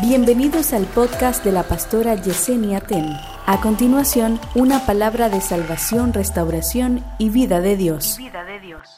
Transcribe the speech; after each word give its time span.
Bienvenidos 0.00 0.72
al 0.74 0.84
podcast 0.86 1.44
de 1.44 1.50
la 1.50 1.64
pastora 1.64 2.14
Yesenia 2.14 2.80
Ten. 2.80 3.04
A 3.46 3.60
continuación, 3.60 4.38
una 4.54 4.86
palabra 4.86 5.28
de 5.28 5.40
salvación, 5.40 6.12
restauración 6.12 7.04
y 7.18 7.30
vida 7.30 7.60
de 7.60 7.76
Dios. 7.76 8.16
Vida 8.16 8.44
de 8.44 8.60
Dios. 8.60 8.88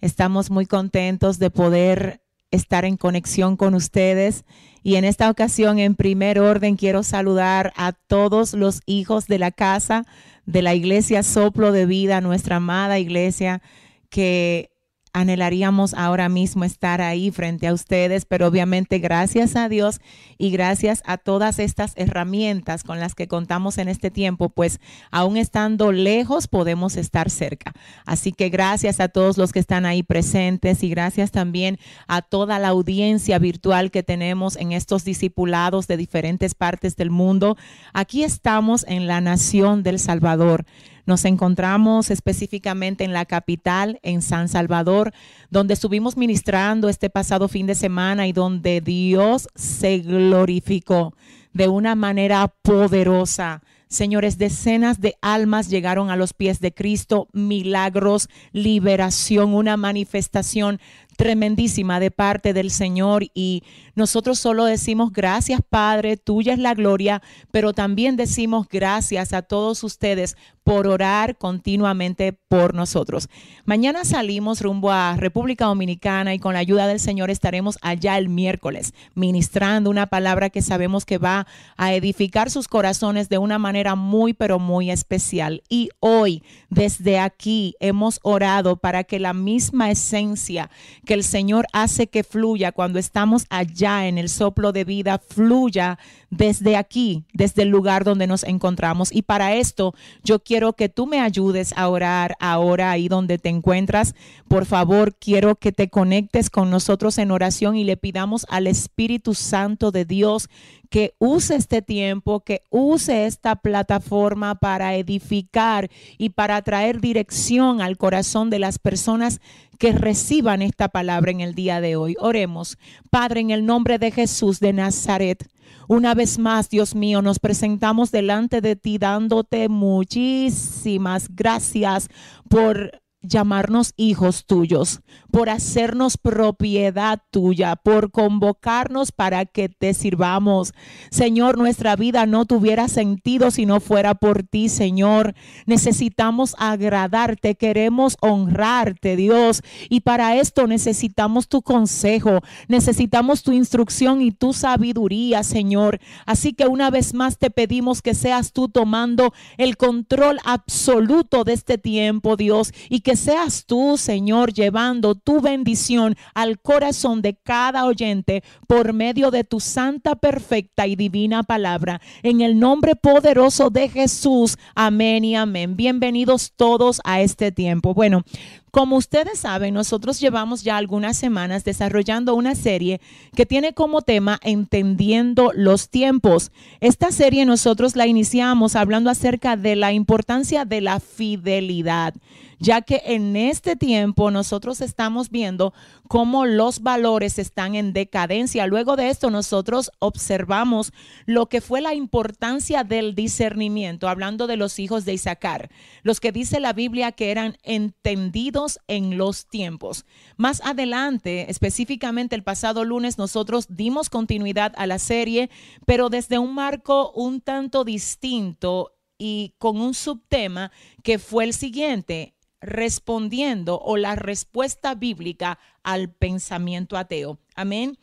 Estamos 0.00 0.50
muy 0.50 0.66
contentos 0.66 1.40
de 1.40 1.50
poder 1.50 2.20
estar 2.52 2.84
en 2.84 2.96
conexión 2.96 3.56
con 3.56 3.74
ustedes 3.74 4.44
y 4.84 4.94
en 4.96 5.04
esta 5.04 5.30
ocasión 5.30 5.80
en 5.80 5.96
primer 5.96 6.38
orden 6.38 6.76
quiero 6.76 7.02
saludar 7.02 7.72
a 7.76 7.92
todos 7.92 8.54
los 8.54 8.82
hijos 8.86 9.26
de 9.26 9.38
la 9.38 9.50
casa 9.50 10.06
de 10.46 10.62
la 10.62 10.74
iglesia 10.74 11.24
Soplo 11.24 11.72
de 11.72 11.86
Vida, 11.86 12.20
nuestra 12.20 12.56
amada 12.56 13.00
iglesia 13.00 13.62
que 14.10 14.70
anhelaríamos 15.12 15.94
ahora 15.94 16.28
mismo 16.28 16.64
estar 16.64 17.00
ahí 17.00 17.30
frente 17.30 17.66
a 17.66 17.72
ustedes, 17.72 18.24
pero 18.24 18.46
obviamente 18.46 18.98
gracias 18.98 19.56
a 19.56 19.68
Dios 19.68 20.00
y 20.38 20.50
gracias 20.50 21.02
a 21.06 21.18
todas 21.18 21.58
estas 21.58 21.92
herramientas 21.96 22.82
con 22.82 23.00
las 23.00 23.14
que 23.14 23.28
contamos 23.28 23.78
en 23.78 23.88
este 23.88 24.10
tiempo, 24.10 24.48
pues 24.48 24.80
aún 25.10 25.36
estando 25.36 25.92
lejos 25.92 26.48
podemos 26.48 26.96
estar 26.96 27.30
cerca. 27.30 27.72
Así 28.06 28.32
que 28.32 28.48
gracias 28.48 29.00
a 29.00 29.08
todos 29.08 29.38
los 29.38 29.52
que 29.52 29.58
están 29.58 29.86
ahí 29.86 30.02
presentes 30.02 30.82
y 30.82 30.88
gracias 30.88 31.30
también 31.30 31.78
a 32.06 32.22
toda 32.22 32.58
la 32.58 32.68
audiencia 32.68 33.38
virtual 33.38 33.90
que 33.90 34.02
tenemos 34.02 34.56
en 34.56 34.72
estos 34.72 35.04
discipulados 35.04 35.86
de 35.86 35.96
diferentes 35.96 36.54
partes 36.54 36.96
del 36.96 37.10
mundo. 37.10 37.56
Aquí 37.92 38.24
estamos 38.24 38.84
en 38.88 39.06
la 39.06 39.20
nación 39.20 39.82
del 39.82 39.98
Salvador 39.98 40.64
nos 41.08 41.24
encontramos 41.24 42.10
específicamente 42.10 43.02
en 43.02 43.14
la 43.14 43.24
capital, 43.24 43.98
en 44.02 44.20
San 44.20 44.48
Salvador, 44.48 45.12
donde 45.50 45.72
estuvimos 45.72 46.18
ministrando 46.18 46.90
este 46.90 47.08
pasado 47.08 47.48
fin 47.48 47.66
de 47.66 47.74
semana 47.74 48.28
y 48.28 48.32
donde 48.32 48.82
Dios 48.82 49.48
se 49.54 50.00
glorificó 50.00 51.14
de 51.54 51.66
una 51.66 51.94
manera 51.94 52.52
poderosa. 52.60 53.62
Señores, 53.88 54.36
decenas 54.36 55.00
de 55.00 55.16
almas 55.22 55.70
llegaron 55.70 56.10
a 56.10 56.16
los 56.16 56.34
pies 56.34 56.60
de 56.60 56.74
Cristo, 56.74 57.26
milagros, 57.32 58.28
liberación, 58.52 59.54
una 59.54 59.78
manifestación 59.78 60.78
tremendísima 61.18 61.98
de 61.98 62.12
parte 62.12 62.52
del 62.52 62.70
Señor 62.70 63.24
y 63.34 63.64
nosotros 63.96 64.38
solo 64.38 64.64
decimos 64.64 65.12
gracias 65.12 65.60
Padre, 65.68 66.16
tuya 66.16 66.52
es 66.52 66.60
la 66.60 66.74
gloria, 66.74 67.22
pero 67.50 67.72
también 67.72 68.14
decimos 68.16 68.68
gracias 68.70 69.32
a 69.32 69.42
todos 69.42 69.82
ustedes 69.82 70.36
por 70.62 70.86
orar 70.86 71.36
continuamente 71.38 72.34
por 72.34 72.74
nosotros. 72.74 73.28
Mañana 73.64 74.04
salimos 74.04 74.60
rumbo 74.60 74.92
a 74.92 75.16
República 75.16 75.64
Dominicana 75.64 76.34
y 76.34 76.38
con 76.38 76.52
la 76.52 76.60
ayuda 76.60 76.86
del 76.86 77.00
Señor 77.00 77.30
estaremos 77.30 77.78
allá 77.80 78.18
el 78.18 78.28
miércoles 78.28 78.92
ministrando 79.14 79.90
una 79.90 80.06
palabra 80.06 80.50
que 80.50 80.62
sabemos 80.62 81.04
que 81.04 81.18
va 81.18 81.46
a 81.78 81.94
edificar 81.94 82.50
sus 82.50 82.68
corazones 82.68 83.28
de 83.28 83.38
una 83.38 83.58
manera 83.58 83.94
muy, 83.94 84.34
pero 84.34 84.58
muy 84.58 84.90
especial. 84.90 85.62
Y 85.68 85.88
hoy, 86.00 86.44
desde 86.68 87.18
aquí, 87.18 87.74
hemos 87.80 88.20
orado 88.22 88.76
para 88.76 89.04
que 89.04 89.18
la 89.18 89.32
misma 89.32 89.90
esencia 89.90 90.70
que 91.08 91.14
el 91.14 91.24
Señor 91.24 91.66
hace 91.72 92.08
que 92.08 92.22
fluya. 92.22 92.70
Cuando 92.70 92.98
estamos 92.98 93.46
allá 93.48 94.08
en 94.08 94.18
el 94.18 94.28
soplo 94.28 94.72
de 94.72 94.84
vida, 94.84 95.18
fluya 95.18 95.98
desde 96.30 96.76
aquí, 96.76 97.24
desde 97.32 97.62
el 97.62 97.68
lugar 97.68 98.04
donde 98.04 98.26
nos 98.26 98.44
encontramos. 98.44 99.12
Y 99.12 99.22
para 99.22 99.54
esto 99.54 99.94
yo 100.22 100.40
quiero 100.40 100.74
que 100.74 100.88
tú 100.88 101.06
me 101.06 101.20
ayudes 101.20 101.72
a 101.76 101.88
orar 101.88 102.36
ahora 102.40 102.90
ahí 102.90 103.08
donde 103.08 103.38
te 103.38 103.48
encuentras. 103.48 104.14
Por 104.46 104.66
favor, 104.66 105.14
quiero 105.14 105.56
que 105.56 105.72
te 105.72 105.88
conectes 105.88 106.50
con 106.50 106.70
nosotros 106.70 107.18
en 107.18 107.30
oración 107.30 107.76
y 107.76 107.84
le 107.84 107.96
pidamos 107.96 108.46
al 108.50 108.66
Espíritu 108.66 109.34
Santo 109.34 109.90
de 109.90 110.04
Dios 110.04 110.48
que 110.90 111.14
use 111.18 111.54
este 111.54 111.82
tiempo, 111.82 112.40
que 112.40 112.62
use 112.70 113.26
esta 113.26 113.56
plataforma 113.56 114.54
para 114.54 114.94
edificar 114.94 115.90
y 116.16 116.30
para 116.30 116.62
traer 116.62 117.00
dirección 117.00 117.82
al 117.82 117.98
corazón 117.98 118.48
de 118.48 118.58
las 118.58 118.78
personas 118.78 119.40
que 119.78 119.92
reciban 119.92 120.62
esta 120.62 120.88
palabra 120.88 121.30
en 121.30 121.40
el 121.40 121.54
día 121.54 121.80
de 121.80 121.96
hoy. 121.96 122.16
Oremos, 122.18 122.78
Padre, 123.10 123.40
en 123.40 123.50
el 123.50 123.64
nombre 123.64 123.98
de 123.98 124.10
Jesús 124.10 124.60
de 124.60 124.72
Nazaret. 124.72 125.48
Una 125.90 126.14
vez 126.14 126.38
más, 126.38 126.68
Dios 126.68 126.94
mío, 126.94 127.22
nos 127.22 127.38
presentamos 127.38 128.10
delante 128.10 128.60
de 128.60 128.76
ti 128.76 128.98
dándote 128.98 129.70
muchísimas 129.70 131.34
gracias 131.34 132.08
por 132.50 133.00
llamarnos 133.22 133.94
hijos 133.96 134.44
tuyos, 134.44 135.00
por 135.30 135.50
hacernos 135.50 136.16
propiedad 136.16 137.20
tuya, 137.30 137.76
por 137.76 138.10
convocarnos 138.10 139.12
para 139.12 139.44
que 139.44 139.68
te 139.68 139.94
sirvamos. 139.94 140.72
Señor, 141.10 141.58
nuestra 141.58 141.96
vida 141.96 142.26
no 142.26 142.44
tuviera 142.44 142.88
sentido 142.88 143.50
si 143.50 143.66
no 143.66 143.80
fuera 143.80 144.14
por 144.14 144.42
ti, 144.42 144.68
Señor. 144.68 145.34
Necesitamos 145.66 146.54
agradarte, 146.58 147.54
queremos 147.54 148.16
honrarte, 148.20 149.16
Dios. 149.16 149.62
Y 149.88 150.00
para 150.00 150.36
esto 150.36 150.66
necesitamos 150.66 151.48
tu 151.48 151.62
consejo, 151.62 152.40
necesitamos 152.68 153.42
tu 153.42 153.52
instrucción 153.52 154.22
y 154.22 154.30
tu 154.30 154.52
sabiduría, 154.52 155.42
Señor. 155.42 156.00
Así 156.26 156.52
que 156.52 156.66
una 156.66 156.90
vez 156.90 157.14
más 157.14 157.38
te 157.38 157.50
pedimos 157.50 158.02
que 158.02 158.14
seas 158.14 158.52
tú 158.52 158.68
tomando 158.68 159.32
el 159.56 159.76
control 159.76 160.38
absoluto 160.44 161.44
de 161.44 161.52
este 161.52 161.78
tiempo, 161.78 162.36
Dios, 162.36 162.72
y 162.88 163.00
que 163.00 163.16
seas 163.16 163.64
tú, 163.66 163.96
Señor, 163.96 164.52
llevando 164.52 165.14
tu 165.18 165.40
bendición 165.40 166.16
al 166.34 166.58
corazón 166.60 167.22
de 167.22 167.34
cada 167.34 167.84
oyente 167.84 168.42
por 168.66 168.92
medio 168.92 169.30
de 169.30 169.44
tu 169.44 169.60
santa, 169.60 170.16
perfecta 170.16 170.86
y 170.86 170.96
divina 170.96 171.42
palabra. 171.42 172.00
En 172.22 172.40
el 172.40 172.58
nombre 172.58 172.96
poderoso 172.96 173.70
de 173.70 173.88
Jesús. 173.88 174.56
Amén 174.74 175.24
y 175.24 175.36
amén. 175.36 175.76
Bienvenidos 175.76 176.52
todos 176.56 177.00
a 177.04 177.20
este 177.20 177.52
tiempo. 177.52 177.94
Bueno, 177.94 178.24
como 178.70 178.96
ustedes 178.96 179.38
saben, 179.38 179.74
nosotros 179.74 180.20
llevamos 180.20 180.62
ya 180.62 180.76
algunas 180.76 181.16
semanas 181.16 181.64
desarrollando 181.64 182.34
una 182.34 182.54
serie 182.54 183.00
que 183.34 183.46
tiene 183.46 183.72
como 183.72 184.02
tema 184.02 184.38
Entendiendo 184.42 185.52
los 185.54 185.88
tiempos. 185.88 186.52
Esta 186.80 187.10
serie 187.10 187.44
nosotros 187.44 187.96
la 187.96 188.06
iniciamos 188.06 188.76
hablando 188.76 189.10
acerca 189.10 189.56
de 189.56 189.76
la 189.76 189.92
importancia 189.92 190.64
de 190.64 190.80
la 190.80 191.00
fidelidad 191.00 192.14
ya 192.58 192.82
que 192.82 193.02
en 193.06 193.36
este 193.36 193.76
tiempo 193.76 194.30
nosotros 194.30 194.80
estamos 194.80 195.30
viendo 195.30 195.72
cómo 196.08 196.46
los 196.46 196.82
valores 196.82 197.38
están 197.38 197.74
en 197.74 197.92
decadencia. 197.92 198.66
Luego 198.66 198.96
de 198.96 199.10
esto 199.10 199.30
nosotros 199.30 199.90
observamos 200.00 200.92
lo 201.26 201.46
que 201.46 201.60
fue 201.60 201.80
la 201.80 201.94
importancia 201.94 202.82
del 202.84 203.14
discernimiento, 203.14 204.08
hablando 204.08 204.46
de 204.46 204.56
los 204.56 204.78
hijos 204.78 205.04
de 205.04 205.14
Isaacar, 205.14 205.70
los 206.02 206.20
que 206.20 206.32
dice 206.32 206.60
la 206.60 206.72
Biblia 206.72 207.12
que 207.12 207.30
eran 207.30 207.56
entendidos 207.62 208.57
en 208.88 209.16
los 209.16 209.46
tiempos. 209.46 210.04
Más 210.36 210.60
adelante, 210.64 211.50
específicamente 211.50 212.34
el 212.34 212.42
pasado 212.42 212.84
lunes, 212.84 213.18
nosotros 213.18 213.66
dimos 213.68 214.10
continuidad 214.10 214.72
a 214.76 214.86
la 214.86 214.98
serie, 214.98 215.50
pero 215.86 216.08
desde 216.08 216.38
un 216.38 216.54
marco 216.54 217.12
un 217.12 217.40
tanto 217.40 217.84
distinto 217.84 218.94
y 219.16 219.54
con 219.58 219.80
un 219.80 219.94
subtema 219.94 220.70
que 221.02 221.18
fue 221.18 221.44
el 221.44 221.52
siguiente, 221.54 222.34
respondiendo 222.60 223.78
o 223.80 223.96
la 223.96 224.16
respuesta 224.16 224.94
bíblica 224.94 225.58
al 225.82 226.10
pensamiento 226.10 226.96
ateo. 226.96 227.38
Amén. 227.54 227.96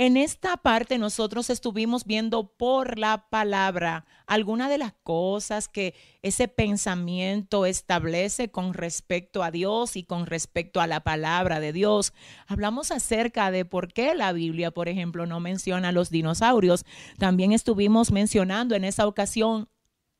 En 0.00 0.16
esta 0.16 0.56
parte 0.56 0.96
nosotros 0.96 1.50
estuvimos 1.50 2.06
viendo 2.06 2.54
por 2.56 2.98
la 2.98 3.28
palabra 3.28 4.06
algunas 4.26 4.70
de 4.70 4.78
las 4.78 4.94
cosas 5.02 5.68
que 5.68 5.94
ese 6.22 6.48
pensamiento 6.48 7.66
establece 7.66 8.50
con 8.50 8.72
respecto 8.72 9.42
a 9.42 9.50
Dios 9.50 9.96
y 9.96 10.04
con 10.04 10.24
respecto 10.24 10.80
a 10.80 10.86
la 10.86 11.00
palabra 11.00 11.60
de 11.60 11.74
Dios. 11.74 12.14
Hablamos 12.46 12.92
acerca 12.92 13.50
de 13.50 13.66
por 13.66 13.92
qué 13.92 14.14
la 14.14 14.32
Biblia, 14.32 14.70
por 14.70 14.88
ejemplo, 14.88 15.26
no 15.26 15.38
menciona 15.38 15.92
los 15.92 16.08
dinosaurios. 16.08 16.86
También 17.18 17.52
estuvimos 17.52 18.10
mencionando 18.10 18.74
en 18.74 18.84
esa 18.84 19.06
ocasión 19.06 19.68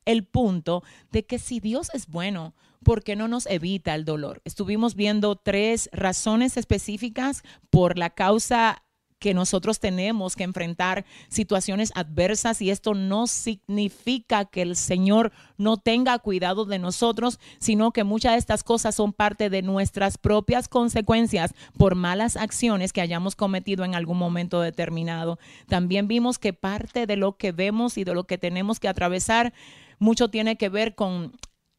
el 0.05 0.27
punto 0.27 0.83
de 1.11 1.25
que 1.25 1.39
si 1.39 1.59
Dios 1.59 1.89
es 1.95 2.07
bueno, 2.07 2.55
¿por 2.85 3.03
qué 3.03 3.17
no 3.17 3.29
nos 3.29 3.47
evita 3.47 3.95
el 3.95 4.05
dolor? 4.05 4.43
Estuvimos 4.45 4.95
viendo 4.95 5.37
tres 5.37 5.89
razones 5.91 6.59
específicas 6.59 7.45
por 7.71 7.97
la 7.97 8.11
causa 8.11 8.83
que 9.21 9.35
nosotros 9.35 9.79
tenemos 9.79 10.35
que 10.35 10.43
enfrentar 10.43 11.05
situaciones 11.29 11.93
adversas 11.95 12.61
y 12.63 12.71
esto 12.71 12.95
no 12.95 13.27
significa 13.27 14.47
que 14.47 14.63
el 14.63 14.75
Señor 14.75 15.31
no 15.59 15.77
tenga 15.77 16.19
cuidado 16.19 16.65
de 16.65 16.79
nosotros, 16.79 17.39
sino 17.61 17.93
que 17.93 18.03
muchas 18.03 18.33
de 18.33 18.39
estas 18.39 18.65
cosas 18.65 18.95
son 18.95 19.13
parte 19.13 19.51
de 19.51 19.63
nuestras 19.63 20.19
propias 20.19 20.67
consecuencias 20.69 21.55
por 21.77 21.95
malas 21.95 22.37
acciones 22.37 22.93
que 22.93 23.03
hayamos 23.03 23.37
cometido 23.37 23.85
en 23.85 23.95
algún 23.95 24.19
momento 24.19 24.61
determinado. 24.61 25.39
También 25.69 26.09
vimos 26.09 26.39
que 26.39 26.53
parte 26.53 27.07
de 27.07 27.17
lo 27.17 27.37
que 27.37 27.53
vemos 27.53 27.99
y 27.99 28.05
de 28.05 28.15
lo 28.15 28.25
que 28.25 28.39
tenemos 28.39 28.81
que 28.81 28.89
atravesar 28.89 29.53
mucho 29.99 30.31
tiene 30.31 30.57
que 30.57 30.71
ver 30.71 30.95
con 30.95 31.33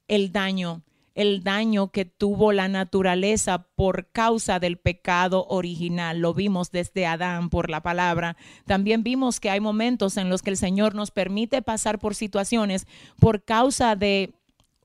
el 0.07 0.31
daño 0.31 0.83
el 1.15 1.43
daño 1.43 1.91
que 1.91 2.05
tuvo 2.05 2.51
la 2.51 2.67
naturaleza 2.67 3.67
por 3.75 4.09
causa 4.11 4.59
del 4.59 4.77
pecado 4.77 5.45
original. 5.49 6.19
Lo 6.19 6.33
vimos 6.33 6.71
desde 6.71 7.05
Adán 7.05 7.49
por 7.49 7.69
la 7.69 7.81
palabra. 7.81 8.37
También 8.65 9.03
vimos 9.03 9.39
que 9.39 9.49
hay 9.49 9.59
momentos 9.59 10.17
en 10.17 10.29
los 10.29 10.41
que 10.41 10.51
el 10.51 10.57
Señor 10.57 10.95
nos 10.95 11.11
permite 11.11 11.61
pasar 11.61 11.99
por 11.99 12.15
situaciones 12.15 12.87
por 13.19 13.43
causa 13.43 13.95
de 13.95 14.33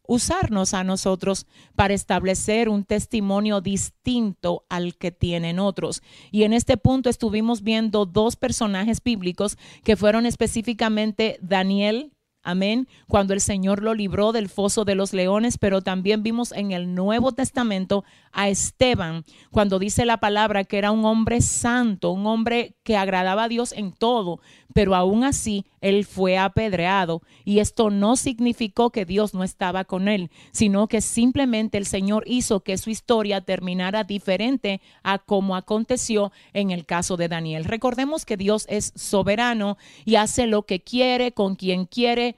usarnos 0.08 0.74
a 0.74 0.84
nosotros 0.84 1.46
para 1.74 1.94
establecer 1.94 2.68
un 2.68 2.84
testimonio 2.84 3.60
distinto 3.60 4.64
al 4.68 4.96
que 4.96 5.10
tienen 5.10 5.58
otros. 5.58 6.02
Y 6.30 6.44
en 6.44 6.52
este 6.52 6.76
punto 6.76 7.10
estuvimos 7.10 7.62
viendo 7.62 8.06
dos 8.06 8.36
personajes 8.36 9.02
bíblicos 9.02 9.58
que 9.84 9.96
fueron 9.96 10.26
específicamente 10.26 11.38
Daniel 11.42 12.12
Amén. 12.46 12.86
Cuando 13.08 13.34
el 13.34 13.40
Señor 13.40 13.82
lo 13.82 13.92
libró 13.92 14.30
del 14.30 14.48
foso 14.48 14.84
de 14.84 14.94
los 14.94 15.12
leones, 15.12 15.58
pero 15.58 15.82
también 15.82 16.22
vimos 16.22 16.52
en 16.52 16.70
el 16.70 16.94
Nuevo 16.94 17.32
Testamento 17.32 18.04
a 18.36 18.50
Esteban, 18.50 19.24
cuando 19.50 19.78
dice 19.78 20.04
la 20.04 20.18
palabra 20.18 20.64
que 20.64 20.76
era 20.76 20.90
un 20.90 21.06
hombre 21.06 21.40
santo, 21.40 22.10
un 22.10 22.26
hombre 22.26 22.76
que 22.82 22.94
agradaba 22.94 23.44
a 23.44 23.48
Dios 23.48 23.72
en 23.72 23.92
todo, 23.92 24.40
pero 24.74 24.94
aún 24.94 25.24
así 25.24 25.64
él 25.80 26.04
fue 26.04 26.36
apedreado. 26.36 27.22
Y 27.46 27.60
esto 27.60 27.88
no 27.88 28.14
significó 28.14 28.90
que 28.90 29.06
Dios 29.06 29.32
no 29.32 29.42
estaba 29.42 29.84
con 29.84 30.06
él, 30.06 30.30
sino 30.52 30.86
que 30.86 31.00
simplemente 31.00 31.78
el 31.78 31.86
Señor 31.86 32.24
hizo 32.26 32.60
que 32.60 32.76
su 32.76 32.90
historia 32.90 33.40
terminara 33.40 34.04
diferente 34.04 34.82
a 35.02 35.18
como 35.18 35.56
aconteció 35.56 36.30
en 36.52 36.70
el 36.72 36.84
caso 36.84 37.16
de 37.16 37.28
Daniel. 37.28 37.64
Recordemos 37.64 38.26
que 38.26 38.36
Dios 38.36 38.66
es 38.68 38.92
soberano 38.96 39.78
y 40.04 40.16
hace 40.16 40.46
lo 40.46 40.64
que 40.64 40.82
quiere, 40.82 41.32
con 41.32 41.56
quien 41.56 41.86
quiere 41.86 42.36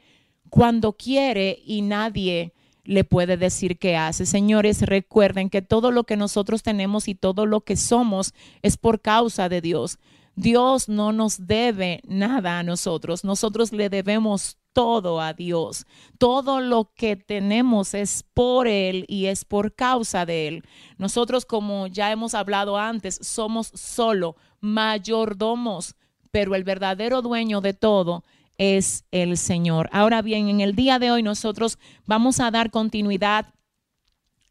cuando 0.48 0.92
quiere 0.92 1.60
y 1.66 1.82
nadie 1.82 2.52
le 2.88 3.04
puede 3.04 3.36
decir 3.36 3.78
qué 3.78 3.98
hace. 3.98 4.24
Señores, 4.24 4.80
recuerden 4.80 5.50
que 5.50 5.60
todo 5.60 5.90
lo 5.90 6.04
que 6.04 6.16
nosotros 6.16 6.62
tenemos 6.62 7.06
y 7.06 7.14
todo 7.14 7.44
lo 7.44 7.60
que 7.60 7.76
somos 7.76 8.32
es 8.62 8.78
por 8.78 9.02
causa 9.02 9.50
de 9.50 9.60
Dios. 9.60 9.98
Dios 10.36 10.88
no 10.88 11.12
nos 11.12 11.46
debe 11.46 12.00
nada 12.06 12.58
a 12.58 12.62
nosotros, 12.62 13.24
nosotros 13.24 13.72
le 13.72 13.90
debemos 13.90 14.56
todo 14.72 15.20
a 15.20 15.34
Dios. 15.34 15.84
Todo 16.16 16.60
lo 16.60 16.94
que 16.94 17.16
tenemos 17.16 17.92
es 17.92 18.24
por 18.32 18.66
Él 18.66 19.04
y 19.06 19.26
es 19.26 19.44
por 19.44 19.74
causa 19.74 20.24
de 20.24 20.48
Él. 20.48 20.64
Nosotros, 20.96 21.44
como 21.44 21.88
ya 21.88 22.10
hemos 22.10 22.32
hablado 22.32 22.78
antes, 22.78 23.18
somos 23.20 23.70
solo 23.74 24.36
mayordomos, 24.60 25.94
pero 26.30 26.54
el 26.54 26.64
verdadero 26.64 27.20
dueño 27.20 27.60
de 27.60 27.74
todo 27.74 28.24
es 28.58 29.04
el 29.12 29.38
Señor. 29.38 29.88
Ahora 29.92 30.20
bien, 30.20 30.48
en 30.48 30.60
el 30.60 30.74
día 30.74 30.98
de 30.98 31.10
hoy 31.10 31.22
nosotros 31.22 31.78
vamos 32.06 32.40
a 32.40 32.50
dar 32.50 32.70
continuidad 32.70 33.54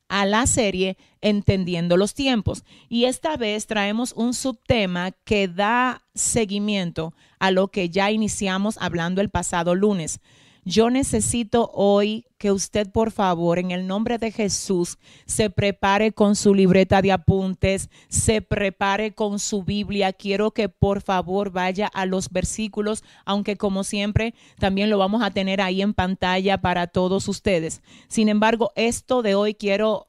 a 0.10 0.26
la 0.26 0.48
serie 0.48 0.98
Entendiendo 1.20 1.98
los 1.98 2.14
tiempos. 2.14 2.64
Y 2.90 3.06
esta 3.06 3.38
vez 3.38 3.66
traemos 3.66 4.14
un 4.14 4.34
subtema 4.34 5.12
que 5.26 5.48
da 5.48 6.04
seguimiento 6.14 7.14
a 7.40 7.52
lo 7.52 7.70
que 7.70 7.90
ya 7.90 8.12
iniciamos 8.12 8.78
hablando 8.80 9.20
el 9.20 9.30
pasado 9.30 9.74
lunes. 9.76 10.22
Yo 10.68 10.90
necesito 10.90 11.72
hoy 11.74 12.26
que 12.38 12.52
usted, 12.52 12.92
por 12.92 13.12
favor, 13.12 13.58
en 13.58 13.72
el 13.72 13.88
nombre 13.88 14.18
de 14.18 14.34
Jesús, 14.34 14.98
se 15.26 15.50
prepare 15.50 16.12
con 16.12 16.36
su 16.36 16.54
libreta 16.54 17.02
de 17.02 17.14
apuntes, 17.14 17.90
se 18.10 18.42
prepare 18.42 19.14
con 19.14 19.40
su 19.40 19.64
Biblia. 19.64 20.12
Quiero 20.12 20.52
que, 20.52 20.68
por 20.68 21.02
favor, 21.02 21.52
vaya 21.52 21.88
a 21.88 22.06
los 22.06 22.30
versículos, 22.30 23.06
aunque 23.24 23.56
como 23.56 23.86
siempre, 23.86 24.34
también 24.60 24.90
lo 24.90 24.98
vamos 24.98 25.24
a 25.24 25.32
tener 25.32 25.62
ahí 25.62 25.82
en 25.82 25.94
pantalla 25.94 26.58
para 26.60 26.88
todos 26.88 27.30
ustedes. 27.30 27.82
Sin 28.10 28.28
embargo, 28.28 28.74
esto 28.76 29.22
de 29.22 29.36
hoy 29.36 29.54
quiero 29.54 30.08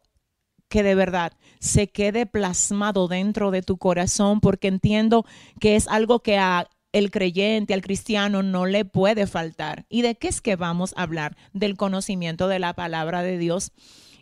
que 0.69 0.83
de 0.83 0.97
verdad 0.97 1.35
se 1.61 1.87
quede 1.87 2.27
plasmado 2.27 3.07
dentro 3.07 3.53
de 3.53 3.63
tu 3.63 3.79
corazón, 3.79 4.41
porque 4.41 4.67
entiendo 4.67 5.25
que 5.61 5.77
es 5.77 5.87
algo 5.87 6.19
que 6.19 6.37
a 6.37 6.69
el 6.93 7.11
creyente, 7.11 7.75
al 7.75 7.83
cristiano, 7.83 8.43
no 8.43 8.67
le 8.67 8.85
puede 8.85 9.27
faltar. 9.27 9.87
¿Y 9.89 10.03
de 10.03 10.17
qué 10.17 10.29
es 10.29 10.41
que 10.41 10.57
vamos 10.57 10.95
a 10.97 11.03
hablar? 11.03 11.37
Del 11.53 11.77
conocimiento 11.77 12.49
de 12.49 12.59
la 12.59 12.75
palabra 12.75 13.23
de 13.23 13.39
Dios. 13.39 13.73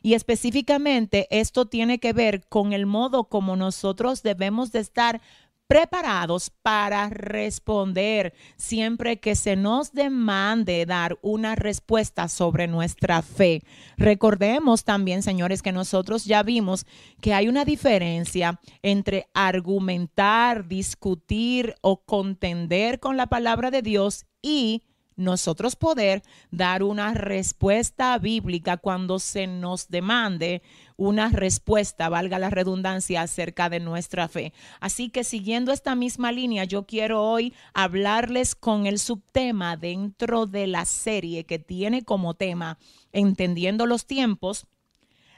Y 0.03 0.15
específicamente 0.15 1.27
esto 1.31 1.67
tiene 1.67 1.99
que 1.99 2.13
ver 2.13 2.47
con 2.49 2.73
el 2.73 2.87
modo 2.87 3.25
como 3.25 3.57
nosotros 3.57 4.23
debemos 4.23 4.71
de 4.71 4.79
estar 4.79 5.21
preparados 5.67 6.51
para 6.63 7.09
responder 7.09 8.35
siempre 8.57 9.19
que 9.19 9.35
se 9.35 9.57
nos 9.57 9.93
demande 9.93 10.87
dar 10.87 11.19
una 11.23 11.55
respuesta 11.55 12.29
sobre 12.29 12.69
nuestra 12.69 13.23
fe. 13.23 13.63
Recordemos 13.97 14.85
también, 14.85 15.23
señores, 15.23 15.63
que 15.63 15.73
nosotros 15.73 16.25
ya 16.25 16.43
vimos 16.43 16.87
que 17.21 17.35
hay 17.35 17.49
una 17.49 17.65
diferencia 17.65 18.61
entre 18.83 19.29
argumentar, 19.35 20.69
discutir 20.69 21.75
o 21.81 22.05
contender 22.05 23.01
con 23.01 23.17
la 23.17 23.27
palabra 23.27 23.71
de 23.71 23.83
Dios 23.83 24.27
y 24.43 24.83
nosotros 25.17 25.77
poder 25.77 26.23
dar 26.51 26.83
una 26.83 27.15
respuesta 27.15 28.17
bíblica 28.19 28.77
cuando 28.77 29.19
se 29.19 29.47
nos 29.47 29.89
demande 29.89 30.63
una 30.97 31.29
respuesta, 31.31 32.09
valga 32.09 32.39
la 32.39 32.51
redundancia, 32.51 33.23
acerca 33.23 33.69
de 33.69 33.81
nuestra 33.81 34.29
fe. 34.29 34.53
Así 34.81 35.11
que 35.11 35.25
siguiendo 35.25 35.73
esta 35.73 35.95
misma 35.95 36.33
línea, 36.33 36.65
yo 36.65 36.87
quiero 36.87 37.23
hoy 37.23 37.55
hablarles 37.75 38.55
con 38.55 38.87
el 38.87 38.99
subtema 38.99 39.77
dentro 39.77 40.47
de 40.47 40.67
la 40.67 40.85
serie 40.85 41.45
que 41.45 41.59
tiene 41.59 42.03
como 42.03 42.35
tema 42.35 42.79
Entendiendo 43.13 43.87
los 43.87 44.07
tiempos. 44.07 44.67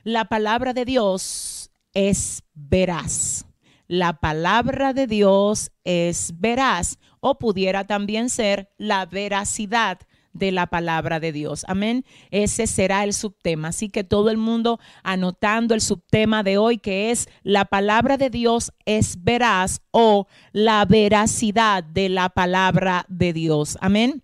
La 0.03 0.25
palabra 0.25 0.73
de 0.73 0.85
Dios 0.85 1.71
es 1.95 2.43
veraz. 2.55 3.48
La 3.89 4.21
palabra 4.21 4.93
de 4.93 5.07
Dios 5.07 5.73
es 5.83 6.35
veraz 6.39 6.99
o 7.21 7.39
pudiera 7.39 7.87
también 7.87 8.29
ser 8.29 8.71
la 8.77 9.07
veracidad 9.07 9.99
de 10.33 10.53
la 10.53 10.67
palabra 10.67 11.21
de 11.21 11.33
Dios. 11.33 11.65
Amén. 11.69 12.05
Ese 12.31 12.67
será 12.67 13.05
el 13.05 13.13
subtema. 13.13 13.69
Así 13.69 13.89
que 13.89 14.05
todo 14.05 14.31
el 14.31 14.37
mundo 14.37 14.79
anotando 15.03 15.75
el 15.75 15.81
subtema 15.81 16.43
de 16.43 16.59
hoy 16.59 16.79
que 16.79 17.11
es 17.11 17.29
la 17.43 17.65
palabra 17.65 18.17
de 18.17 18.31
Dios 18.31 18.73
es 18.85 19.25
veraz 19.25 19.81
o 19.91 20.27
la 20.53 20.85
veracidad 20.85 21.83
de 21.83 22.09
la 22.09 22.29
palabra 22.29 23.05
de 23.09 23.33
Dios. 23.33 23.79
Amén. 23.81 24.23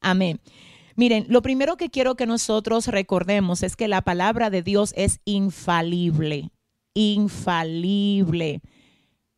Amén. 0.00 0.40
Miren, 0.94 1.26
lo 1.28 1.42
primero 1.42 1.76
que 1.76 1.90
quiero 1.90 2.16
que 2.16 2.26
nosotros 2.26 2.88
recordemos 2.88 3.62
es 3.62 3.76
que 3.76 3.88
la 3.88 4.02
palabra 4.02 4.50
de 4.50 4.62
Dios 4.62 4.92
es 4.96 5.20
infalible, 5.24 6.50
infalible. 6.94 8.60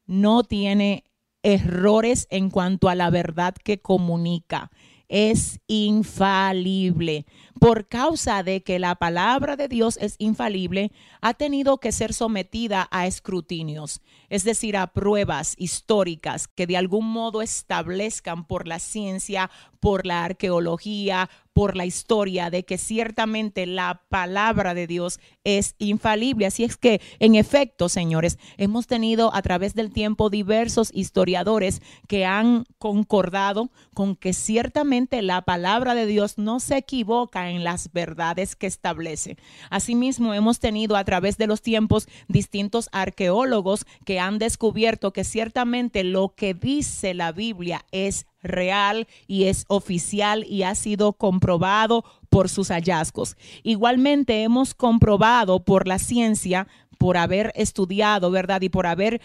No 0.06 0.42
tiene 0.42 1.04
errores 1.42 2.26
en 2.30 2.50
cuanto 2.50 2.88
a 2.88 2.94
la 2.94 3.10
verdad 3.10 3.54
que 3.54 3.80
comunica. 3.80 4.70
Es 5.08 5.60
infalible. 5.66 7.26
Por 7.60 7.88
causa 7.88 8.42
de 8.42 8.62
que 8.62 8.78
la 8.78 8.94
palabra 8.94 9.54
de 9.54 9.68
Dios 9.68 9.98
es 10.00 10.14
infalible, 10.16 10.92
ha 11.20 11.34
tenido 11.34 11.76
que 11.76 11.92
ser 11.92 12.14
sometida 12.14 12.88
a 12.90 13.06
escrutinios, 13.06 14.00
es 14.30 14.44
decir, 14.44 14.78
a 14.78 14.86
pruebas 14.94 15.56
históricas 15.58 16.48
que 16.48 16.66
de 16.66 16.78
algún 16.78 17.12
modo 17.12 17.42
establezcan 17.42 18.46
por 18.46 18.66
la 18.66 18.78
ciencia, 18.78 19.50
por 19.78 20.06
la 20.06 20.24
arqueología, 20.24 21.28
por 21.52 21.76
la 21.76 21.84
historia 21.84 22.48
de 22.48 22.64
que 22.64 22.78
ciertamente 22.78 23.66
la 23.66 24.02
palabra 24.08 24.72
de 24.72 24.86
Dios 24.86 25.20
es 25.44 25.74
infalible. 25.78 26.46
Así 26.46 26.64
es 26.64 26.76
que, 26.76 27.00
en 27.18 27.34
efecto, 27.34 27.88
señores, 27.88 28.38
hemos 28.56 28.86
tenido 28.86 29.34
a 29.34 29.42
través 29.42 29.74
del 29.74 29.92
tiempo 29.92 30.30
diversos 30.30 30.90
historiadores 30.94 31.82
que 32.08 32.24
han 32.24 32.64
concordado 32.78 33.70
con 33.94 34.16
que 34.16 34.32
ciertamente 34.32 35.22
la 35.22 35.42
palabra 35.42 35.94
de 35.94 36.06
Dios 36.06 36.38
no 36.38 36.60
se 36.60 36.78
equivoca 36.78 37.49
en 37.50 37.64
las 37.64 37.92
verdades 37.92 38.56
que 38.56 38.66
establece. 38.66 39.36
Asimismo, 39.68 40.32
hemos 40.34 40.60
tenido 40.60 40.96
a 40.96 41.04
través 41.04 41.36
de 41.36 41.46
los 41.46 41.62
tiempos 41.62 42.08
distintos 42.28 42.88
arqueólogos 42.92 43.84
que 44.04 44.18
han 44.20 44.38
descubierto 44.38 45.12
que 45.12 45.24
ciertamente 45.24 46.04
lo 46.04 46.34
que 46.34 46.54
dice 46.54 47.14
la 47.14 47.32
Biblia 47.32 47.84
es 47.90 48.26
real 48.42 49.06
y 49.26 49.44
es 49.44 49.64
oficial 49.68 50.44
y 50.48 50.62
ha 50.62 50.74
sido 50.74 51.12
comprobado 51.12 52.04
por 52.28 52.48
sus 52.48 52.68
hallazgos. 52.68 53.36
Igualmente 53.62 54.42
hemos 54.42 54.74
comprobado 54.74 55.64
por 55.64 55.86
la 55.86 55.98
ciencia, 55.98 56.66
por 56.98 57.16
haber 57.16 57.52
estudiado, 57.54 58.30
¿verdad? 58.30 58.62
Y 58.62 58.68
por 58.68 58.86
haber 58.86 59.20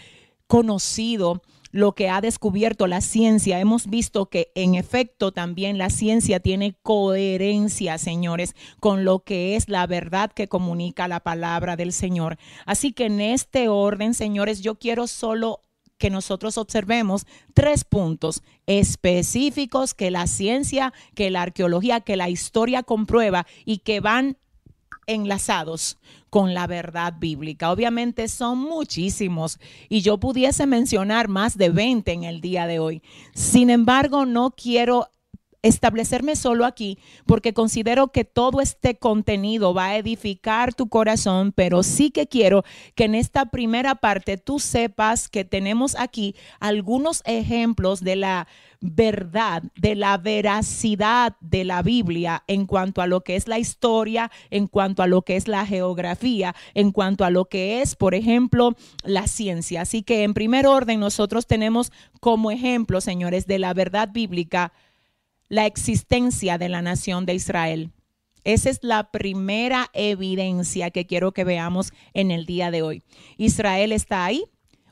conocido 0.46 1.42
lo 1.76 1.94
que 1.94 2.08
ha 2.08 2.20
descubierto 2.20 2.86
la 2.86 3.00
ciencia, 3.00 3.60
hemos 3.60 3.86
visto 3.88 4.26
que 4.26 4.50
en 4.54 4.74
efecto 4.74 5.32
también 5.32 5.78
la 5.78 5.90
ciencia 5.90 6.40
tiene 6.40 6.76
coherencia, 6.82 7.98
señores, 7.98 8.54
con 8.80 9.04
lo 9.04 9.20
que 9.20 9.56
es 9.56 9.68
la 9.68 9.86
verdad 9.86 10.32
que 10.32 10.48
comunica 10.48 11.08
la 11.08 11.20
palabra 11.20 11.76
del 11.76 11.92
Señor. 11.92 12.38
Así 12.64 12.92
que 12.92 13.06
en 13.06 13.20
este 13.20 13.68
orden, 13.68 14.14
señores, 14.14 14.62
yo 14.62 14.76
quiero 14.76 15.06
solo 15.06 15.60
que 15.98 16.10
nosotros 16.10 16.58
observemos 16.58 17.26
tres 17.54 17.84
puntos 17.84 18.42
específicos 18.66 19.94
que 19.94 20.10
la 20.10 20.26
ciencia, 20.26 20.92
que 21.14 21.30
la 21.30 21.42
arqueología, 21.42 22.00
que 22.00 22.16
la 22.16 22.28
historia 22.28 22.82
comprueba 22.82 23.46
y 23.64 23.78
que 23.78 24.00
van 24.00 24.36
enlazados 25.06 25.98
con 26.30 26.54
la 26.54 26.66
verdad 26.66 27.14
bíblica. 27.18 27.70
Obviamente 27.70 28.28
son 28.28 28.58
muchísimos 28.58 29.58
y 29.88 30.02
yo 30.02 30.18
pudiese 30.18 30.66
mencionar 30.66 31.28
más 31.28 31.56
de 31.56 31.70
20 31.70 32.12
en 32.12 32.24
el 32.24 32.40
día 32.40 32.66
de 32.66 32.78
hoy. 32.78 33.02
Sin 33.34 33.70
embargo, 33.70 34.26
no 34.26 34.50
quiero 34.50 35.08
establecerme 35.66 36.36
solo 36.36 36.64
aquí 36.64 36.98
porque 37.26 37.54
considero 37.54 38.08
que 38.08 38.24
todo 38.24 38.60
este 38.60 38.98
contenido 38.98 39.74
va 39.74 39.86
a 39.86 39.96
edificar 39.96 40.74
tu 40.74 40.88
corazón, 40.88 41.52
pero 41.52 41.82
sí 41.82 42.10
que 42.10 42.26
quiero 42.26 42.64
que 42.94 43.04
en 43.04 43.14
esta 43.14 43.46
primera 43.46 43.96
parte 43.96 44.36
tú 44.36 44.58
sepas 44.58 45.28
que 45.28 45.44
tenemos 45.44 45.96
aquí 45.98 46.34
algunos 46.60 47.22
ejemplos 47.24 48.00
de 48.00 48.16
la 48.16 48.48
verdad, 48.80 49.62
de 49.74 49.94
la 49.94 50.18
veracidad 50.18 51.36
de 51.40 51.64
la 51.64 51.82
Biblia 51.82 52.44
en 52.46 52.66
cuanto 52.66 53.02
a 53.02 53.06
lo 53.06 53.22
que 53.22 53.36
es 53.36 53.48
la 53.48 53.58
historia, 53.58 54.30
en 54.50 54.66
cuanto 54.66 55.02
a 55.02 55.06
lo 55.06 55.22
que 55.22 55.36
es 55.36 55.48
la 55.48 55.66
geografía, 55.66 56.54
en 56.74 56.92
cuanto 56.92 57.24
a 57.24 57.30
lo 57.30 57.46
que 57.46 57.80
es, 57.82 57.96
por 57.96 58.14
ejemplo, 58.14 58.76
la 59.02 59.26
ciencia. 59.26 59.82
Así 59.82 60.02
que 60.02 60.22
en 60.22 60.34
primer 60.34 60.66
orden 60.66 61.00
nosotros 61.00 61.46
tenemos 61.46 61.92
como 62.20 62.50
ejemplo, 62.50 63.00
señores, 63.00 63.46
de 63.46 63.58
la 63.58 63.74
verdad 63.74 64.10
bíblica 64.12 64.72
la 65.48 65.66
existencia 65.66 66.58
de 66.58 66.68
la 66.68 66.82
nación 66.82 67.26
de 67.26 67.34
Israel. 67.34 67.92
Esa 68.44 68.70
es 68.70 68.78
la 68.82 69.10
primera 69.10 69.90
evidencia 69.92 70.90
que 70.90 71.06
quiero 71.06 71.32
que 71.32 71.42
veamos 71.42 71.92
en 72.14 72.30
el 72.30 72.46
día 72.46 72.70
de 72.70 72.82
hoy. 72.82 73.02
Israel 73.36 73.90
está 73.90 74.24
ahí. 74.24 74.44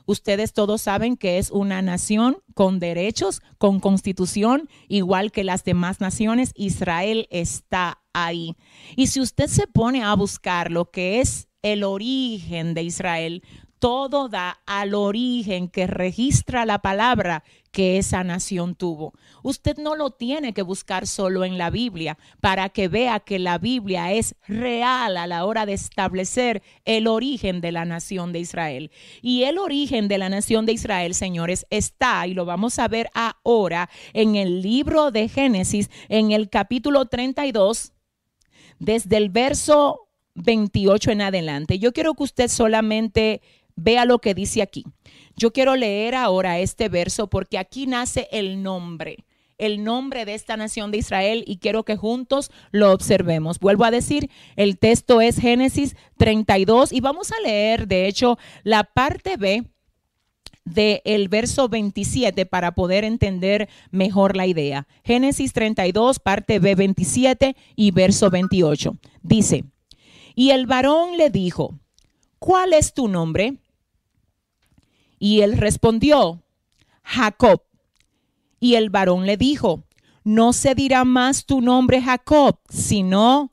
Ustedes 0.05 0.53
todos 0.53 0.81
saben 0.81 1.15
que 1.17 1.37
es 1.37 1.49
una 1.51 1.81
nación 1.81 2.37
con 2.53 2.79
derechos, 2.79 3.41
con 3.57 3.79
constitución, 3.79 4.69
igual 4.87 5.31
que 5.31 5.43
las 5.43 5.63
demás 5.63 6.01
naciones. 6.01 6.51
Israel 6.55 7.27
está 7.31 8.01
ahí. 8.13 8.55
Y 8.95 9.07
si 9.07 9.21
usted 9.21 9.47
se 9.47 9.67
pone 9.67 10.03
a 10.03 10.13
buscar 10.15 10.69
lo 10.69 10.91
que 10.91 11.21
es 11.21 11.47
el 11.61 11.83
origen 11.83 12.73
de 12.73 12.83
Israel, 12.83 13.41
todo 13.79 14.29
da 14.29 14.61
al 14.65 14.93
origen 14.93 15.69
que 15.69 15.87
registra 15.87 16.65
la 16.65 16.79
palabra 16.79 17.43
que 17.75 17.97
esa 17.97 18.23
nación 18.23 18.73
tuvo. 18.73 19.13
Usted 19.43 19.75
no 19.75 19.97
lo 19.97 20.11
tiene 20.11 20.53
que 20.53 20.61
buscar 20.61 21.05
solo 21.07 21.43
en 21.43 21.57
la 21.57 21.69
Biblia 21.69 22.17
para 22.39 22.69
que 22.69 22.87
vea 22.87 23.19
que 23.19 23.37
la 23.37 23.57
Biblia 23.57 24.13
es 24.13 24.33
real 24.47 25.17
a 25.17 25.27
la 25.27 25.43
hora 25.43 25.65
de 25.65 25.73
establecer 25.73 26.63
el 26.85 27.05
origen 27.05 27.59
de 27.59 27.73
la 27.73 27.83
nación 27.83 28.31
de 28.31 28.39
Israel. 28.39 28.91
Y 29.21 29.43
el 29.43 29.57
origen 29.57 30.07
de 30.07 30.17
la 30.17 30.29
nación 30.29 30.65
de 30.65 30.71
Israel, 30.71 31.13
señores, 31.13 31.65
está, 31.69 32.25
y 32.27 32.33
lo 32.33 32.45
vamos 32.45 32.79
a 32.79 32.87
ver 32.87 33.09
ahora, 33.13 33.89
en 34.13 34.37
el 34.37 34.61
libro 34.61 35.11
de 35.11 35.27
Génesis, 35.27 35.89
en 36.07 36.31
el 36.31 36.49
capítulo 36.49 37.07
32, 37.07 37.91
desde 38.79 39.17
el 39.17 39.29
verso 39.31 40.07
28 40.35 41.11
en 41.11 41.21
adelante. 41.23 41.77
Yo 41.77 41.91
quiero 41.91 42.13
que 42.13 42.23
usted 42.23 42.47
solamente 42.47 43.41
Vea 43.75 44.05
lo 44.05 44.19
que 44.19 44.33
dice 44.33 44.61
aquí. 44.61 44.85
Yo 45.35 45.51
quiero 45.51 45.75
leer 45.75 46.15
ahora 46.15 46.59
este 46.59 46.89
verso 46.89 47.27
porque 47.27 47.57
aquí 47.57 47.87
nace 47.87 48.27
el 48.31 48.63
nombre, 48.63 49.25
el 49.57 49.83
nombre 49.83 50.25
de 50.25 50.33
esta 50.33 50.55
nación 50.55 50.91
de 50.91 50.99
Israel 50.99 51.43
y 51.45 51.57
quiero 51.57 51.83
que 51.83 51.97
juntos 51.97 52.51
lo 52.71 52.91
observemos. 52.91 53.59
Vuelvo 53.59 53.83
a 53.83 53.91
decir, 53.91 54.29
el 54.55 54.77
texto 54.77 55.19
es 55.19 55.37
Génesis 55.37 55.95
32 56.17 56.93
y 56.93 57.01
vamos 57.01 57.31
a 57.31 57.39
leer, 57.41 57.87
de 57.87 58.07
hecho, 58.07 58.37
la 58.63 58.85
parte 58.85 59.35
B 59.35 59.63
del 60.65 61.29
verso 61.29 61.69
27 61.69 62.45
para 62.45 62.73
poder 62.73 63.03
entender 63.03 63.69
mejor 63.91 64.35
la 64.35 64.47
idea. 64.47 64.87
Génesis 65.03 65.53
32, 65.53 66.19
parte 66.19 66.59
B 66.59 66.75
27 66.75 67.55
y 67.75 67.91
verso 67.91 68.29
28. 68.29 68.97
Dice, 69.21 69.65
y 70.33 70.49
el 70.49 70.65
varón 70.65 71.17
le 71.17 71.29
dijo, 71.29 71.77
¿cuál 72.39 72.73
es 72.73 72.93
tu 72.93 73.07
nombre? 73.07 73.57
Y 75.25 75.41
él 75.41 75.57
respondió, 75.57 76.43
Jacob. 77.01 77.63
Y 78.59 78.75
el 78.75 78.91
varón 78.91 79.25
le 79.25 79.37
dijo, 79.37 79.83
no 80.23 80.53
se 80.53 80.75
dirá 80.75 81.03
más 81.03 81.47
tu 81.47 81.61
nombre 81.61 81.99
Jacob, 81.99 82.59
sino 82.69 83.51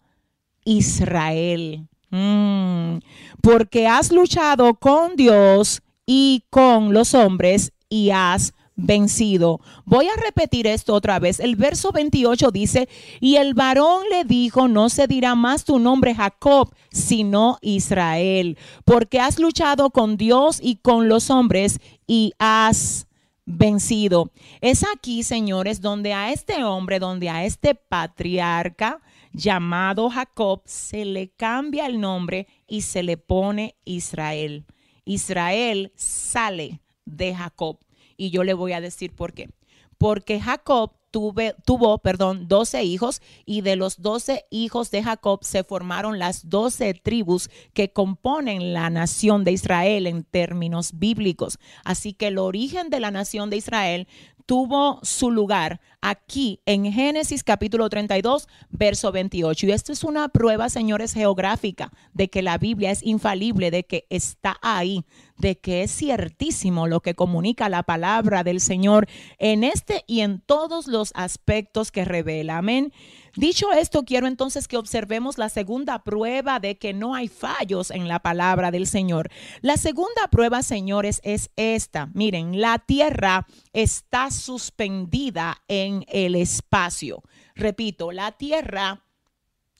Israel. 0.66 1.88
Mm, 2.10 2.98
porque 3.40 3.86
has 3.86 4.12
luchado 4.12 4.74
con 4.74 5.16
Dios 5.16 5.80
y 6.04 6.44
con 6.50 6.92
los 6.92 7.14
hombres 7.14 7.72
y 7.88 8.10
has 8.10 8.52
vencido. 8.76 9.60
Voy 9.84 10.08
a 10.08 10.16
repetir 10.16 10.66
esto 10.66 10.94
otra 10.94 11.18
vez. 11.18 11.40
El 11.40 11.56
verso 11.56 11.92
28 11.92 12.50
dice, 12.50 12.88
y 13.20 13.36
el 13.36 13.54
varón 13.54 14.02
le 14.10 14.24
dijo, 14.24 14.68
no 14.68 14.88
se 14.88 15.06
dirá 15.06 15.34
más 15.34 15.64
tu 15.64 15.78
nombre 15.78 16.14
Jacob, 16.14 16.74
sino 16.90 17.58
Israel, 17.60 18.58
porque 18.84 19.20
has 19.20 19.38
luchado 19.38 19.90
con 19.90 20.16
Dios 20.16 20.58
y 20.62 20.76
con 20.76 21.08
los 21.08 21.30
hombres 21.30 21.78
y 22.06 22.32
has 22.38 23.06
vencido. 23.44 24.30
Es 24.60 24.84
aquí, 24.94 25.22
señores, 25.22 25.80
donde 25.80 26.12
a 26.12 26.32
este 26.32 26.64
hombre, 26.64 26.98
donde 26.98 27.28
a 27.28 27.44
este 27.44 27.74
patriarca 27.74 29.00
llamado 29.32 30.10
Jacob, 30.10 30.62
se 30.64 31.04
le 31.04 31.30
cambia 31.30 31.86
el 31.86 32.00
nombre 32.00 32.46
y 32.66 32.82
se 32.82 33.02
le 33.02 33.16
pone 33.16 33.76
Israel. 33.84 34.66
Israel 35.04 35.92
sale 35.96 36.80
de 37.04 37.34
Jacob. 37.34 37.78
Y 38.16 38.30
yo 38.30 38.44
le 38.44 38.54
voy 38.54 38.72
a 38.72 38.80
decir 38.80 39.14
por 39.14 39.32
qué. 39.32 39.50
Porque 39.98 40.40
Jacob 40.40 40.92
tuvo, 41.12 41.98
perdón, 41.98 42.48
12 42.48 42.84
hijos 42.84 43.20
y 43.44 43.60
de 43.60 43.76
los 43.76 44.00
12 44.00 44.46
hijos 44.50 44.90
de 44.90 45.02
Jacob 45.02 45.40
se 45.44 45.62
formaron 45.62 46.18
las 46.18 46.48
12 46.48 46.94
tribus 46.94 47.50
que 47.74 47.92
componen 47.92 48.72
la 48.72 48.88
nación 48.90 49.44
de 49.44 49.52
Israel 49.52 50.06
en 50.06 50.24
términos 50.24 50.92
bíblicos. 50.94 51.58
Así 51.84 52.14
que 52.14 52.28
el 52.28 52.38
origen 52.38 52.88
de 52.88 53.00
la 53.00 53.10
nación 53.10 53.50
de 53.50 53.58
Israel 53.58 54.08
tuvo 54.46 55.00
su 55.02 55.30
lugar 55.30 55.80
aquí 56.00 56.60
en 56.66 56.92
Génesis 56.92 57.44
capítulo 57.44 57.88
32, 57.88 58.48
verso 58.70 59.12
28. 59.12 59.66
Y 59.66 59.72
esto 59.72 59.92
es 59.92 60.04
una 60.04 60.28
prueba, 60.28 60.68
señores, 60.68 61.14
geográfica 61.14 61.90
de 62.12 62.28
que 62.28 62.42
la 62.42 62.58
Biblia 62.58 62.90
es 62.90 63.02
infalible, 63.02 63.70
de 63.70 63.84
que 63.84 64.06
está 64.10 64.58
ahí, 64.62 65.04
de 65.38 65.58
que 65.58 65.82
es 65.82 65.92
ciertísimo 65.92 66.86
lo 66.86 67.00
que 67.00 67.14
comunica 67.14 67.68
la 67.68 67.82
palabra 67.82 68.44
del 68.44 68.60
Señor 68.60 69.08
en 69.38 69.64
este 69.64 70.04
y 70.06 70.20
en 70.20 70.40
todos 70.40 70.86
los 70.86 71.12
aspectos 71.14 71.90
que 71.90 72.04
revela. 72.04 72.58
Amén. 72.58 72.92
Dicho 73.34 73.72
esto, 73.72 74.04
quiero 74.04 74.26
entonces 74.26 74.68
que 74.68 74.76
observemos 74.76 75.38
la 75.38 75.48
segunda 75.48 76.04
prueba 76.04 76.60
de 76.60 76.76
que 76.76 76.92
no 76.92 77.14
hay 77.14 77.28
fallos 77.28 77.90
en 77.90 78.06
la 78.06 78.18
palabra 78.18 78.70
del 78.70 78.86
Señor. 78.86 79.30
La 79.62 79.78
segunda 79.78 80.28
prueba, 80.30 80.62
señores, 80.62 81.20
es 81.24 81.50
esta. 81.56 82.10
Miren, 82.12 82.60
la 82.60 82.78
tierra 82.78 83.46
está 83.72 84.30
suspendida 84.30 85.62
en 85.66 86.04
el 86.08 86.34
espacio. 86.34 87.22
Repito, 87.54 88.12
la 88.12 88.32
tierra 88.32 89.02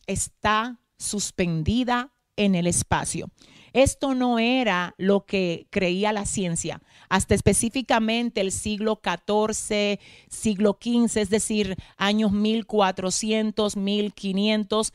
está 0.07 0.81
suspendida 0.97 2.13
en 2.37 2.55
el 2.55 2.67
espacio. 2.67 3.31
Esto 3.73 4.15
no 4.15 4.39
era 4.39 4.95
lo 4.99 5.25
que 5.25 5.67
creía 5.71 6.13
la 6.13 6.27
ciencia 6.27 6.81
hasta 7.09 7.35
específicamente 7.35 8.41
el 8.41 8.53
siglo 8.53 9.01
XIV, 9.03 9.99
siglo 10.29 10.79
XV, 10.81 11.21
es 11.21 11.31
decir, 11.31 11.77
años 11.97 12.33
1400, 12.33 13.77
1500. 13.77 14.93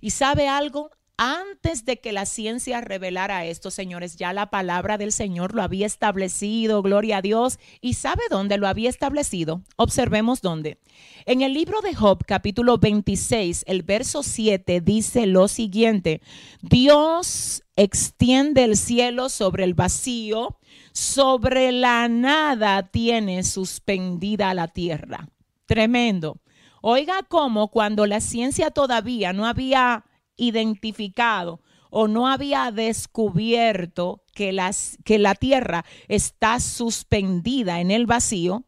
¿Y 0.00 0.10
sabe 0.10 0.48
algo? 0.48 0.90
Antes 1.22 1.84
de 1.84 2.00
que 2.00 2.12
la 2.12 2.24
ciencia 2.24 2.80
revelara 2.80 3.44
esto, 3.44 3.70
señores, 3.70 4.16
ya 4.16 4.32
la 4.32 4.48
palabra 4.48 4.96
del 4.96 5.12
Señor 5.12 5.54
lo 5.54 5.60
había 5.62 5.84
establecido, 5.84 6.80
gloria 6.80 7.18
a 7.18 7.20
Dios. 7.20 7.58
¿Y 7.82 7.92
sabe 7.92 8.22
dónde 8.30 8.56
lo 8.56 8.66
había 8.66 8.88
establecido? 8.88 9.60
Observemos 9.76 10.40
dónde. 10.40 10.78
En 11.26 11.42
el 11.42 11.52
libro 11.52 11.82
de 11.82 11.94
Job, 11.94 12.24
capítulo 12.24 12.78
26, 12.78 13.64
el 13.66 13.82
verso 13.82 14.22
7 14.22 14.80
dice 14.80 15.26
lo 15.26 15.46
siguiente, 15.48 16.22
Dios 16.62 17.64
extiende 17.76 18.64
el 18.64 18.78
cielo 18.78 19.28
sobre 19.28 19.64
el 19.64 19.74
vacío, 19.74 20.56
sobre 20.92 21.70
la 21.70 22.08
nada 22.08 22.88
tiene 22.88 23.42
suspendida 23.42 24.54
la 24.54 24.68
tierra. 24.68 25.28
Tremendo. 25.66 26.38
Oiga 26.80 27.26
cómo 27.28 27.68
cuando 27.68 28.06
la 28.06 28.22
ciencia 28.22 28.70
todavía 28.70 29.34
no 29.34 29.44
había 29.44 30.06
identificado 30.40 31.60
o 31.90 32.08
no 32.08 32.28
había 32.28 32.70
descubierto 32.72 34.22
que, 34.34 34.52
las, 34.52 34.98
que 35.04 35.18
la 35.18 35.34
tierra 35.34 35.84
está 36.08 36.58
suspendida 36.60 37.80
en 37.80 37.90
el 37.90 38.06
vacío, 38.06 38.64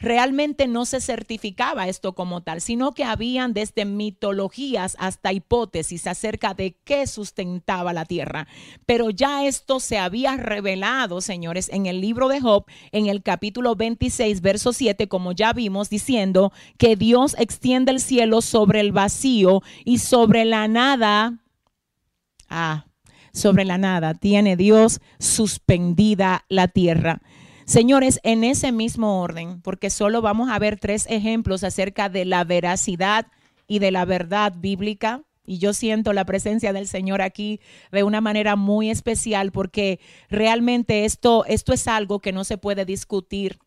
realmente 0.00 0.66
no 0.66 0.86
se 0.86 1.00
certificaba 1.00 1.86
esto 1.86 2.14
como 2.14 2.40
tal, 2.40 2.60
sino 2.60 2.92
que 2.92 3.04
habían 3.04 3.52
desde 3.52 3.84
mitologías 3.84 4.96
hasta 4.98 5.32
hipótesis 5.32 6.06
acerca 6.06 6.54
de 6.54 6.74
qué 6.84 7.06
sustentaba 7.06 7.92
la 7.92 8.04
tierra. 8.04 8.48
Pero 8.86 9.10
ya 9.10 9.44
esto 9.44 9.78
se 9.78 9.98
había 9.98 10.36
revelado, 10.36 11.20
señores, 11.20 11.68
en 11.72 11.86
el 11.86 12.00
libro 12.00 12.28
de 12.28 12.40
Job, 12.40 12.64
en 12.90 13.06
el 13.06 13.22
capítulo 13.22 13.76
26, 13.76 14.40
verso 14.40 14.72
7, 14.72 15.06
como 15.06 15.32
ya 15.32 15.52
vimos, 15.52 15.90
diciendo 15.90 16.52
que 16.78 16.96
Dios 16.96 17.36
extiende 17.38 17.92
el 17.92 18.00
cielo 18.00 18.40
sobre 18.40 18.80
el 18.80 18.90
vacío 18.90 19.62
y 19.84 19.98
sobre 19.98 20.44
la 20.44 20.66
nada 20.66 21.40
Ah, 22.50 22.86
sobre 23.32 23.64
la 23.64 23.78
nada 23.78 24.14
tiene 24.14 24.56
Dios 24.56 25.00
suspendida 25.20 26.44
la 26.48 26.66
tierra. 26.66 27.22
Señores, 27.70 28.18
en 28.24 28.42
ese 28.42 28.72
mismo 28.72 29.22
orden, 29.22 29.62
porque 29.62 29.90
solo 29.90 30.20
vamos 30.22 30.50
a 30.50 30.58
ver 30.58 30.76
tres 30.76 31.06
ejemplos 31.08 31.62
acerca 31.62 32.08
de 32.08 32.24
la 32.24 32.42
veracidad 32.42 33.28
y 33.68 33.78
de 33.78 33.92
la 33.92 34.04
verdad 34.04 34.52
bíblica. 34.56 35.22
Y 35.46 35.58
yo 35.58 35.72
siento 35.72 36.12
la 36.12 36.24
presencia 36.24 36.72
del 36.72 36.88
Señor 36.88 37.22
aquí 37.22 37.60
de 37.92 38.02
una 38.02 38.20
manera 38.20 38.56
muy 38.56 38.90
especial 38.90 39.52
porque 39.52 40.00
realmente 40.28 41.04
esto, 41.04 41.44
esto 41.44 41.72
es 41.72 41.86
algo 41.86 42.18
que 42.18 42.32
no 42.32 42.42
se 42.42 42.58
puede 42.58 42.84
discutir. 42.84 43.60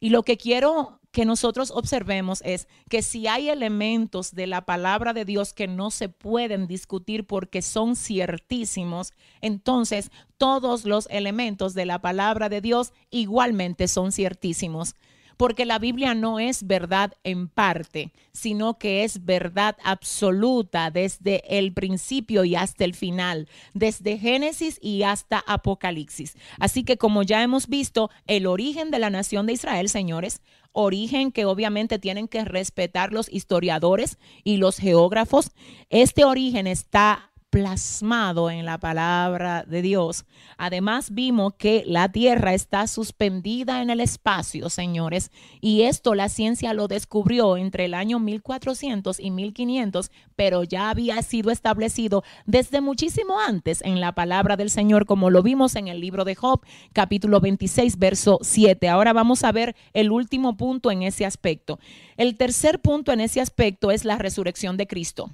Y 0.00 0.08
lo 0.10 0.24
que 0.24 0.36
quiero 0.36 0.98
que 1.14 1.24
nosotros 1.24 1.70
observemos 1.70 2.42
es 2.44 2.66
que 2.90 3.00
si 3.00 3.28
hay 3.28 3.48
elementos 3.48 4.34
de 4.34 4.48
la 4.48 4.66
palabra 4.66 5.12
de 5.12 5.24
Dios 5.24 5.54
que 5.54 5.68
no 5.68 5.92
se 5.92 6.08
pueden 6.08 6.66
discutir 6.66 7.24
porque 7.24 7.62
son 7.62 7.94
ciertísimos, 7.94 9.12
entonces 9.40 10.10
todos 10.38 10.84
los 10.84 11.06
elementos 11.10 11.72
de 11.74 11.86
la 11.86 12.00
palabra 12.00 12.48
de 12.48 12.60
Dios 12.60 12.92
igualmente 13.10 13.86
son 13.86 14.10
ciertísimos 14.10 14.96
porque 15.36 15.64
la 15.64 15.78
Biblia 15.78 16.14
no 16.14 16.38
es 16.38 16.66
verdad 16.66 17.12
en 17.24 17.48
parte, 17.48 18.12
sino 18.32 18.78
que 18.78 19.04
es 19.04 19.24
verdad 19.24 19.76
absoluta 19.82 20.90
desde 20.90 21.58
el 21.58 21.72
principio 21.72 22.44
y 22.44 22.54
hasta 22.54 22.84
el 22.84 22.94
final, 22.94 23.48
desde 23.72 24.18
Génesis 24.18 24.78
y 24.80 25.02
hasta 25.02 25.42
Apocalipsis. 25.46 26.36
Así 26.58 26.84
que 26.84 26.96
como 26.96 27.22
ya 27.22 27.42
hemos 27.42 27.68
visto, 27.68 28.10
el 28.26 28.46
origen 28.46 28.90
de 28.90 28.98
la 28.98 29.10
nación 29.10 29.46
de 29.46 29.54
Israel, 29.54 29.88
señores, 29.88 30.40
origen 30.74 31.32
que 31.32 31.46
obviamente 31.46 31.98
tienen 31.98 32.28
que 32.28 32.44
respetar 32.44 33.12
los 33.12 33.32
historiadores 33.32 34.18
y 34.42 34.58
los 34.58 34.76
geógrafos, 34.76 35.52
este 35.88 36.24
origen 36.24 36.66
está 36.66 37.30
plasmado 37.54 38.50
en 38.50 38.64
la 38.64 38.78
palabra 38.78 39.62
de 39.62 39.80
Dios. 39.80 40.24
Además 40.58 41.14
vimos 41.14 41.54
que 41.54 41.84
la 41.86 42.10
tierra 42.10 42.52
está 42.52 42.88
suspendida 42.88 43.80
en 43.80 43.90
el 43.90 44.00
espacio, 44.00 44.68
señores, 44.68 45.30
y 45.60 45.82
esto 45.82 46.16
la 46.16 46.28
ciencia 46.28 46.74
lo 46.74 46.88
descubrió 46.88 47.56
entre 47.56 47.84
el 47.84 47.94
año 47.94 48.18
1400 48.18 49.20
y 49.20 49.30
1500, 49.30 50.10
pero 50.34 50.64
ya 50.64 50.90
había 50.90 51.22
sido 51.22 51.52
establecido 51.52 52.24
desde 52.44 52.80
muchísimo 52.80 53.38
antes 53.38 53.82
en 53.82 54.00
la 54.00 54.16
palabra 54.16 54.56
del 54.56 54.68
Señor, 54.68 55.06
como 55.06 55.30
lo 55.30 55.44
vimos 55.44 55.76
en 55.76 55.86
el 55.86 56.00
libro 56.00 56.24
de 56.24 56.34
Job, 56.34 56.60
capítulo 56.92 57.38
26, 57.38 58.00
verso 58.00 58.40
7. 58.42 58.88
Ahora 58.88 59.12
vamos 59.12 59.44
a 59.44 59.52
ver 59.52 59.76
el 59.92 60.10
último 60.10 60.56
punto 60.56 60.90
en 60.90 61.04
ese 61.04 61.24
aspecto. 61.24 61.78
El 62.16 62.36
tercer 62.36 62.80
punto 62.80 63.12
en 63.12 63.20
ese 63.20 63.40
aspecto 63.40 63.92
es 63.92 64.04
la 64.04 64.18
resurrección 64.18 64.76
de 64.76 64.88
Cristo 64.88 65.30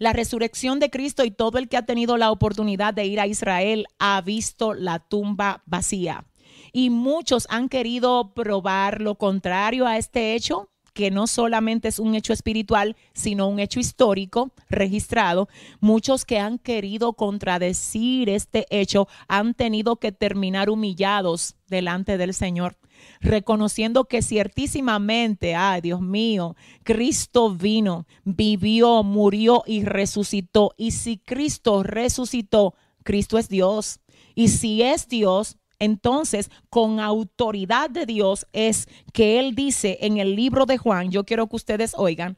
la 0.00 0.14
resurrección 0.14 0.80
de 0.80 0.90
Cristo 0.90 1.24
y 1.24 1.30
todo 1.30 1.58
el 1.58 1.68
que 1.68 1.76
ha 1.76 1.84
tenido 1.84 2.16
la 2.16 2.32
oportunidad 2.32 2.94
de 2.94 3.04
ir 3.04 3.20
a 3.20 3.26
Israel 3.26 3.86
ha 3.98 4.20
visto 4.22 4.72
la 4.72 4.98
tumba 4.98 5.62
vacía. 5.66 6.24
Y 6.72 6.88
muchos 6.88 7.46
han 7.50 7.68
querido 7.68 8.32
probar 8.32 9.02
lo 9.02 9.16
contrario 9.16 9.86
a 9.86 9.98
este 9.98 10.34
hecho, 10.34 10.69
que 10.92 11.10
no 11.10 11.26
solamente 11.26 11.88
es 11.88 11.98
un 11.98 12.14
hecho 12.14 12.32
espiritual, 12.32 12.96
sino 13.14 13.48
un 13.48 13.60
hecho 13.60 13.80
histórico 13.80 14.52
registrado. 14.68 15.48
Muchos 15.80 16.24
que 16.24 16.38
han 16.38 16.58
querido 16.58 17.12
contradecir 17.14 18.28
este 18.28 18.66
hecho 18.70 19.08
han 19.28 19.54
tenido 19.54 19.96
que 19.96 20.12
terminar 20.12 20.70
humillados 20.70 21.56
delante 21.68 22.18
del 22.18 22.34
Señor 22.34 22.76
reconociendo 23.20 24.04
que 24.04 24.22
ciertísimamente, 24.22 25.54
ay 25.54 25.80
Dios 25.80 26.00
mío, 26.00 26.56
Cristo 26.82 27.50
vino, 27.50 28.06
vivió, 28.24 29.02
murió 29.02 29.62
y 29.66 29.84
resucitó. 29.84 30.74
Y 30.76 30.92
si 30.92 31.18
Cristo 31.18 31.82
resucitó, 31.82 32.74
Cristo 33.02 33.38
es 33.38 33.48
Dios. 33.48 34.00
Y 34.34 34.48
si 34.48 34.82
es 34.82 35.08
Dios, 35.08 35.58
entonces 35.80 36.50
con 36.68 37.00
autoridad 37.00 37.90
de 37.90 38.06
Dios 38.06 38.46
es 38.52 38.86
que 39.12 39.40
Él 39.40 39.56
dice 39.56 39.98
en 40.02 40.18
el 40.18 40.36
libro 40.36 40.66
de 40.66 40.78
Juan, 40.78 41.10
yo 41.10 41.24
quiero 41.24 41.48
que 41.48 41.56
ustedes 41.56 41.94
oigan, 41.96 42.36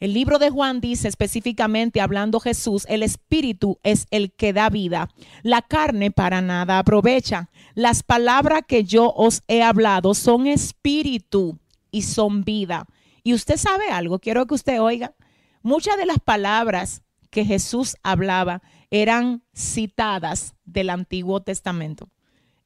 el 0.00 0.14
libro 0.14 0.38
de 0.38 0.50
Juan 0.50 0.80
dice 0.80 1.08
específicamente, 1.08 2.00
hablando 2.00 2.38
Jesús, 2.38 2.86
el 2.88 3.02
espíritu 3.02 3.80
es 3.82 4.06
el 4.12 4.32
que 4.32 4.52
da 4.52 4.70
vida. 4.70 5.10
La 5.42 5.60
carne 5.62 6.12
para 6.12 6.40
nada 6.40 6.78
aprovecha. 6.78 7.50
Las 7.74 8.04
palabras 8.04 8.62
que 8.68 8.84
yo 8.84 9.12
os 9.12 9.42
he 9.48 9.62
hablado 9.62 10.14
son 10.14 10.46
espíritu 10.46 11.58
y 11.90 12.02
son 12.02 12.44
vida. 12.44 12.86
Y 13.24 13.34
usted 13.34 13.56
sabe 13.56 13.88
algo, 13.90 14.20
quiero 14.20 14.46
que 14.46 14.54
usted 14.54 14.80
oiga. 14.80 15.14
Muchas 15.62 15.96
de 15.96 16.06
las 16.06 16.20
palabras 16.20 17.02
que 17.30 17.44
Jesús 17.44 17.96
hablaba 18.04 18.62
eran 18.90 19.42
citadas 19.52 20.54
del 20.64 20.90
Antiguo 20.90 21.42
Testamento. 21.42 22.08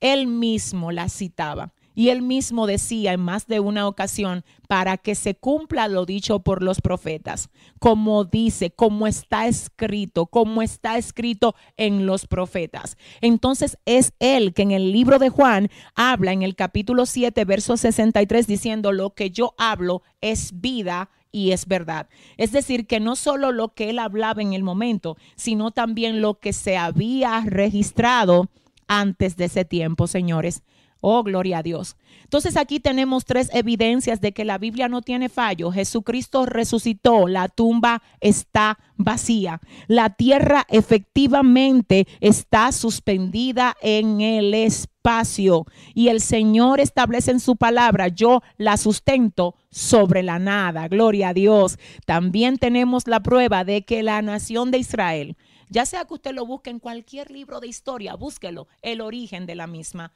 Él 0.02 0.26
mismo 0.26 0.92
las 0.92 1.14
citaba. 1.14 1.72
Y 1.94 2.08
él 2.08 2.22
mismo 2.22 2.66
decía 2.66 3.12
en 3.12 3.20
más 3.20 3.46
de 3.46 3.60
una 3.60 3.86
ocasión, 3.86 4.44
para 4.66 4.96
que 4.96 5.14
se 5.14 5.34
cumpla 5.34 5.88
lo 5.88 6.06
dicho 6.06 6.40
por 6.40 6.62
los 6.62 6.80
profetas, 6.80 7.50
como 7.78 8.24
dice, 8.24 8.70
como 8.70 9.06
está 9.06 9.46
escrito, 9.46 10.26
como 10.26 10.62
está 10.62 10.96
escrito 10.96 11.54
en 11.76 12.06
los 12.06 12.26
profetas. 12.26 12.96
Entonces 13.20 13.76
es 13.84 14.14
él 14.20 14.54
que 14.54 14.62
en 14.62 14.70
el 14.70 14.90
libro 14.90 15.18
de 15.18 15.28
Juan 15.28 15.68
habla 15.94 16.32
en 16.32 16.42
el 16.42 16.56
capítulo 16.56 17.04
7, 17.04 17.44
verso 17.44 17.76
63, 17.76 18.46
diciendo, 18.46 18.92
lo 18.92 19.10
que 19.14 19.30
yo 19.30 19.54
hablo 19.58 20.02
es 20.22 20.60
vida 20.60 21.10
y 21.30 21.52
es 21.52 21.66
verdad. 21.66 22.08
Es 22.38 22.52
decir, 22.52 22.86
que 22.86 23.00
no 23.00 23.16
solo 23.16 23.52
lo 23.52 23.74
que 23.74 23.90
él 23.90 23.98
hablaba 23.98 24.40
en 24.40 24.54
el 24.54 24.62
momento, 24.62 25.18
sino 25.36 25.70
también 25.70 26.22
lo 26.22 26.40
que 26.40 26.54
se 26.54 26.78
había 26.78 27.42
registrado 27.44 28.48
antes 28.88 29.36
de 29.36 29.46
ese 29.46 29.64
tiempo, 29.64 30.06
señores. 30.06 30.62
Oh, 31.04 31.24
gloria 31.24 31.58
a 31.58 31.62
Dios. 31.64 31.96
Entonces 32.22 32.56
aquí 32.56 32.78
tenemos 32.78 33.24
tres 33.24 33.50
evidencias 33.52 34.20
de 34.20 34.30
que 34.30 34.44
la 34.44 34.56
Biblia 34.56 34.88
no 34.88 35.02
tiene 35.02 35.28
fallo. 35.28 35.72
Jesucristo 35.72 36.46
resucitó, 36.46 37.26
la 37.26 37.48
tumba 37.48 38.02
está 38.20 38.78
vacía. 38.96 39.60
La 39.88 40.10
tierra 40.10 40.64
efectivamente 40.68 42.06
está 42.20 42.70
suspendida 42.70 43.76
en 43.82 44.20
el 44.20 44.54
espacio 44.54 45.66
y 45.92 46.06
el 46.06 46.20
Señor 46.20 46.78
establece 46.78 47.32
en 47.32 47.40
su 47.40 47.56
palabra, 47.56 48.06
yo 48.06 48.40
la 48.56 48.76
sustento 48.76 49.56
sobre 49.70 50.22
la 50.22 50.38
nada. 50.38 50.86
Gloria 50.86 51.30
a 51.30 51.34
Dios. 51.34 51.78
También 52.06 52.58
tenemos 52.58 53.08
la 53.08 53.24
prueba 53.24 53.64
de 53.64 53.82
que 53.82 54.04
la 54.04 54.22
nación 54.22 54.70
de 54.70 54.78
Israel, 54.78 55.36
ya 55.72 55.86
sea 55.86 56.04
que 56.04 56.14
usted 56.14 56.34
lo 56.34 56.44
busque 56.44 56.68
en 56.68 56.78
cualquier 56.78 57.30
libro 57.30 57.58
de 57.58 57.66
historia, 57.66 58.14
búsquelo, 58.14 58.68
el 58.82 59.00
origen 59.00 59.46
de 59.46 59.54
la 59.54 59.66
misma 59.66 60.12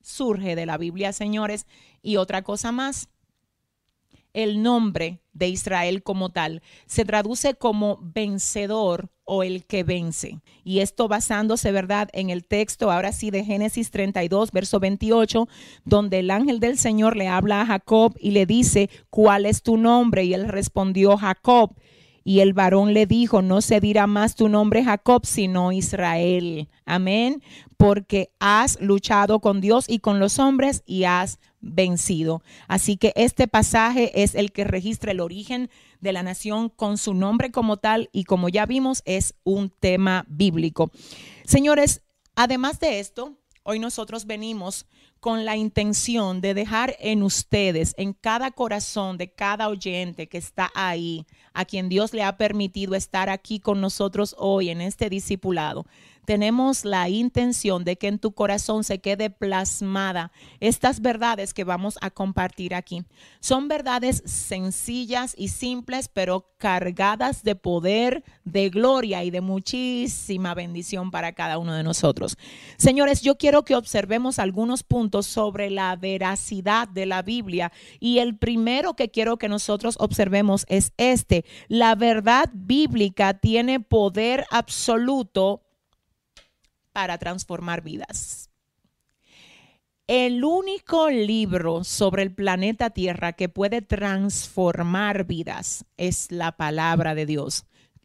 surge 0.00 0.54
de 0.54 0.66
la 0.66 0.78
Biblia, 0.78 1.12
señores. 1.12 1.66
Y 2.00 2.16
otra 2.16 2.42
cosa 2.42 2.70
más, 2.70 3.08
el 4.32 4.62
nombre 4.62 5.20
de 5.32 5.48
Israel 5.48 6.04
como 6.04 6.30
tal 6.30 6.62
se 6.86 7.04
traduce 7.04 7.54
como 7.54 7.98
vencedor 8.00 9.10
o 9.24 9.42
el 9.42 9.64
que 9.64 9.82
vence. 9.82 10.38
Y 10.62 10.78
esto 10.78 11.08
basándose, 11.08 11.72
¿verdad?, 11.72 12.08
en 12.12 12.30
el 12.30 12.44
texto, 12.44 12.92
ahora 12.92 13.10
sí, 13.12 13.32
de 13.32 13.44
Génesis 13.44 13.90
32, 13.90 14.52
verso 14.52 14.78
28, 14.78 15.48
donde 15.84 16.20
el 16.20 16.30
ángel 16.30 16.60
del 16.60 16.78
Señor 16.78 17.16
le 17.16 17.26
habla 17.26 17.62
a 17.62 17.66
Jacob 17.66 18.14
y 18.20 18.30
le 18.30 18.46
dice, 18.46 18.90
¿cuál 19.10 19.44
es 19.44 19.62
tu 19.62 19.76
nombre? 19.76 20.22
Y 20.22 20.34
él 20.34 20.46
respondió, 20.46 21.16
Jacob. 21.16 21.74
Y 22.24 22.40
el 22.40 22.52
varón 22.52 22.92
le 22.92 23.06
dijo, 23.06 23.42
no 23.42 23.60
se 23.60 23.80
dirá 23.80 24.06
más 24.06 24.34
tu 24.34 24.48
nombre 24.48 24.84
Jacob, 24.84 25.24
sino 25.24 25.72
Israel. 25.72 26.68
Amén. 26.84 27.42
Porque 27.76 28.30
has 28.40 28.80
luchado 28.80 29.40
con 29.40 29.60
Dios 29.60 29.86
y 29.88 30.00
con 30.00 30.20
los 30.20 30.38
hombres 30.38 30.82
y 30.86 31.04
has 31.04 31.38
vencido. 31.60 32.42
Así 32.68 32.96
que 32.96 33.12
este 33.16 33.48
pasaje 33.48 34.22
es 34.22 34.34
el 34.34 34.52
que 34.52 34.64
registra 34.64 35.12
el 35.12 35.20
origen 35.20 35.70
de 36.00 36.12
la 36.12 36.22
nación 36.22 36.68
con 36.68 36.98
su 36.98 37.14
nombre 37.14 37.50
como 37.50 37.76
tal 37.76 38.08
y 38.12 38.24
como 38.24 38.48
ya 38.48 38.66
vimos 38.66 39.02
es 39.04 39.34
un 39.44 39.70
tema 39.70 40.24
bíblico. 40.28 40.90
Señores, 41.44 42.02
además 42.34 42.80
de 42.80 43.00
esto, 43.00 43.39
hoy 43.62 43.78
nosotros 43.78 44.26
venimos 44.26 44.86
con 45.20 45.44
la 45.44 45.56
intención 45.56 46.40
de 46.40 46.54
dejar 46.54 46.96
en 46.98 47.22
ustedes, 47.22 47.94
en 47.98 48.14
cada 48.14 48.50
corazón 48.50 49.18
de 49.18 49.32
cada 49.32 49.68
oyente 49.68 50.28
que 50.28 50.38
está 50.38 50.70
ahí, 50.74 51.26
a 51.52 51.64
quien 51.64 51.88
Dios 51.88 52.14
le 52.14 52.22
ha 52.22 52.36
permitido 52.38 52.94
estar 52.94 53.28
aquí 53.28 53.60
con 53.60 53.80
nosotros 53.80 54.34
hoy 54.38 54.70
en 54.70 54.80
este 54.80 55.10
discipulado, 55.10 55.86
tenemos 56.24 56.84
la 56.84 57.08
intención 57.08 57.84
de 57.84 57.96
que 57.96 58.08
en 58.08 58.18
tu 58.18 58.32
corazón 58.32 58.84
se 58.84 59.00
quede 59.00 59.30
plasmada 59.30 60.32
estas 60.60 61.00
verdades 61.00 61.54
que 61.54 61.64
vamos 61.64 61.98
a 62.00 62.10
compartir 62.10 62.74
aquí. 62.74 63.04
Son 63.40 63.68
verdades 63.68 64.22
sencillas 64.26 65.34
y 65.36 65.48
simples, 65.48 66.08
pero 66.08 66.50
cargadas 66.58 67.42
de 67.42 67.56
poder, 67.56 68.22
de 68.44 68.68
gloria 68.68 69.24
y 69.24 69.30
de 69.30 69.40
muchísima 69.40 70.54
bendición 70.54 71.10
para 71.10 71.32
cada 71.32 71.58
uno 71.58 71.74
de 71.74 71.82
nosotros. 71.82 72.36
Señores, 72.76 73.22
yo 73.22 73.36
quiero 73.36 73.64
que 73.64 73.74
observemos 73.74 74.38
algunos 74.38 74.82
puntos 74.82 75.26
sobre 75.26 75.70
la 75.70 75.96
veracidad 75.96 76.86
de 76.88 77.06
la 77.06 77.22
Biblia 77.22 77.72
y 77.98 78.18
el 78.18 78.36
primero 78.36 78.94
que 78.94 79.10
quiero 79.10 79.38
que 79.38 79.48
nosotros 79.48 79.96
observemos 79.98 80.66
es 80.68 80.92
este. 80.96 81.44
La 81.68 81.94
verdad 81.94 82.50
bíblica 82.52 83.34
tiene 83.34 83.80
poder 83.80 84.44
absoluto 84.50 85.62
para 86.92 87.18
transformar 87.18 87.82
vidas. 87.82 88.50
El 90.06 90.42
único 90.42 91.08
libro 91.08 91.84
sobre 91.84 92.22
el 92.22 92.34
planeta 92.34 92.90
Tierra 92.90 93.32
que 93.32 93.48
puede 93.48 93.80
transformar 93.80 95.24
vidas 95.24 95.84
es 95.96 96.32
la 96.32 96.56
palabra 96.56 97.14
de 97.14 97.26
Dios 97.26 97.64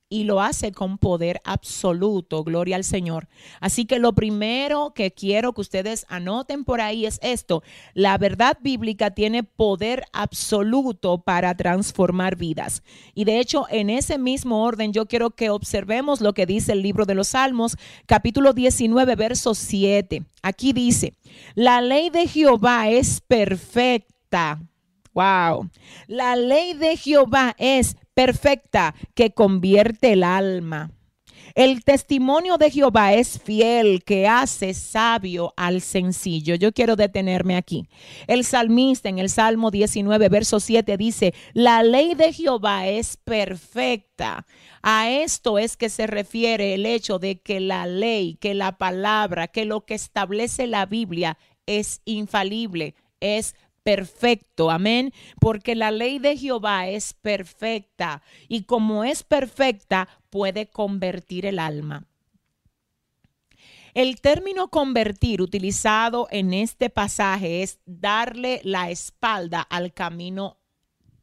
y 0.10 0.24
lo 0.24 0.42
hace 0.42 0.72
con 0.72 0.98
poder 0.98 1.42
absoluto, 1.44 2.44
gloria 2.44 2.76
al 2.76 2.84
Señor. 2.84 3.28
Así 3.60 3.86
que 3.86 4.00
lo 4.00 4.14
primero 4.14 4.94
que 4.94 5.12
quiero 5.12 5.54
que 5.54 5.62
ustedes 5.62 6.06
anoten 6.10 6.64
por 6.64 6.82
ahí 6.82 7.06
es 7.06 7.20
esto, 7.22 7.64
la 7.94 8.18
verdad 8.18 8.58
bíblica 8.62 9.12
tiene 9.12 9.44
poder 9.44 10.04
absoluto 10.14 11.20
para 11.20 11.56
transformar 11.56 12.36
vidas. 12.36 12.84
Y 13.14 13.26
de 13.26 13.40
hecho, 13.40 13.66
en 13.70 13.90
ese 13.90 14.18
mismo 14.18 14.64
orden, 14.64 14.94
yo 14.94 15.08
quiero 15.08 15.32
que 15.32 15.50
observemos 15.50 16.22
lo 16.22 16.34
que 16.34 16.46
dice 16.46 16.74
el 16.74 16.82
libro 16.82 17.06
de 17.06 17.16
los 17.16 17.30
Salmos, 17.30 17.78
capítulo 18.06 18.54
19, 18.54 19.16
verso 19.16 19.56
7. 19.56 20.24
Aquí 20.44 20.74
dice, 20.74 21.14
la 21.56 21.82
ley 21.82 22.10
de 22.10 22.28
Jehová 22.28 22.90
es 22.90 23.22
perfecta. 23.22 24.60
Wow. 25.16 25.70
La 26.08 26.36
ley 26.36 26.74
de 26.74 26.98
Jehová 26.98 27.56
es 27.58 27.96
perfecta 28.14 28.94
que 29.14 29.32
convierte 29.32 30.12
el 30.12 30.24
alma. 30.24 30.92
El 31.54 31.86
testimonio 31.86 32.58
de 32.58 32.70
Jehová 32.70 33.14
es 33.14 33.40
fiel, 33.40 34.04
que 34.04 34.28
hace 34.28 34.74
sabio 34.74 35.54
al 35.56 35.80
sencillo. 35.80 36.56
Yo 36.56 36.74
quiero 36.74 36.98
detenerme 36.98 37.56
aquí. 37.56 37.88
El 38.28 38.44
salmista 38.44 39.08
en 39.08 39.20
el 39.20 39.30
Salmo 39.30 39.72
19, 39.72 40.28
verso 40.28 40.60
7 40.60 40.98
dice, 40.98 41.34
la 41.54 41.82
ley 41.82 42.14
de 42.14 42.34
Jehová 42.34 42.88
es 42.88 43.16
perfecta. 43.16 44.46
A 44.82 45.10
esto 45.10 45.58
es 45.58 45.78
que 45.78 45.88
se 45.88 46.08
refiere 46.08 46.74
el 46.74 46.86
hecho 46.86 47.20
de 47.20 47.40
que 47.40 47.62
la 47.62 47.88
ley, 47.88 48.36
que 48.36 48.54
la 48.54 48.78
palabra, 48.78 49.48
que 49.48 49.64
lo 49.64 49.86
que 49.86 49.94
establece 49.94 50.68
la 50.68 50.86
Biblia 50.86 51.38
es 51.66 52.02
infalible, 52.04 52.96
es 53.22 53.56
perfecto, 53.86 54.72
amén, 54.72 55.14
porque 55.40 55.76
la 55.76 55.92
ley 55.92 56.18
de 56.18 56.36
Jehová 56.36 56.88
es 56.88 57.14
perfecta 57.14 58.24
y 58.48 58.64
como 58.64 59.04
es 59.04 59.22
perfecta 59.22 60.10
puede 60.32 60.66
convertir 60.66 61.46
el 61.46 61.60
alma. 61.60 62.08
El 63.94 64.20
término 64.22 64.70
convertir 64.70 65.40
utilizado 65.40 66.28
en 66.32 66.52
este 66.52 66.90
pasaje 66.90 67.62
es 67.62 67.80
darle 67.86 68.60
la 68.64 68.90
espalda 68.90 69.62
al 69.62 69.94
camino 69.94 70.58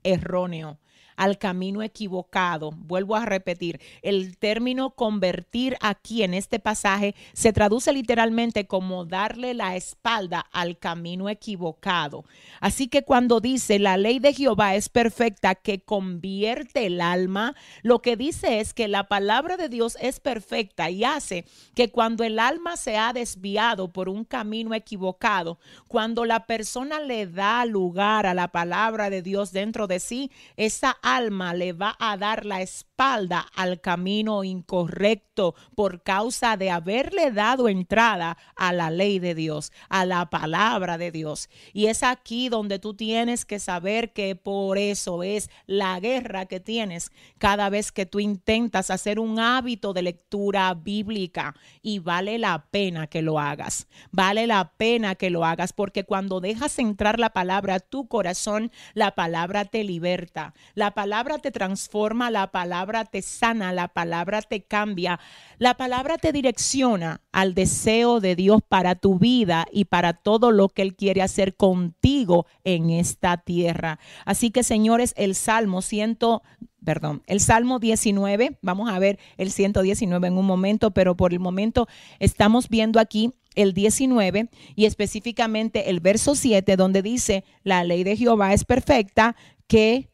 erróneo 0.04 0.78
al 1.22 1.38
camino 1.38 1.84
equivocado. 1.84 2.72
Vuelvo 2.72 3.14
a 3.14 3.24
repetir, 3.24 3.80
el 4.02 4.36
término 4.38 4.90
convertir 4.90 5.76
aquí 5.80 6.24
en 6.24 6.34
este 6.34 6.58
pasaje 6.58 7.14
se 7.32 7.52
traduce 7.52 7.92
literalmente 7.92 8.66
como 8.66 9.04
darle 9.04 9.54
la 9.54 9.76
espalda 9.76 10.40
al 10.50 10.78
camino 10.78 11.28
equivocado. 11.28 12.24
Así 12.60 12.88
que 12.88 13.04
cuando 13.04 13.38
dice 13.38 13.78
la 13.78 13.96
ley 13.98 14.18
de 14.18 14.34
Jehová 14.34 14.74
es 14.74 14.88
perfecta 14.88 15.54
que 15.54 15.84
convierte 15.84 16.86
el 16.86 17.00
alma, 17.00 17.54
lo 17.82 18.02
que 18.02 18.16
dice 18.16 18.58
es 18.58 18.74
que 18.74 18.88
la 18.88 19.06
palabra 19.06 19.56
de 19.56 19.68
Dios 19.68 19.96
es 20.00 20.18
perfecta 20.18 20.90
y 20.90 21.04
hace 21.04 21.44
que 21.76 21.92
cuando 21.92 22.24
el 22.24 22.40
alma 22.40 22.76
se 22.76 22.96
ha 22.96 23.12
desviado 23.12 23.92
por 23.92 24.08
un 24.08 24.24
camino 24.24 24.74
equivocado, 24.74 25.60
cuando 25.86 26.24
la 26.24 26.46
persona 26.46 26.98
le 26.98 27.28
da 27.28 27.64
lugar 27.64 28.26
a 28.26 28.34
la 28.34 28.48
palabra 28.48 29.08
de 29.08 29.22
Dios 29.22 29.52
dentro 29.52 29.86
de 29.86 30.00
sí, 30.00 30.32
esa 30.56 30.90
alma 30.90 31.11
le 31.20 31.72
va 31.72 31.96
a 31.98 32.16
dar 32.16 32.44
la 32.44 32.60
al 33.02 33.80
camino 33.80 34.44
incorrecto 34.44 35.54
por 35.74 36.02
causa 36.02 36.56
de 36.56 36.70
haberle 36.70 37.32
dado 37.32 37.68
entrada 37.68 38.36
a 38.54 38.72
la 38.72 38.90
ley 38.90 39.18
de 39.18 39.34
Dios, 39.34 39.72
a 39.88 40.04
la 40.04 40.30
palabra 40.30 40.98
de 40.98 41.10
Dios. 41.10 41.48
Y 41.72 41.86
es 41.86 42.02
aquí 42.02 42.48
donde 42.48 42.78
tú 42.78 42.94
tienes 42.94 43.44
que 43.44 43.58
saber 43.58 44.12
que 44.12 44.36
por 44.36 44.78
eso 44.78 45.22
es 45.22 45.50
la 45.66 45.98
guerra 46.00 46.46
que 46.46 46.60
tienes 46.60 47.10
cada 47.38 47.70
vez 47.70 47.92
que 47.92 48.06
tú 48.06 48.20
intentas 48.20 48.90
hacer 48.90 49.18
un 49.18 49.38
hábito 49.38 49.92
de 49.92 50.02
lectura 50.02 50.72
bíblica 50.74 51.54
y 51.82 51.98
vale 51.98 52.38
la 52.38 52.66
pena 52.70 53.06
que 53.06 53.22
lo 53.22 53.40
hagas. 53.40 53.88
Vale 54.10 54.46
la 54.46 54.72
pena 54.76 55.14
que 55.14 55.30
lo 55.30 55.44
hagas 55.44 55.72
porque 55.72 56.04
cuando 56.04 56.40
dejas 56.40 56.78
entrar 56.78 57.18
la 57.18 57.30
palabra 57.30 57.76
a 57.76 57.80
tu 57.80 58.06
corazón, 58.06 58.70
la 58.94 59.14
palabra 59.14 59.64
te 59.64 59.82
liberta. 59.82 60.54
La 60.74 60.92
palabra 60.92 61.38
te 61.38 61.50
transforma, 61.50 62.30
la 62.30 62.50
palabra 62.52 62.91
te 63.04 63.22
sana, 63.22 63.72
la 63.72 63.88
palabra 63.88 64.42
te 64.42 64.62
cambia, 64.62 65.18
la 65.58 65.74
palabra 65.74 66.18
te 66.18 66.32
direcciona 66.32 67.20
al 67.32 67.54
deseo 67.54 68.20
de 68.20 68.36
Dios 68.36 68.60
para 68.68 68.94
tu 68.94 69.18
vida 69.18 69.66
y 69.72 69.86
para 69.86 70.12
todo 70.12 70.52
lo 70.52 70.68
que 70.68 70.82
Él 70.82 70.94
quiere 70.94 71.22
hacer 71.22 71.56
contigo 71.56 72.46
en 72.64 72.90
esta 72.90 73.38
tierra. 73.38 73.98
Así 74.24 74.50
que, 74.50 74.62
señores, 74.62 75.14
el 75.16 75.34
Salmo 75.34 75.82
100, 75.82 76.18
perdón, 76.84 77.22
el 77.26 77.40
Salmo 77.40 77.78
19, 77.78 78.58
vamos 78.62 78.90
a 78.90 78.98
ver 78.98 79.18
el 79.36 79.50
119 79.50 80.28
en 80.28 80.38
un 80.38 80.46
momento, 80.46 80.92
pero 80.92 81.16
por 81.16 81.32
el 81.32 81.40
momento 81.40 81.88
estamos 82.18 82.68
viendo 82.68 83.00
aquí 83.00 83.32
el 83.54 83.72
19 83.74 84.48
y 84.74 84.86
específicamente 84.86 85.90
el 85.90 86.00
verso 86.00 86.34
7 86.34 86.76
donde 86.76 87.02
dice, 87.02 87.44
la 87.62 87.84
ley 87.84 88.04
de 88.04 88.16
Jehová 88.16 88.52
es 88.52 88.64
perfecta 88.64 89.36
que 89.66 90.11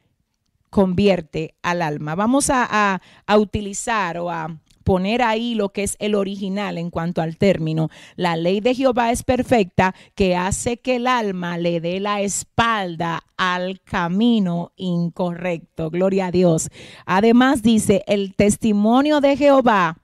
convierte 0.70 1.54
al 1.62 1.82
alma. 1.82 2.14
Vamos 2.14 2.50
a, 2.50 3.00
utilizar 3.36 4.18
o 4.18 4.30
a 4.30 4.58
poner 4.84 5.20
ahí 5.20 5.54
lo 5.54 5.68
que 5.68 5.82
es 5.82 5.96
el 5.98 6.14
original 6.14 6.78
en 6.78 6.90
cuanto 6.90 7.20
al 7.20 7.36
término. 7.36 7.90
La 8.16 8.36
ley 8.36 8.60
de 8.60 8.74
Jehová 8.74 9.12
es 9.12 9.22
perfecta 9.22 9.94
que 10.14 10.34
hace 10.34 10.78
que 10.78 10.96
el 10.96 11.06
alma 11.06 11.58
le 11.58 11.80
dé 11.80 12.00
la 12.00 12.22
espalda 12.22 13.22
al 13.36 13.82
camino 13.82 14.72
incorrecto. 14.76 15.90
Gloria 15.90 16.26
a 16.26 16.30
Dios. 16.30 16.70
Además 17.04 17.62
dice, 17.62 18.02
el 18.06 18.34
testimonio 18.34 19.20
de 19.20 19.36
Jehová 19.36 19.98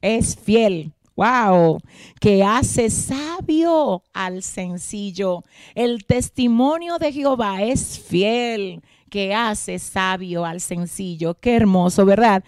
es 0.00 0.36
fiel. 0.36 0.92
Wow, 1.14 1.78
que 2.20 2.42
hace 2.42 2.88
sabio 2.88 4.02
al 4.14 4.42
sencillo. 4.42 5.42
El 5.74 6.06
testimonio 6.06 6.98
de 6.98 7.12
Jehová 7.12 7.62
es 7.62 7.98
fiel 7.98 8.82
que 9.12 9.34
hace 9.34 9.78
sabio 9.78 10.46
al 10.46 10.62
sencillo. 10.62 11.34
Qué 11.34 11.54
hermoso, 11.54 12.06
¿verdad? 12.06 12.42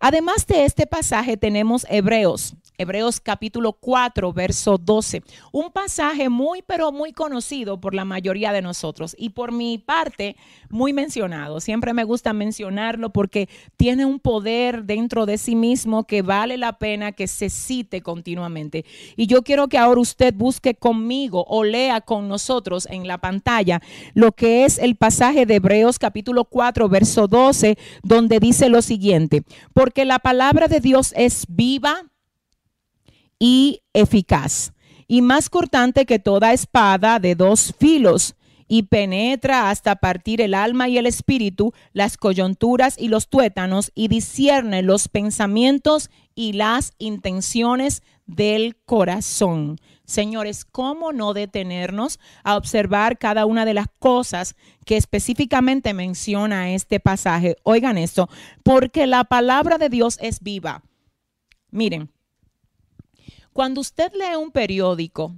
Además 0.00 0.46
de 0.46 0.64
este 0.64 0.86
pasaje 0.86 1.36
tenemos 1.36 1.86
Hebreos. 1.90 2.54
Hebreos 2.80 3.18
capítulo 3.18 3.72
4, 3.72 4.32
verso 4.32 4.78
12. 4.78 5.24
Un 5.50 5.72
pasaje 5.72 6.28
muy, 6.28 6.62
pero 6.62 6.92
muy 6.92 7.12
conocido 7.12 7.80
por 7.80 7.92
la 7.92 8.04
mayoría 8.04 8.52
de 8.52 8.62
nosotros 8.62 9.16
y 9.18 9.30
por 9.30 9.50
mi 9.50 9.78
parte 9.78 10.36
muy 10.70 10.92
mencionado. 10.92 11.58
Siempre 11.58 11.92
me 11.92 12.04
gusta 12.04 12.32
mencionarlo 12.32 13.10
porque 13.10 13.48
tiene 13.76 14.06
un 14.06 14.20
poder 14.20 14.84
dentro 14.84 15.26
de 15.26 15.38
sí 15.38 15.56
mismo 15.56 16.04
que 16.04 16.22
vale 16.22 16.56
la 16.56 16.78
pena 16.78 17.10
que 17.10 17.26
se 17.26 17.50
cite 17.50 18.00
continuamente. 18.00 18.84
Y 19.16 19.26
yo 19.26 19.42
quiero 19.42 19.66
que 19.66 19.78
ahora 19.78 20.00
usted 20.00 20.32
busque 20.32 20.76
conmigo 20.76 21.44
o 21.48 21.64
lea 21.64 22.00
con 22.00 22.28
nosotros 22.28 22.86
en 22.92 23.08
la 23.08 23.18
pantalla 23.18 23.82
lo 24.14 24.30
que 24.30 24.64
es 24.64 24.78
el 24.78 24.94
pasaje 24.94 25.46
de 25.46 25.56
Hebreos 25.56 25.98
capítulo 25.98 26.44
4, 26.44 26.88
verso 26.88 27.26
12, 27.26 27.76
donde 28.04 28.38
dice 28.38 28.68
lo 28.68 28.82
siguiente, 28.82 29.42
porque 29.74 30.04
la 30.04 30.20
palabra 30.20 30.68
de 30.68 30.78
Dios 30.78 31.12
es 31.16 31.44
viva 31.48 32.04
y 33.38 33.82
eficaz, 33.92 34.72
y 35.06 35.22
más 35.22 35.48
cortante 35.48 36.06
que 36.06 36.18
toda 36.18 36.52
espada 36.52 37.18
de 37.18 37.34
dos 37.34 37.74
filos, 37.78 38.34
y 38.68 38.82
penetra 38.82 39.70
hasta 39.70 39.96
partir 39.96 40.42
el 40.42 40.52
alma 40.52 40.88
y 40.88 40.98
el 40.98 41.06
espíritu, 41.06 41.72
las 41.94 42.18
coyunturas 42.18 42.96
y 42.98 43.08
los 43.08 43.28
tuétanos, 43.28 43.90
y 43.94 44.08
discierne 44.08 44.82
los 44.82 45.08
pensamientos 45.08 46.10
y 46.34 46.52
las 46.52 46.92
intenciones 46.98 48.02
del 48.26 48.76
corazón. 48.84 49.78
Señores, 50.04 50.64
¿cómo 50.64 51.12
no 51.12 51.34
detenernos 51.34 52.20
a 52.44 52.56
observar 52.56 53.18
cada 53.18 53.46
una 53.46 53.64
de 53.64 53.74
las 53.74 53.86
cosas 53.98 54.54
que 54.84 54.96
específicamente 54.96 55.94
menciona 55.94 56.72
este 56.72 57.00
pasaje? 57.00 57.56
Oigan 57.62 57.98
esto, 57.98 58.28
porque 58.62 59.06
la 59.06 59.24
palabra 59.24 59.78
de 59.78 59.88
Dios 59.88 60.18
es 60.20 60.40
viva. 60.40 60.82
Miren, 61.70 62.10
Cuando 63.58 63.80
usted 63.80 64.12
lee 64.12 64.36
un 64.36 64.52
periódico, 64.52 65.34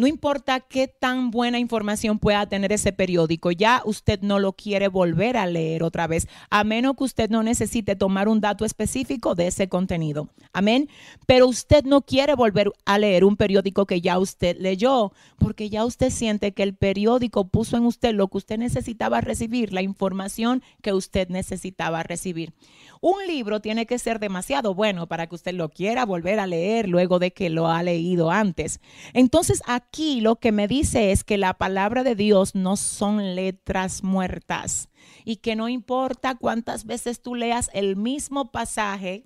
no 0.00 0.06
importa 0.06 0.60
qué 0.60 0.88
tan 0.88 1.30
buena 1.30 1.58
información 1.58 2.18
pueda 2.18 2.48
tener 2.48 2.72
ese 2.72 2.92
periódico, 2.92 3.50
ya 3.50 3.82
usted 3.84 4.20
no 4.22 4.38
lo 4.38 4.54
quiere 4.54 4.88
volver 4.88 5.36
a 5.36 5.46
leer 5.46 5.82
otra 5.82 6.06
vez, 6.06 6.26
a 6.48 6.64
menos 6.64 6.96
que 6.96 7.04
usted 7.04 7.28
no 7.28 7.42
necesite 7.42 7.94
tomar 7.96 8.26
un 8.26 8.40
dato 8.40 8.64
específico 8.64 9.34
de 9.34 9.48
ese 9.48 9.68
contenido. 9.68 10.30
Amén. 10.54 10.88
Pero 11.26 11.46
usted 11.46 11.84
no 11.84 12.00
quiere 12.00 12.34
volver 12.34 12.72
a 12.86 12.98
leer 12.98 13.24
un 13.24 13.36
periódico 13.36 13.84
que 13.84 14.00
ya 14.00 14.18
usted 14.18 14.56
leyó, 14.58 15.12
porque 15.38 15.68
ya 15.68 15.84
usted 15.84 16.10
siente 16.10 16.52
que 16.52 16.62
el 16.62 16.74
periódico 16.74 17.48
puso 17.48 17.76
en 17.76 17.84
usted 17.84 18.14
lo 18.14 18.28
que 18.28 18.38
usted 18.38 18.58
necesitaba 18.58 19.20
recibir, 19.20 19.72
la 19.72 19.82
información 19.82 20.62
que 20.80 20.94
usted 20.94 21.28
necesitaba 21.28 22.02
recibir. 22.02 22.54
Un 23.02 23.26
libro 23.26 23.60
tiene 23.60 23.86
que 23.86 23.98
ser 23.98 24.18
demasiado 24.18 24.74
bueno 24.74 25.06
para 25.06 25.26
que 25.26 25.34
usted 25.34 25.54
lo 25.54 25.70
quiera 25.70 26.04
volver 26.04 26.38
a 26.38 26.46
leer 26.46 26.86
luego 26.88 27.18
de 27.18 27.32
que 27.32 27.48
lo 27.48 27.68
ha 27.68 27.82
leído 27.82 28.30
antes. 28.30 28.80
Entonces 29.14 29.62
aquí 29.90 30.20
lo 30.20 30.36
que 30.36 30.52
me 30.52 30.68
dice 30.68 31.10
es 31.10 31.24
que 31.24 31.36
la 31.36 31.54
palabra 31.54 32.04
de 32.04 32.14
Dios 32.14 32.54
no 32.54 32.76
son 32.76 33.34
letras 33.34 34.04
muertas 34.04 34.88
y 35.24 35.36
que 35.36 35.56
no 35.56 35.68
importa 35.68 36.36
cuántas 36.36 36.84
veces 36.84 37.20
tú 37.20 37.34
leas 37.34 37.70
el 37.74 37.96
mismo 37.96 38.52
pasaje, 38.52 39.24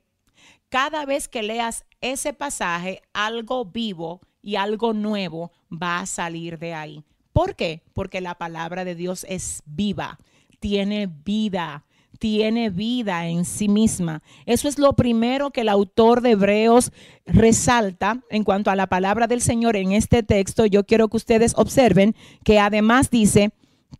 cada 0.70 1.04
vez 1.04 1.28
que 1.28 1.42
leas 1.42 1.84
ese 2.00 2.32
pasaje, 2.32 3.02
algo 3.12 3.66
vivo 3.66 4.22
y 4.40 4.56
algo 4.56 4.94
nuevo 4.94 5.52
va 5.70 6.00
a 6.00 6.06
salir 6.06 6.58
de 6.58 6.72
ahí. 6.72 7.04
¿Por 7.34 7.56
qué? 7.56 7.82
Porque 7.92 8.22
la 8.22 8.36
palabra 8.36 8.86
de 8.86 8.94
Dios 8.94 9.26
es 9.28 9.62
viva, 9.66 10.18
tiene 10.60 11.08
vida 11.08 11.84
tiene 12.18 12.70
vida 12.70 13.26
en 13.26 13.44
sí 13.44 13.68
misma. 13.68 14.22
Eso 14.46 14.68
es 14.68 14.78
lo 14.78 14.94
primero 14.94 15.50
que 15.50 15.62
el 15.62 15.68
autor 15.68 16.20
de 16.20 16.32
Hebreos 16.32 16.92
resalta 17.26 18.22
en 18.30 18.44
cuanto 18.44 18.70
a 18.70 18.76
la 18.76 18.86
palabra 18.86 19.26
del 19.26 19.40
Señor 19.40 19.76
en 19.76 19.92
este 19.92 20.22
texto. 20.22 20.66
Yo 20.66 20.84
quiero 20.84 21.08
que 21.08 21.16
ustedes 21.16 21.54
observen 21.56 22.14
que 22.44 22.58
además 22.58 23.10
dice 23.10 23.52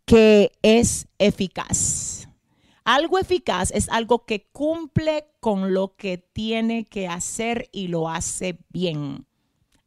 que 0.05 0.51
es 0.61 1.07
eficaz. 1.19 2.27
Algo 2.83 3.17
eficaz 3.17 3.71
es 3.71 3.89
algo 3.89 4.25
que 4.25 4.47
cumple 4.51 5.25
con 5.39 5.73
lo 5.73 5.95
que 5.95 6.17
tiene 6.17 6.85
que 6.85 7.07
hacer 7.07 7.69
y 7.71 7.87
lo 7.87 8.09
hace 8.09 8.59
bien 8.69 9.25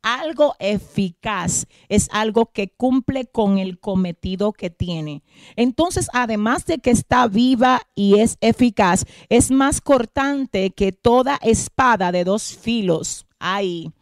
algo 0.03 0.55
eficaz, 0.59 1.67
es 1.89 2.09
algo 2.13 2.53
que 2.53 2.69
cumple 2.69 3.27
con 3.27 3.59
el 3.59 3.79
cometido 3.79 4.53
que 4.53 4.71
tiene. 4.71 5.23
Entonces, 5.57 6.09
además 6.13 6.67
de 6.67 6.79
que 6.79 6.91
está 6.91 7.27
viva 7.29 7.83
y 7.95 8.21
es 8.21 8.39
eficaz, 8.41 9.05
es 9.29 9.51
más 9.51 9.81
cortante 9.81 10.71
que 10.71 10.93
toda 10.93 11.39
espada 11.43 12.13
de 12.13 12.25
dos 12.25 12.57
filos. 12.57 13.27
Ahí. 13.39 13.93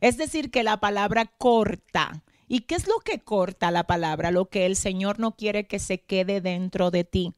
Es 0.00 0.16
decir, 0.16 0.50
que 0.50 0.62
la 0.62 0.78
palabra 0.78 1.26
corta. 1.38 2.22
¿Y 2.48 2.60
qué 2.60 2.76
es 2.76 2.86
lo 2.86 2.98
que 3.00 3.20
corta 3.20 3.70
la 3.70 3.86
palabra? 3.86 4.30
Lo 4.30 4.48
que 4.48 4.66
el 4.66 4.76
Señor 4.76 5.18
no 5.18 5.36
quiere 5.36 5.66
que 5.66 5.78
se 5.78 6.02
quede 6.02 6.40
dentro 6.40 6.90
de 6.90 7.04
ti. 7.04 7.34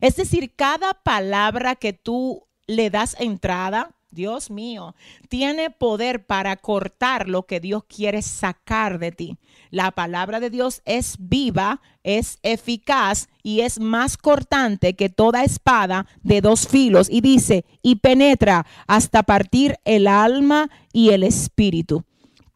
Es 0.00 0.16
decir, 0.16 0.54
cada 0.54 0.94
palabra 0.94 1.74
que 1.74 1.92
tú 1.92 2.46
le 2.66 2.90
das 2.90 3.16
entrada, 3.20 3.95
Dios 4.16 4.50
mío, 4.50 4.96
tiene 5.28 5.70
poder 5.70 6.26
para 6.26 6.56
cortar 6.56 7.28
lo 7.28 7.44
que 7.44 7.60
Dios 7.60 7.84
quiere 7.84 8.22
sacar 8.22 8.98
de 8.98 9.12
ti. 9.12 9.36
La 9.70 9.92
palabra 9.92 10.40
de 10.40 10.50
Dios 10.50 10.82
es 10.84 11.16
viva, 11.20 11.80
es 12.02 12.38
eficaz 12.42 13.28
y 13.44 13.60
es 13.60 13.78
más 13.78 14.16
cortante 14.16 14.96
que 14.96 15.08
toda 15.08 15.44
espada 15.44 16.06
de 16.24 16.40
dos 16.40 16.66
filos. 16.66 17.08
Y 17.08 17.20
dice, 17.20 17.64
y 17.82 17.96
penetra 17.96 18.66
hasta 18.88 19.22
partir 19.22 19.76
el 19.84 20.08
alma 20.08 20.70
y 20.92 21.10
el 21.10 21.22
espíritu 21.22 22.04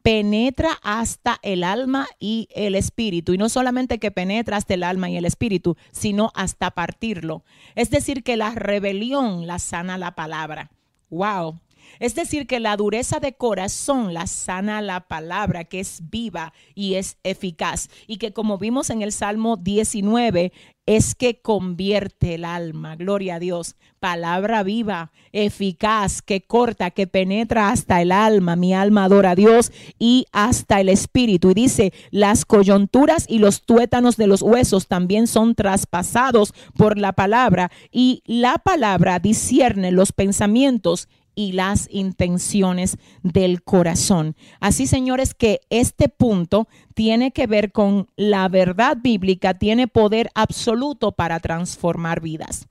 penetra 0.01 0.79
hasta 0.81 1.37
el 1.41 1.63
alma 1.63 2.07
y 2.19 2.47
el 2.53 2.75
espíritu. 2.75 3.33
Y 3.33 3.37
no 3.37 3.49
solamente 3.49 3.99
que 3.99 4.11
penetra 4.11 4.57
hasta 4.57 4.73
el 4.73 4.83
alma 4.83 5.09
y 5.09 5.17
el 5.17 5.25
espíritu, 5.25 5.77
sino 5.91 6.31
hasta 6.35 6.71
partirlo. 6.71 7.43
Es 7.75 7.89
decir, 7.89 8.23
que 8.23 8.37
la 8.37 8.51
rebelión 8.51 9.47
la 9.47 9.59
sana 9.59 9.97
la 9.97 10.15
palabra. 10.15 10.71
Wow. 11.11 11.59
Es 12.01 12.15
decir, 12.15 12.47
que 12.47 12.59
la 12.59 12.75
dureza 12.77 13.19
de 13.19 13.33
corazón 13.33 14.15
la 14.15 14.25
sana 14.25 14.81
la 14.81 15.01
palabra, 15.01 15.65
que 15.65 15.79
es 15.79 16.01
viva 16.09 16.51
y 16.73 16.95
es 16.95 17.17
eficaz. 17.23 17.89
Y 18.07 18.17
que 18.17 18.33
como 18.33 18.57
vimos 18.57 18.89
en 18.89 19.03
el 19.03 19.11
Salmo 19.11 19.55
19, 19.55 20.51
es 20.87 21.13
que 21.13 21.41
convierte 21.41 22.33
el 22.33 22.43
alma. 22.43 22.95
Gloria 22.95 23.35
a 23.35 23.39
Dios. 23.39 23.75
Palabra 23.99 24.63
viva, 24.63 25.11
eficaz, 25.31 26.23
que 26.23 26.41
corta, 26.41 26.89
que 26.89 27.05
penetra 27.05 27.69
hasta 27.69 28.01
el 28.01 28.11
alma. 28.11 28.55
Mi 28.55 28.73
alma 28.73 29.03
adora 29.03 29.31
a 29.31 29.35
Dios 29.35 29.71
y 29.99 30.25
hasta 30.31 30.81
el 30.81 30.89
espíritu. 30.89 31.51
Y 31.51 31.53
dice, 31.53 31.93
las 32.09 32.45
coyunturas 32.45 33.25
y 33.29 33.37
los 33.37 33.61
tuétanos 33.63 34.17
de 34.17 34.25
los 34.25 34.41
huesos 34.41 34.87
también 34.87 35.27
son 35.27 35.53
traspasados 35.53 36.55
por 36.75 36.97
la 36.97 37.13
palabra. 37.13 37.71
Y 37.91 38.23
la 38.25 38.57
palabra 38.57 39.19
discierne 39.19 39.91
los 39.91 40.11
pensamientos 40.11 41.07
y 41.35 41.53
las 41.53 41.87
intenciones 41.91 42.97
del 43.23 43.63
corazón. 43.63 44.35
Así, 44.59 44.87
señores, 44.87 45.33
que 45.33 45.61
este 45.69 46.09
punto 46.09 46.67
tiene 46.93 47.31
que 47.31 47.47
ver 47.47 47.71
con 47.71 48.07
la 48.15 48.47
verdad 48.47 48.97
bíblica, 49.01 49.53
tiene 49.53 49.87
poder 49.87 50.29
absoluto 50.35 51.13
para 51.13 51.39
transformar 51.39 52.21
vidas. 52.21 52.67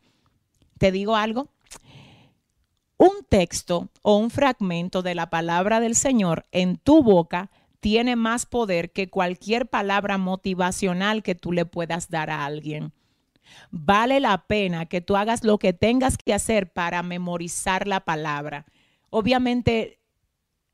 ¿Te 0.79 0.93
digo 0.93 1.17
algo? 1.17 1.49
Un 2.97 3.25
texto 3.29 3.89
o 4.03 4.17
un 4.17 4.31
fragmento 4.31 5.03
de 5.03 5.15
la 5.15 5.31
palabra 5.31 5.81
del 5.81 5.95
Señor 5.95 6.47
en 6.53 6.77
tu 6.77 7.03
boca 7.03 7.51
tiene 7.81 8.15
más 8.15 8.47
poder 8.47 8.93
que 8.93 9.09
cualquier 9.09 9.69
palabra 9.69 10.19
motivacional 10.19 11.23
que 11.23 11.35
tú 11.35 11.53
le 11.53 11.65
puedas 11.65 12.11
dar 12.11 12.31
a 12.31 12.45
alguien. 12.45 12.93
Vale 13.71 14.21
la 14.21 14.47
pena 14.47 14.87
que 14.87 15.01
tú 15.01 15.17
hagas 15.17 15.45
lo 15.45 15.59
que 15.59 15.73
tengas 15.73 16.17
que 16.19 16.35
hacer 16.35 16.73
para 16.73 17.03
memorizar 17.03 17.87
la 17.87 18.01
palabra. 18.01 18.67
Obviamente 19.11 20.01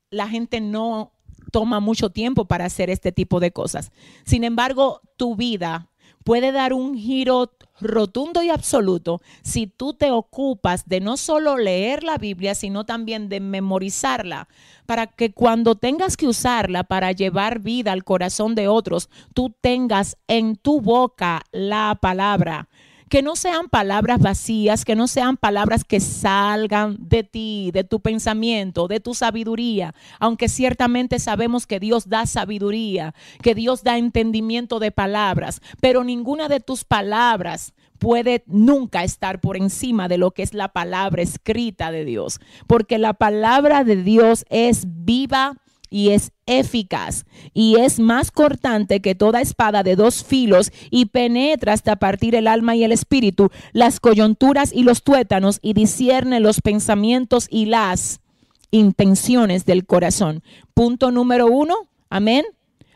la 0.09 0.27
gente 0.27 0.61
no 0.61 1.11
toma 1.51 1.79
mucho 1.79 2.09
tiempo 2.09 2.45
para 2.45 2.65
hacer 2.65 2.89
este 2.89 3.11
tipo 3.11 3.39
de 3.39 3.51
cosas. 3.51 3.91
Sin 4.25 4.43
embargo, 4.43 5.01
tu 5.17 5.35
vida 5.35 5.89
puede 6.23 6.51
dar 6.51 6.73
un 6.73 6.97
giro 6.97 7.51
rotundo 7.79 8.43
y 8.43 8.49
absoluto 8.49 9.21
si 9.43 9.67
tú 9.67 9.93
te 9.93 10.11
ocupas 10.11 10.87
de 10.87 10.99
no 10.99 11.17
solo 11.17 11.57
leer 11.57 12.03
la 12.03 12.17
Biblia, 12.17 12.55
sino 12.55 12.85
también 12.85 13.29
de 13.29 13.39
memorizarla, 13.39 14.47
para 14.85 15.07
que 15.07 15.33
cuando 15.33 15.75
tengas 15.75 16.17
que 16.17 16.27
usarla 16.27 16.83
para 16.83 17.11
llevar 17.11 17.59
vida 17.59 17.91
al 17.91 18.03
corazón 18.03 18.55
de 18.55 18.67
otros, 18.67 19.09
tú 19.33 19.53
tengas 19.61 20.17
en 20.27 20.55
tu 20.55 20.81
boca 20.81 21.43
la 21.51 21.97
palabra 22.01 22.69
que 23.09 23.21
no 23.21 23.35
sean 23.35 23.69
palabras 23.69 24.19
vacías, 24.19 24.85
que 24.85 24.95
no 24.95 25.07
sean 25.07 25.37
palabras 25.37 25.83
que 25.83 25.99
salgan 25.99 26.97
de 26.99 27.23
ti, 27.23 27.71
de 27.73 27.83
tu 27.83 27.99
pensamiento, 27.99 28.87
de 28.87 28.99
tu 28.99 29.13
sabiduría, 29.13 29.93
aunque 30.19 30.49
ciertamente 30.49 31.19
sabemos 31.19 31.67
que 31.67 31.79
Dios 31.79 32.09
da 32.09 32.25
sabiduría, 32.25 33.13
que 33.41 33.55
Dios 33.55 33.83
da 33.83 33.97
entendimiento 33.97 34.79
de 34.79 34.91
palabras, 34.91 35.61
pero 35.81 36.03
ninguna 36.03 36.47
de 36.49 36.59
tus 36.59 36.83
palabras 36.83 37.73
puede 37.97 38.43
nunca 38.47 39.03
estar 39.03 39.39
por 39.41 39.57
encima 39.57 40.07
de 40.07 40.17
lo 40.17 40.31
que 40.31 40.43
es 40.43 40.53
la 40.53 40.69
palabra 40.69 41.21
escrita 41.21 41.91
de 41.91 42.05
Dios, 42.05 42.39
porque 42.67 42.97
la 42.97 43.13
palabra 43.13 43.83
de 43.83 44.03
Dios 44.03 44.45
es 44.49 44.85
viva 44.85 45.57
y 45.89 46.09
es 46.09 46.31
eficaz 46.45 47.25
y 47.53 47.75
es 47.79 47.99
más 47.99 48.31
cortante 48.31 49.01
que 49.01 49.15
toda 49.15 49.41
espada 49.41 49.83
de 49.83 49.95
dos 49.95 50.23
filos 50.23 50.71
y 50.89 51.05
penetra 51.07 51.73
hasta 51.73 51.97
partir 51.97 52.35
el 52.35 52.47
alma 52.47 52.75
y 52.75 52.83
el 52.83 52.91
espíritu, 52.91 53.49
las 53.73 53.99
coyunturas 53.99 54.73
y 54.73 54.83
los 54.83 55.03
tuétanos 55.03 55.59
y 55.61 55.73
discierne 55.73 56.39
los 56.39 56.61
pensamientos 56.61 57.47
y 57.49 57.65
las 57.65 58.19
intenciones 58.71 59.65
del 59.65 59.85
corazón. 59.85 60.43
Punto 60.73 61.11
número 61.11 61.47
uno, 61.47 61.75
amén. 62.09 62.45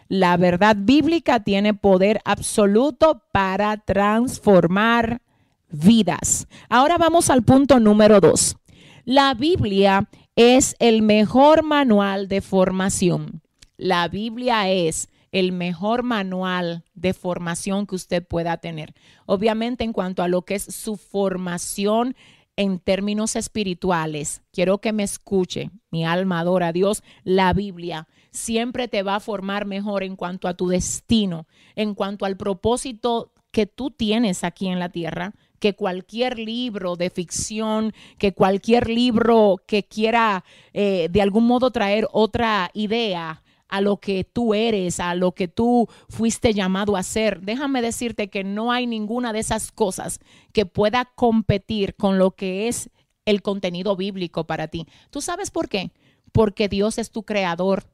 La 0.08 0.36
verdad 0.36 0.76
bíblica 0.78 1.42
tiene 1.42 1.74
poder 1.74 2.20
absoluto 2.26 3.24
para 3.32 3.78
transformar 3.78 5.22
vidas. 5.70 6.48
Ahora 6.70 6.98
vamos 6.98 7.30
al 7.30 7.44
punto 7.44 7.80
número 7.80 8.20
dos. 8.20 8.58
La 9.06 9.34
Biblia 9.34 10.10
es 10.36 10.76
el 10.80 11.02
mejor 11.02 11.64
manual 11.64 12.28
de 12.28 12.42
formación. 12.42 13.42
La 13.78 14.08
Biblia 14.08 14.70
es 14.70 15.10
el 15.32 15.52
mejor 15.52 16.04
manual 16.04 16.84
de 16.94 17.14
formación 17.14 17.88
que 17.88 17.96
usted 17.96 18.26
pueda 18.26 18.58
tener. 18.58 18.94
Obviamente 19.26 19.84
en 19.84 19.94
cuanto 19.94 20.24
a 20.24 20.28
lo 20.28 20.44
que 20.44 20.56
es 20.56 20.64
su 20.64 20.98
formación 20.98 22.16
en 22.58 22.80
términos 22.80 23.36
espirituales, 23.36 24.42
quiero 24.52 24.80
que 24.80 24.92
me 24.92 25.04
escuche, 25.04 25.72
mi 25.90 26.06
alma 26.06 26.40
adora 26.40 26.68
a 26.68 26.74
Dios, 26.74 27.02
la 27.24 27.54
Biblia 27.54 28.08
siempre 28.32 28.88
te 28.88 29.04
va 29.04 29.16
a 29.16 29.20
formar 29.22 29.66
mejor 29.66 30.04
en 30.04 30.16
cuanto 30.16 30.48
a 30.48 30.54
tu 30.54 30.68
destino, 30.68 31.48
en 31.76 31.96
cuanto 31.96 32.26
al 32.26 32.38
propósito 32.38 33.34
que 33.52 33.66
tú 33.66 33.92
tienes 33.92 34.44
aquí 34.44 34.68
en 34.68 34.80
la 34.80 34.90
tierra, 34.90 35.34
que 35.62 35.76
cualquier 35.76 36.40
libro 36.40 36.96
de 36.96 37.12
ficción, 37.12 37.94
que 38.18 38.34
cualquier 38.34 38.90
libro 38.90 39.62
que 39.68 39.84
quiera 39.84 40.44
eh, 40.74 41.08
de 41.12 41.22
algún 41.22 41.46
modo 41.46 41.70
traer 41.70 42.08
otra 42.12 42.72
idea 42.74 43.44
a 43.70 43.80
lo 43.80 43.98
que 43.98 44.24
tú 44.24 44.56
eres, 44.56 45.00
a 45.00 45.14
lo 45.14 45.34
que 45.34 45.48
tú 45.48 45.88
fuiste 46.10 46.56
llamado 46.56 46.98
a 46.98 47.04
ser. 47.04 47.42
Déjame 47.42 47.84
decirte 47.84 48.30
que 48.30 48.44
no 48.44 48.72
hay 48.72 48.88
ninguna 48.88 49.34
de 49.34 49.40
esas 49.40 49.72
cosas 49.72 50.20
que 50.52 50.66
pueda 50.66 51.06
competir 51.06 51.96
con 51.96 52.18
lo 52.18 52.32
que 52.32 52.68
es 52.68 52.90
el 53.26 53.44
contenido 53.44 53.96
bíblico 53.96 54.48
para 54.48 54.68
ti. 54.68 54.88
¿Tú 55.12 55.22
sabes 55.22 55.52
por 55.52 55.70
qué? 55.70 55.92
Porque 56.32 56.70
Dios 56.70 56.98
es 56.98 57.12
tu 57.12 57.22
creador. 57.22 57.86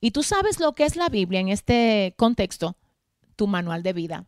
Y 0.00 0.12
tú 0.12 0.22
sabes 0.22 0.58
lo 0.58 0.72
que 0.72 0.84
es 0.84 0.96
la 0.96 1.10
Biblia 1.10 1.40
en 1.40 1.50
este 1.50 2.14
contexto, 2.16 2.76
tu 3.36 3.46
manual 3.46 3.82
de 3.82 3.92
vida. 3.92 4.26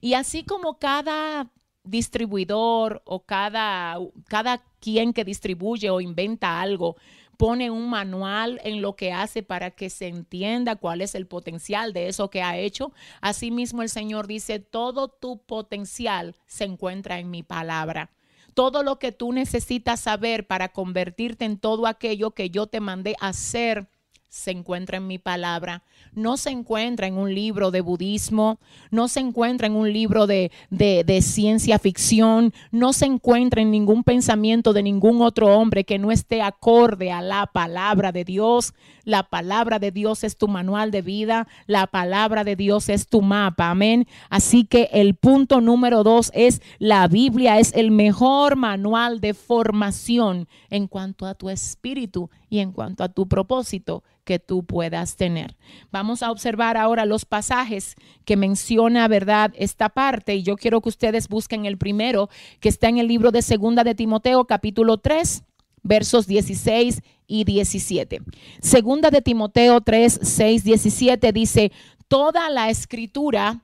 Y 0.00 0.14
así 0.14 0.42
como 0.42 0.80
cada 0.80 1.48
distribuidor 1.90 3.02
o 3.04 3.24
cada, 3.24 3.98
cada 4.28 4.62
quien 4.80 5.12
que 5.12 5.24
distribuye 5.24 5.90
o 5.90 6.00
inventa 6.00 6.60
algo 6.60 6.96
pone 7.40 7.70
un 7.70 7.88
manual 7.88 8.60
en 8.64 8.82
lo 8.82 8.96
que 8.96 9.14
hace 9.14 9.42
para 9.42 9.70
que 9.70 9.88
se 9.88 10.08
entienda 10.08 10.76
cuál 10.76 11.00
es 11.00 11.14
el 11.14 11.26
potencial 11.26 11.94
de 11.94 12.08
eso 12.08 12.28
que 12.28 12.42
ha 12.42 12.58
hecho. 12.58 12.92
Asimismo, 13.22 13.80
el 13.80 13.88
Señor 13.88 14.26
dice, 14.26 14.58
todo 14.58 15.08
tu 15.08 15.38
potencial 15.38 16.36
se 16.46 16.64
encuentra 16.64 17.18
en 17.18 17.30
mi 17.30 17.42
palabra. 17.42 18.10
Todo 18.52 18.82
lo 18.82 18.98
que 18.98 19.10
tú 19.10 19.32
necesitas 19.32 20.00
saber 20.00 20.46
para 20.46 20.68
convertirte 20.68 21.46
en 21.46 21.56
todo 21.56 21.86
aquello 21.86 22.32
que 22.32 22.50
yo 22.50 22.66
te 22.66 22.80
mandé 22.80 23.16
a 23.20 23.28
hacer 23.28 23.88
se 24.30 24.52
encuentra 24.52 24.98
en 24.98 25.08
mi 25.08 25.18
palabra, 25.18 25.82
no 26.14 26.36
se 26.36 26.50
encuentra 26.50 27.08
en 27.08 27.18
un 27.18 27.34
libro 27.34 27.72
de 27.72 27.80
budismo, 27.80 28.60
no 28.92 29.08
se 29.08 29.18
encuentra 29.18 29.66
en 29.66 29.74
un 29.74 29.92
libro 29.92 30.28
de, 30.28 30.52
de, 30.70 31.20
ciencia 31.20 31.80
ficción, 31.80 32.54
no 32.70 32.92
se 32.92 33.06
encuentra 33.06 33.60
en 33.60 33.72
ningún 33.72 34.04
pensamiento 34.04 34.72
de 34.72 34.84
ningún 34.84 35.20
otro 35.20 35.48
hombre 35.48 35.82
que 35.82 35.98
no 35.98 36.12
esté 36.12 36.42
acorde 36.42 37.10
a 37.10 37.20
la 37.22 37.46
palabra 37.46 38.12
de 38.12 38.24
Dios. 38.24 38.72
La 39.04 39.24
palabra 39.24 39.80
de 39.80 39.90
Dios 39.90 40.22
es 40.22 40.36
tu 40.36 40.46
manual 40.46 40.92
de 40.92 41.02
vida, 41.02 41.48
la 41.66 41.88
palabra 41.88 42.44
de 42.44 42.54
Dios 42.54 42.88
es 42.88 43.08
tu 43.08 43.22
mapa, 43.22 43.70
amén. 43.70 44.06
Así 44.28 44.64
que 44.64 44.90
el 44.92 45.16
punto 45.16 45.60
número 45.60 46.04
dos 46.04 46.30
es 46.34 46.62
la 46.78 47.08
Biblia 47.08 47.58
es 47.58 47.74
el 47.74 47.90
mejor 47.90 48.54
manual 48.54 49.20
de 49.20 49.34
formación 49.34 50.46
en 50.68 50.86
cuanto 50.86 51.26
a 51.26 51.34
tu 51.34 51.50
espíritu 51.50 52.30
y 52.50 52.58
en 52.58 52.72
cuanto 52.72 53.04
a 53.04 53.08
tu 53.08 53.28
propósito 53.28 54.02
que 54.24 54.38
tú 54.38 54.64
puedas 54.64 55.16
tener. 55.16 55.56
Vamos 55.90 56.22
a 56.22 56.30
observar 56.30 56.76
ahora 56.76 57.06
los 57.06 57.24
pasajes 57.24 57.94
que 58.24 58.36
menciona, 58.36 59.08
¿verdad?, 59.08 59.52
esta 59.56 59.88
parte 59.88 60.34
y 60.34 60.42
yo 60.42 60.56
quiero 60.56 60.82
que 60.82 60.90
ustedes 60.90 61.28
busquen 61.28 61.64
el 61.64 61.78
primero 61.78 62.28
que 62.58 62.68
está 62.68 62.88
en 62.88 62.98
el 62.98 63.08
libro 63.08 63.30
de 63.30 63.40
Segunda 63.40 63.84
de 63.84 63.94
Timoteo, 63.94 64.44
capítulo 64.46 64.98
3, 64.98 65.44
versos 65.82 66.26
16 66.26 67.00
y 67.26 67.44
17. 67.44 68.20
Segunda 68.60 69.10
de 69.10 69.22
Timoteo 69.22 69.80
3, 69.80 70.20
6, 70.22 70.64
17 70.64 71.32
dice, 71.32 71.72
toda 72.08 72.50
la 72.50 72.68
escritura 72.68 73.62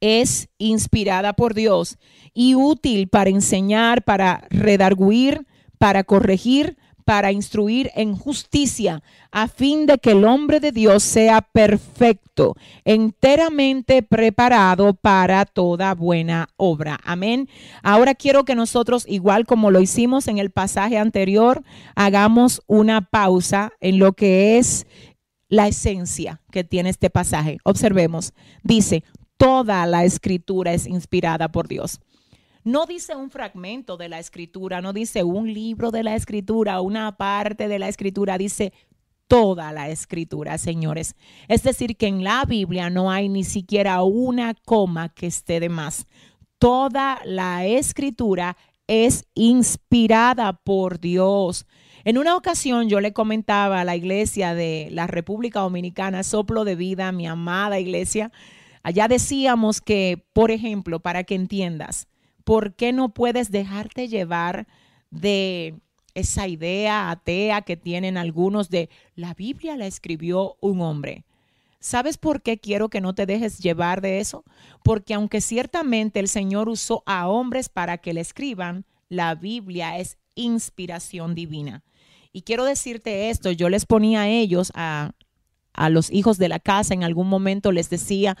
es 0.00 0.48
inspirada 0.58 1.34
por 1.34 1.54
Dios 1.54 1.98
y 2.32 2.54
útil 2.54 3.08
para 3.08 3.30
enseñar, 3.30 4.02
para 4.02 4.46
redarguir, 4.50 5.46
para 5.78 6.04
corregir, 6.04 6.76
para 7.04 7.32
instruir 7.32 7.90
en 7.94 8.16
justicia, 8.16 9.02
a 9.30 9.48
fin 9.48 9.86
de 9.86 9.98
que 9.98 10.12
el 10.12 10.24
hombre 10.24 10.60
de 10.60 10.72
Dios 10.72 11.02
sea 11.02 11.42
perfecto, 11.42 12.56
enteramente 12.84 14.02
preparado 14.02 14.94
para 14.94 15.44
toda 15.44 15.94
buena 15.94 16.48
obra. 16.56 16.98
Amén. 17.04 17.48
Ahora 17.82 18.14
quiero 18.14 18.44
que 18.44 18.54
nosotros, 18.54 19.04
igual 19.08 19.46
como 19.46 19.70
lo 19.70 19.80
hicimos 19.80 20.28
en 20.28 20.38
el 20.38 20.50
pasaje 20.50 20.98
anterior, 20.98 21.62
hagamos 21.94 22.62
una 22.66 23.02
pausa 23.02 23.72
en 23.80 23.98
lo 23.98 24.12
que 24.14 24.58
es 24.58 24.86
la 25.48 25.68
esencia 25.68 26.40
que 26.50 26.64
tiene 26.64 26.90
este 26.90 27.10
pasaje. 27.10 27.58
Observemos. 27.64 28.32
Dice, 28.62 29.04
toda 29.36 29.86
la 29.86 30.04
escritura 30.04 30.72
es 30.72 30.86
inspirada 30.86 31.48
por 31.48 31.68
Dios. 31.68 32.00
No 32.64 32.86
dice 32.86 33.14
un 33.14 33.30
fragmento 33.30 33.98
de 33.98 34.08
la 34.08 34.18
escritura, 34.18 34.80
no 34.80 34.94
dice 34.94 35.22
un 35.22 35.52
libro 35.52 35.90
de 35.90 36.02
la 36.02 36.14
escritura, 36.14 36.80
una 36.80 37.14
parte 37.18 37.68
de 37.68 37.78
la 37.78 37.88
escritura, 37.88 38.38
dice 38.38 38.72
toda 39.28 39.70
la 39.70 39.90
escritura, 39.90 40.56
señores. 40.56 41.14
Es 41.48 41.62
decir, 41.62 41.98
que 41.98 42.06
en 42.06 42.24
la 42.24 42.46
Biblia 42.46 42.88
no 42.88 43.10
hay 43.10 43.28
ni 43.28 43.44
siquiera 43.44 44.02
una 44.02 44.54
coma 44.54 45.10
que 45.10 45.26
esté 45.26 45.60
de 45.60 45.68
más. 45.68 46.06
Toda 46.58 47.20
la 47.26 47.66
escritura 47.66 48.56
es 48.86 49.26
inspirada 49.34 50.54
por 50.54 51.00
Dios. 51.00 51.66
En 52.02 52.16
una 52.16 52.34
ocasión 52.34 52.88
yo 52.88 53.00
le 53.00 53.12
comentaba 53.12 53.82
a 53.82 53.84
la 53.84 53.94
iglesia 53.94 54.54
de 54.54 54.88
la 54.90 55.06
República 55.06 55.60
Dominicana, 55.60 56.22
Soplo 56.22 56.64
de 56.64 56.76
Vida, 56.76 57.12
mi 57.12 57.26
amada 57.26 57.78
iglesia, 57.78 58.32
allá 58.82 59.06
decíamos 59.06 59.82
que, 59.82 60.24
por 60.32 60.50
ejemplo, 60.50 61.00
para 61.00 61.24
que 61.24 61.34
entiendas, 61.34 62.08
¿por 62.44 62.74
qué 62.74 62.92
no 62.92 63.08
puedes 63.08 63.50
dejarte 63.50 64.08
llevar 64.08 64.66
de 65.10 65.74
esa 66.14 66.46
idea 66.46 67.10
atea 67.10 67.62
que 67.62 67.76
tienen 67.76 68.16
algunos 68.16 68.70
de 68.70 68.88
la 69.16 69.34
Biblia 69.34 69.76
la 69.76 69.86
escribió 69.86 70.56
un 70.60 70.80
hombre? 70.80 71.24
¿Sabes 71.80 72.16
por 72.16 72.40
qué 72.40 72.58
quiero 72.58 72.88
que 72.88 73.02
no 73.02 73.14
te 73.14 73.26
dejes 73.26 73.58
llevar 73.58 74.00
de 74.00 74.20
eso? 74.20 74.44
Porque 74.82 75.12
aunque 75.12 75.42
ciertamente 75.42 76.18
el 76.18 76.28
Señor 76.28 76.68
usó 76.68 77.02
a 77.04 77.28
hombres 77.28 77.68
para 77.68 77.98
que 77.98 78.14
le 78.14 78.22
escriban, 78.22 78.86
la 79.10 79.34
Biblia 79.34 79.98
es 79.98 80.16
inspiración 80.34 81.34
divina. 81.34 81.82
Y 82.32 82.42
quiero 82.42 82.64
decirte 82.64 83.28
esto, 83.28 83.50
yo 83.50 83.68
les 83.68 83.84
ponía 83.84 84.22
a 84.22 84.28
ellos, 84.28 84.72
a, 84.74 85.12
a 85.74 85.90
los 85.90 86.10
hijos 86.10 86.38
de 86.38 86.48
la 86.48 86.58
casa, 86.58 86.94
en 86.94 87.04
algún 87.04 87.28
momento 87.28 87.70
les 87.70 87.90
decía, 87.90 88.36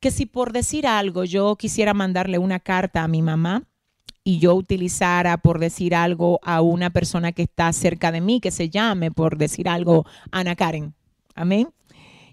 que 0.00 0.10
si 0.10 0.26
por 0.26 0.52
decir 0.52 0.86
algo 0.86 1.24
yo 1.24 1.56
quisiera 1.56 1.94
mandarle 1.94 2.38
una 2.38 2.60
carta 2.60 3.02
a 3.02 3.08
mi 3.08 3.22
mamá 3.22 3.64
y 4.24 4.38
yo 4.38 4.54
utilizara 4.54 5.38
por 5.38 5.58
decir 5.58 5.94
algo 5.94 6.38
a 6.42 6.60
una 6.60 6.90
persona 6.90 7.32
que 7.32 7.42
está 7.42 7.72
cerca 7.72 8.12
de 8.12 8.20
mí, 8.20 8.40
que 8.40 8.50
se 8.50 8.68
llame 8.68 9.10
por 9.10 9.38
decir 9.38 9.68
algo 9.68 10.04
Ana 10.30 10.54
Karen. 10.54 10.94
Amén. 11.34 11.70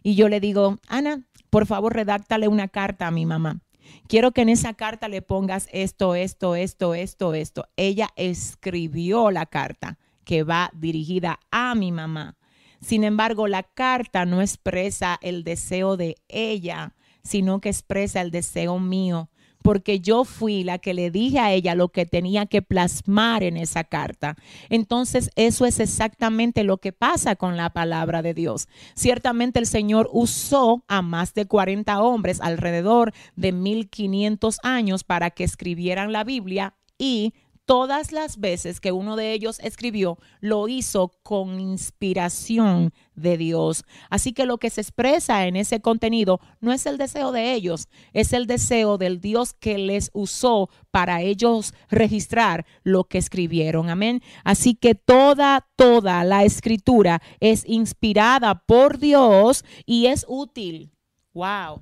Y 0.04 0.16
yo 0.16 0.30
le 0.30 0.40
digo, 0.40 0.78
Ana, 0.88 1.26
por 1.50 1.66
favor, 1.66 1.94
redáctale 1.94 2.48
una 2.48 2.68
carta 2.68 3.08
a 3.08 3.12
mi 3.12 3.26
mamá. 3.26 3.62
Quiero 4.08 4.32
que 4.32 4.42
en 4.42 4.50
esa 4.50 4.74
carta 4.74 5.08
le 5.08 5.22
pongas 5.22 5.68
esto, 5.72 6.16
esto, 6.16 6.56
esto, 6.56 6.96
esto, 6.96 7.34
esto. 7.34 7.66
Ella 7.78 8.10
escribió 8.16 9.32
la 9.32 9.46
carta 9.46 9.98
que 10.24 10.44
va 10.44 10.72
dirigida 10.74 11.40
a 11.52 11.76
mi 11.76 11.92
mamá. 11.92 12.36
Sin 12.82 13.04
embargo, 13.04 13.48
la 13.48 13.64
carta 13.64 14.26
no 14.26 14.42
expresa 14.42 15.18
el 15.22 15.44
deseo 15.44 15.98
de 15.98 16.18
ella, 16.28 16.94
sino 17.26 17.60
que 17.60 17.70
expresa 17.70 18.22
el 18.22 18.32
deseo 18.32 18.80
mío, 18.80 19.30
porque 19.62 20.00
yo 20.00 20.26
fui 20.26 20.64
la 20.64 20.78
que 20.78 20.94
le 20.94 21.10
dije 21.10 21.40
a 21.40 21.52
ella 21.52 21.74
lo 21.74 21.90
que 21.90 22.06
tenía 22.06 22.46
que 22.46 22.62
plasmar 22.62 23.42
en 23.42 23.58
esa 23.58 23.84
carta. 23.84 24.36
Entonces, 24.70 25.32
eso 25.36 25.66
es 25.66 25.80
exactamente 25.80 26.64
lo 26.64 26.78
que 26.78 26.94
pasa 26.94 27.36
con 27.36 27.58
la 27.58 27.72
palabra 27.72 28.22
de 28.22 28.36
Dios. 28.36 28.68
Ciertamente 28.94 29.58
el 29.58 29.66
Señor 29.66 30.08
usó 30.14 30.84
a 30.88 31.02
más 31.02 31.34
de 31.34 31.48
40 31.48 32.00
hombres 32.00 32.40
alrededor 32.42 33.12
de 33.36 33.52
1500 33.52 34.60
años 34.62 35.04
para 35.04 35.32
que 35.32 35.44
escribieran 35.44 36.14
la 36.14 36.24
Biblia 36.24 36.76
y 37.00 37.34
todas 37.66 38.12
las 38.12 38.40
veces 38.40 38.80
que 38.80 38.92
uno 38.92 39.16
de 39.16 39.34
ellos 39.34 39.60
escribió, 39.60 40.18
lo 40.40 40.68
hizo 40.68 41.12
con 41.24 41.60
inspiración 41.60 42.94
de 43.16 43.38
Dios. 43.38 43.84
Así 44.10 44.34
que 44.34 44.46
lo 44.46 44.58
que 44.58 44.70
se 44.70 44.82
expresa 44.82 45.48
en 45.48 45.56
ese 45.56 45.82
contenido 45.82 46.40
no 46.62 46.72
es 46.72 46.86
el 46.86 46.98
deseo 46.98 47.32
de 47.32 47.54
ellos, 47.54 47.88
es 48.14 48.34
el 48.34 48.46
deseo 48.46 48.98
del 48.98 49.20
Dios 49.20 49.54
que 49.54 49.78
les 49.78 50.12
usó 50.14 50.70
para 50.92 51.22
ellos 51.22 51.74
registrar 51.90 52.66
lo 52.84 53.06
que 53.06 53.18
escribieron. 53.18 53.90
Amén. 53.90 54.22
Así 54.44 54.76
que 54.76 54.96
toda, 54.96 55.68
toda 55.76 56.24
la 56.24 56.44
escritura 56.44 57.22
es 57.40 57.68
inspirada 57.68 58.64
por 58.66 59.00
Dios 59.00 59.66
y 59.86 60.06
es 60.06 60.26
útil. 60.28 60.92
Wow. 61.34 61.82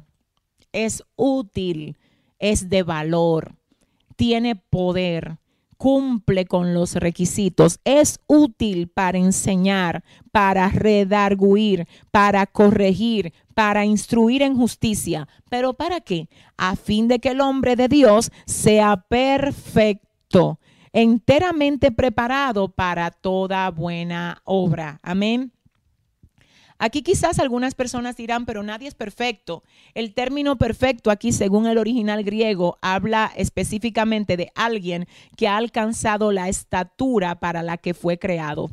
Es 0.71 1.03
útil, 1.15 1.97
es 2.39 2.69
de 2.69 2.81
valor, 2.81 3.55
tiene 4.15 4.55
poder 4.55 5.37
cumple 5.77 6.45
con 6.45 6.73
los 6.73 6.95
requisitos, 6.95 7.79
es 7.85 8.19
útil 8.27 8.87
para 8.87 9.17
enseñar, 9.17 10.03
para 10.31 10.67
redarguir, 10.69 11.87
para 12.11 12.45
corregir, 12.45 13.33
para 13.53 13.85
instruir 13.85 14.41
en 14.41 14.55
justicia. 14.57 15.27
¿Pero 15.49 15.73
para 15.73 16.01
qué? 16.01 16.27
A 16.57 16.75
fin 16.75 17.07
de 17.07 17.19
que 17.19 17.29
el 17.29 17.41
hombre 17.41 17.75
de 17.75 17.87
Dios 17.87 18.31
sea 18.45 18.97
perfecto, 18.97 20.59
enteramente 20.91 21.91
preparado 21.91 22.69
para 22.69 23.11
toda 23.11 23.69
buena 23.71 24.41
obra. 24.43 24.99
Amén. 25.01 25.52
Aquí 26.83 27.01
quizás 27.01 27.39
algunas 27.39 27.75
personas 27.75 28.17
dirán, 28.17 28.45
pero 28.45 28.61
nadie 28.61 28.89
es 28.89 28.93
perfecto. 28.93 29.63
El 29.93 30.13
término 30.13 30.57
perfecto 30.57 31.11
aquí, 31.11 31.31
según 31.31 31.65
el 31.65 31.77
original 31.77 32.25
griego, 32.25 32.77
habla 32.81 33.31
específicamente 33.37 34.35
de 34.35 34.51
alguien 34.53 35.07
que 35.37 35.47
ha 35.47 35.55
alcanzado 35.55 36.33
la 36.33 36.49
estatura 36.49 37.39
para 37.39 37.63
la 37.63 37.77
que 37.77 37.93
fue 37.93 38.19
creado. 38.19 38.69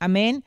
Amén. 0.00 0.44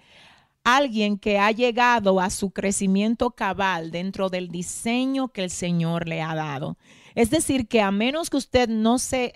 Alguien 0.66 1.18
que 1.18 1.39
ha 1.39 1.49
llegado 1.51 2.20
a 2.20 2.30
su 2.30 2.51
crecimiento 2.51 3.32
cabal 3.32 3.89
dentro 3.91 4.28
del 4.30 4.49
diseño 4.49 5.30
que 5.30 5.45
el 5.45 5.49
Señor 5.49 6.10
le 6.10 6.22
ha 6.22 6.36
dado. 6.36 6.78
Es 7.16 7.30
decir, 7.30 7.70
que 7.70 7.80
a 7.80 7.89
menos 7.89 8.30
que 8.30 8.36
usted 8.36 8.68
no 8.68 8.99
se, 8.99 9.34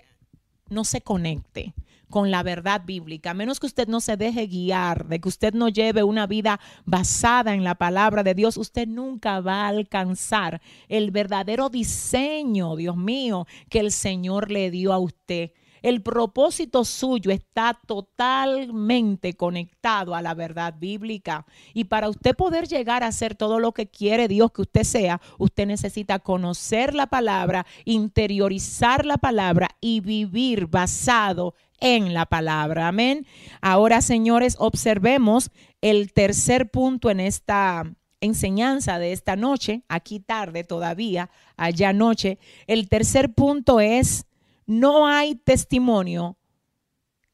no 0.68 0.84
se 0.84 1.00
conecte 1.00 1.72
con 2.12 2.30
la 2.30 2.44
verdad 2.44 2.82
bíblica, 2.84 3.30
a 3.30 3.34
menos 3.34 3.58
que 3.58 3.66
usted 3.66 3.88
no 3.88 4.00
se 4.00 4.16
deje 4.16 4.46
guiar, 4.46 5.08
de 5.08 5.20
que 5.20 5.28
usted 5.28 5.54
no 5.54 5.68
lleve 5.68 6.04
una 6.04 6.28
vida 6.28 6.60
basada 6.84 7.54
en 7.54 7.64
la 7.64 7.74
palabra 7.74 8.22
de 8.22 8.34
Dios, 8.34 8.56
usted 8.56 8.86
nunca 8.86 9.40
va 9.40 9.64
a 9.64 9.68
alcanzar 9.68 10.60
el 10.88 11.10
verdadero 11.10 11.70
diseño, 11.70 12.76
Dios 12.76 12.96
mío, 12.96 13.46
que 13.68 13.80
el 13.80 13.90
Señor 13.90 14.50
le 14.50 14.70
dio 14.70 14.92
a 14.92 14.98
usted. 14.98 15.52
El 15.82 16.00
propósito 16.00 16.84
suyo 16.84 17.32
está 17.32 17.78
totalmente 17.86 19.34
conectado 19.34 20.14
a 20.14 20.22
la 20.22 20.32
verdad 20.32 20.74
bíblica. 20.78 21.44
Y 21.74 21.84
para 21.84 22.08
usted 22.08 22.36
poder 22.36 22.68
llegar 22.68 23.02
a 23.02 23.10
ser 23.10 23.34
todo 23.34 23.58
lo 23.58 23.72
que 23.72 23.88
quiere 23.88 24.28
Dios 24.28 24.52
que 24.52 24.62
usted 24.62 24.84
sea, 24.84 25.20
usted 25.38 25.66
necesita 25.66 26.20
conocer 26.20 26.94
la 26.94 27.08
palabra, 27.08 27.66
interiorizar 27.84 29.04
la 29.04 29.18
palabra 29.18 29.70
y 29.80 30.00
vivir 30.00 30.68
basado 30.68 31.54
en 31.82 32.14
la 32.14 32.26
palabra. 32.26 32.88
Amén. 32.88 33.26
Ahora, 33.60 34.00
señores, 34.00 34.56
observemos 34.58 35.50
el 35.82 36.12
tercer 36.12 36.70
punto 36.70 37.10
en 37.10 37.20
esta 37.20 37.84
enseñanza 38.20 39.00
de 39.00 39.12
esta 39.12 39.34
noche, 39.34 39.82
aquí 39.88 40.20
tarde 40.20 40.62
todavía, 40.62 41.28
allá 41.56 41.92
noche. 41.92 42.38
El 42.68 42.88
tercer 42.88 43.34
punto 43.34 43.80
es 43.80 44.26
no 44.64 45.08
hay 45.08 45.34
testimonio 45.34 46.38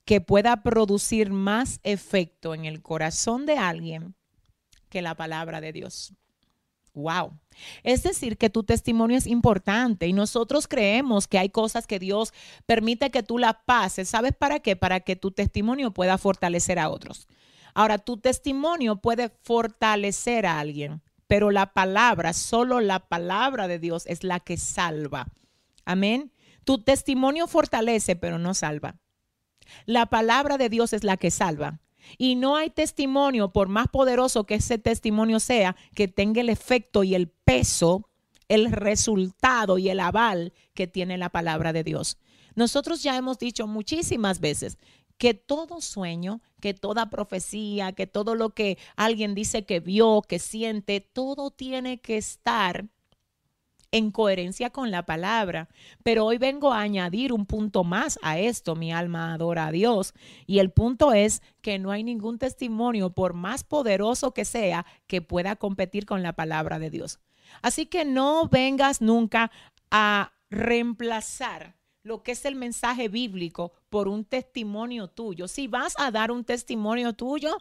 que 0.07 0.23
pueda 0.23 0.63
producir 0.63 1.31
más 1.31 1.79
efecto 1.83 2.55
en 2.55 2.65
el 2.65 2.81
corazón 2.81 3.45
de 3.45 3.59
alguien 3.59 4.15
que 4.89 5.03
la 5.03 5.15
palabra 5.15 5.61
de 5.61 5.73
Dios. 5.73 6.15
Wow. 6.99 7.39
Es 7.83 8.03
decir, 8.03 8.37
que 8.37 8.51
tu 8.51 8.65
testimonio 8.65 9.17
es 9.17 9.27
importante 9.27 10.07
y 10.07 10.13
nosotros 10.13 10.69
creemos 10.69 11.27
que 11.27 11.39
hay 11.39 11.49
cosas 11.49 11.87
que 11.87 11.99
Dios 11.99 12.33
permite 12.67 13.11
que 13.11 13.23
tú 13.23 13.39
las 13.39 13.57
pases. 13.65 14.09
¿Sabes 14.09 14.33
para 14.37 14.61
qué? 14.61 14.77
Para 14.77 15.01
que 15.01 15.17
tu 15.17 15.31
testimonio 15.31 15.93
pueda 15.93 16.19
fortalecer 16.19 16.79
a 16.79 16.91
otros. 16.91 17.29
Ahora, 17.75 17.99
tu 17.99 18.19
testimonio 18.19 18.97
puede 18.97 19.31
fortalecer 19.43 20.47
a 20.47 20.59
alguien, 20.59 21.03
pero 21.27 21.51
la 21.51 21.73
palabra, 21.73 22.33
solo 22.33 22.81
la 22.81 22.99
palabra 22.99 23.69
de 23.69 23.79
Dios 23.79 24.05
es 24.07 24.25
la 24.25 24.41
que 24.41 24.57
salva. 24.57 25.29
Amén. 25.85 26.33
Tu 26.65 26.83
testimonio 26.83 27.47
fortalece, 27.47 28.17
pero 28.17 28.39
no 28.39 28.55
salva. 28.55 28.97
La 29.87 30.07
palabra 30.07 30.59
de 30.59 30.69
Dios 30.69 30.93
es 30.93 31.05
la 31.05 31.17
que 31.17 31.31
salva. 31.31 31.81
Y 32.17 32.37
no 32.37 32.57
hay 32.57 32.71
testimonio, 32.71 33.53
por 33.53 33.69
más 33.69 33.89
poderoso 33.89 34.45
que 34.45 34.55
ese 34.57 34.79
testimonio 34.79 35.41
sea, 35.41 35.77
que 35.95 36.09
tenga 36.09 36.41
el 36.41 36.49
efecto 36.49 37.05
y 37.05 37.15
el 37.15 37.29
peso, 37.29 38.09
el 38.49 38.73
resultado 38.73 39.79
y 39.79 39.91
el 39.91 40.01
aval 40.01 40.53
que 40.75 40.87
tiene 40.87 41.19
la 41.19 41.29
palabra 41.29 41.73
de 41.73 41.85
Dios. 41.85 42.19
Nosotros 42.55 43.03
ya 43.03 43.17
hemos 43.17 43.39
dicho 43.39 43.67
muchísimas 43.67 44.41
veces 44.41 44.79
que 45.19 45.35
todo 45.35 45.81
sueño, 45.81 46.41
que 46.61 46.75
toda 46.75 47.11
profecía, 47.11 47.93
que 47.93 48.07
todo 48.07 48.35
lo 48.35 48.51
que 48.51 48.79
alguien 48.97 49.35
dice 49.35 49.65
que 49.65 49.81
vio, 49.81 50.23
que 50.23 50.39
siente, 50.39 51.01
todo 51.01 51.51
tiene 51.51 52.01
que 52.01 52.17
estar 52.17 52.87
en 53.91 54.11
coherencia 54.11 54.71
con 54.71 54.91
la 54.91 55.05
palabra. 55.05 55.69
Pero 56.03 56.25
hoy 56.27 56.39
vengo 56.39 56.73
a 56.73 56.81
añadir 56.81 57.33
un 57.33 57.47
punto 57.47 57.85
más 57.85 58.19
a 58.23 58.39
esto. 58.39 58.77
Mi 58.77 58.93
alma 58.93 59.33
adora 59.35 59.67
a 59.67 59.73
Dios. 59.73 60.15
Y 60.47 60.59
el 60.59 60.71
punto 60.71 61.13
es 61.13 61.43
que 61.61 61.79
no 61.79 61.91
hay 61.91 62.05
ningún 62.05 62.39
testimonio, 62.39 63.11
por 63.11 63.35
más 63.35 63.65
poderoso 63.65 64.33
que 64.33 64.45
sea, 64.45 64.87
que 65.07 65.23
pueda 65.23 65.57
competir 65.57 66.07
con 66.07 66.23
la 66.23 66.35
palabra 66.35 66.79
de 66.79 66.91
Dios. 66.91 67.21
Así 67.63 67.87
que 67.87 68.05
no 68.05 68.49
vengas 68.49 69.01
nunca 69.01 69.51
a 69.91 70.33
reemplazar 70.51 71.77
lo 72.03 72.23
que 72.23 72.33
es 72.33 72.45
el 72.45 72.55
mensaje 72.55 73.09
bíblico 73.09 73.73
por 73.91 74.09
un 74.09 74.25
testimonio 74.25 75.09
tuyo. 75.09 75.49
Si 75.49 75.67
vas 75.67 75.95
a 75.99 76.11
dar 76.11 76.31
un 76.31 76.45
testimonio 76.45 77.13
tuyo, 77.13 77.59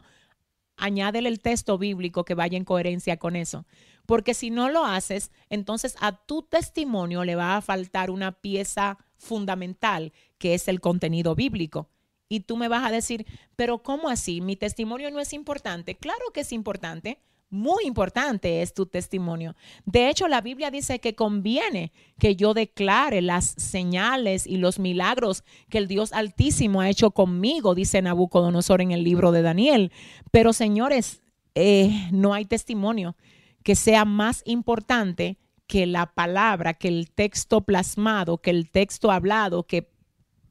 añádele 0.78 1.28
el 1.28 1.40
texto 1.40 1.76
bíblico 1.78 2.24
que 2.24 2.34
vaya 2.34 2.56
en 2.56 2.64
coherencia 2.64 3.18
con 3.18 3.36
eso. 3.36 3.66
Porque 4.06 4.32
si 4.32 4.50
no 4.50 4.70
lo 4.70 4.86
haces, 4.86 5.30
entonces 5.50 5.96
a 6.00 6.12
tu 6.12 6.42
testimonio 6.42 7.24
le 7.24 7.36
va 7.36 7.56
a 7.56 7.60
faltar 7.60 8.10
una 8.10 8.32
pieza 8.32 8.98
fundamental, 9.18 10.12
que 10.38 10.54
es 10.54 10.68
el 10.68 10.80
contenido 10.80 11.34
bíblico. 11.34 11.90
Y 12.28 12.40
tú 12.40 12.56
me 12.56 12.68
vas 12.68 12.86
a 12.86 12.90
decir, 12.90 13.26
pero 13.56 13.82
¿cómo 13.82 14.08
así? 14.08 14.40
¿Mi 14.40 14.56
testimonio 14.56 15.10
no 15.10 15.20
es 15.20 15.32
importante? 15.32 15.96
Claro 15.96 16.30
que 16.32 16.40
es 16.40 16.52
importante. 16.52 17.20
Muy 17.50 17.84
importante 17.86 18.60
es 18.60 18.74
tu 18.74 18.84
testimonio. 18.84 19.56
De 19.86 20.10
hecho, 20.10 20.28
la 20.28 20.42
Biblia 20.42 20.70
dice 20.70 20.98
que 20.98 21.14
conviene 21.14 21.92
que 22.18 22.36
yo 22.36 22.52
declare 22.52 23.22
las 23.22 23.46
señales 23.56 24.46
y 24.46 24.58
los 24.58 24.78
milagros 24.78 25.44
que 25.70 25.78
el 25.78 25.88
Dios 25.88 26.12
Altísimo 26.12 26.82
ha 26.82 26.90
hecho 26.90 27.10
conmigo, 27.10 27.74
dice 27.74 28.02
Nabucodonosor 28.02 28.82
en 28.82 28.90
el 28.90 29.02
libro 29.02 29.32
de 29.32 29.40
Daniel. 29.40 29.92
Pero 30.30 30.52
señores, 30.52 31.22
eh, 31.54 32.08
no 32.12 32.34
hay 32.34 32.44
testimonio 32.44 33.16
que 33.62 33.74
sea 33.74 34.04
más 34.04 34.42
importante 34.44 35.38
que 35.66 35.86
la 35.86 36.12
palabra, 36.12 36.74
que 36.74 36.88
el 36.88 37.10
texto 37.10 37.62
plasmado, 37.62 38.38
que 38.38 38.50
el 38.50 38.70
texto 38.70 39.10
hablado, 39.10 39.66
que 39.66 39.90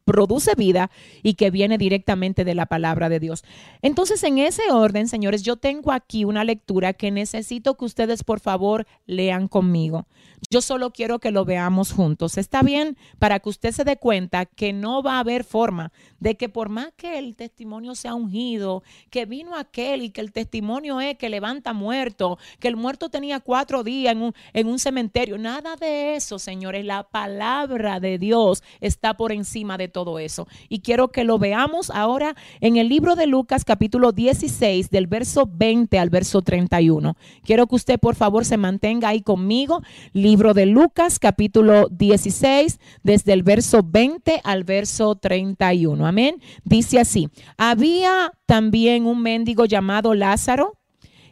produce 0.08 0.56
vida 0.56 0.90
y 1.22 1.34
que 1.34 1.52
viene 1.52 1.78
directamente 1.78 2.46
de 2.46 2.56
la 2.56 2.66
palabra 2.66 3.10
de 3.10 3.20
Dios. 3.20 3.44
Entonces, 3.82 4.24
en 4.24 4.38
ese 4.38 4.72
orden, 4.72 5.10
señores, 5.10 5.44
yo 5.44 5.58
tengo 5.58 5.92
aquí 5.92 6.24
una 6.24 6.46
lectura 6.46 6.94
que 6.94 7.12
necesito 7.12 7.76
que 7.76 7.84
ustedes, 7.84 8.24
por 8.24 8.40
favor, 8.40 8.88
lean 9.06 9.50
conmigo. 9.50 10.08
Yo 10.50 10.62
solo 10.62 10.92
quiero 10.92 11.20
que 11.20 11.32
lo 11.32 11.44
veamos 11.44 11.92
juntos. 11.92 12.38
¿Está 12.38 12.62
bien? 12.62 12.96
Para 13.20 13.40
que 13.40 13.50
usted 13.50 13.72
se 13.72 13.84
dé 13.84 13.98
cuenta 13.98 14.46
que 14.46 14.72
no 14.72 15.04
va 15.04 15.16
a 15.18 15.20
haber 15.20 15.44
forma 15.44 15.92
de 16.20 16.38
que 16.38 16.48
por 16.48 16.70
más 16.70 16.94
que 16.96 17.20
el 17.20 17.36
testimonio 17.36 17.94
sea 17.94 18.14
ungido, 18.14 18.84
que 19.10 19.26
vino 19.26 19.58
aquel 19.58 20.04
y 20.04 20.12
que 20.12 20.22
el 20.22 20.32
testimonio 20.32 21.02
es 21.02 21.18
que 21.18 21.30
levanta 21.30 21.74
muerto, 21.74 22.38
que 22.60 22.70
el 22.70 22.78
muerto 22.78 23.10
tenía 23.10 23.42
cuatro 23.42 23.84
días 23.84 24.14
en 24.14 24.22
un, 24.22 24.34
en 24.54 24.68
un 24.68 24.80
cementerio, 24.80 25.38
nada 25.38 25.76
de 25.76 26.16
eso, 26.16 26.40
señores. 26.40 26.86
La 26.86 27.04
palabra 27.04 28.00
de 28.00 28.18
Dios 28.18 28.64
está 28.80 29.18
por 29.18 29.34
encima 29.34 29.78
de 29.78 29.90
todo 29.90 29.97
eso. 30.20 30.48
Y 30.70 30.80
quiero 30.80 31.08
que 31.10 31.24
lo 31.24 31.40
veamos 31.40 31.90
ahora 31.90 32.36
en 32.62 32.78
el 32.78 32.88
libro 32.88 33.16
de 33.16 33.26
Lucas 33.26 33.66
capítulo 33.66 34.12
16 34.12 34.92
del 34.92 35.08
verso 35.08 35.50
20 35.52 35.98
al 35.98 36.10
verso 36.12 36.44
31. 36.44 37.18
Quiero 37.44 37.66
que 37.66 37.76
usted 37.76 38.00
por 38.00 38.16
favor 38.16 38.46
se 38.46 38.58
mantenga 38.58 39.10
ahí 39.10 39.22
conmigo. 39.22 39.82
Libro 40.14 40.54
de 40.54 40.68
Lucas 40.68 41.18
capítulo 41.18 41.88
16 41.90 42.80
desde 43.02 43.34
el 43.34 43.42
verso 43.42 43.82
20 43.84 44.42
al 44.44 44.64
verso 44.64 45.16
31. 45.16 46.06
Amén. 46.06 46.42
Dice 46.64 47.00
así, 47.00 47.30
había 47.58 48.32
también 48.46 49.08
un 49.08 49.24
mendigo 49.24 49.66
llamado 49.66 50.14
Lázaro 50.14 50.78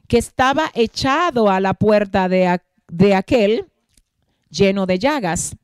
que 0.07 0.17
estaba 0.17 0.71
echado 0.73 1.49
a 1.49 1.59
la 1.59 1.75
puerta 1.75 2.27
de, 2.29 2.59
de 2.87 3.13
aquel 3.13 3.67
lleno 4.49 4.85
de 4.87 4.97
llagas 4.97 5.55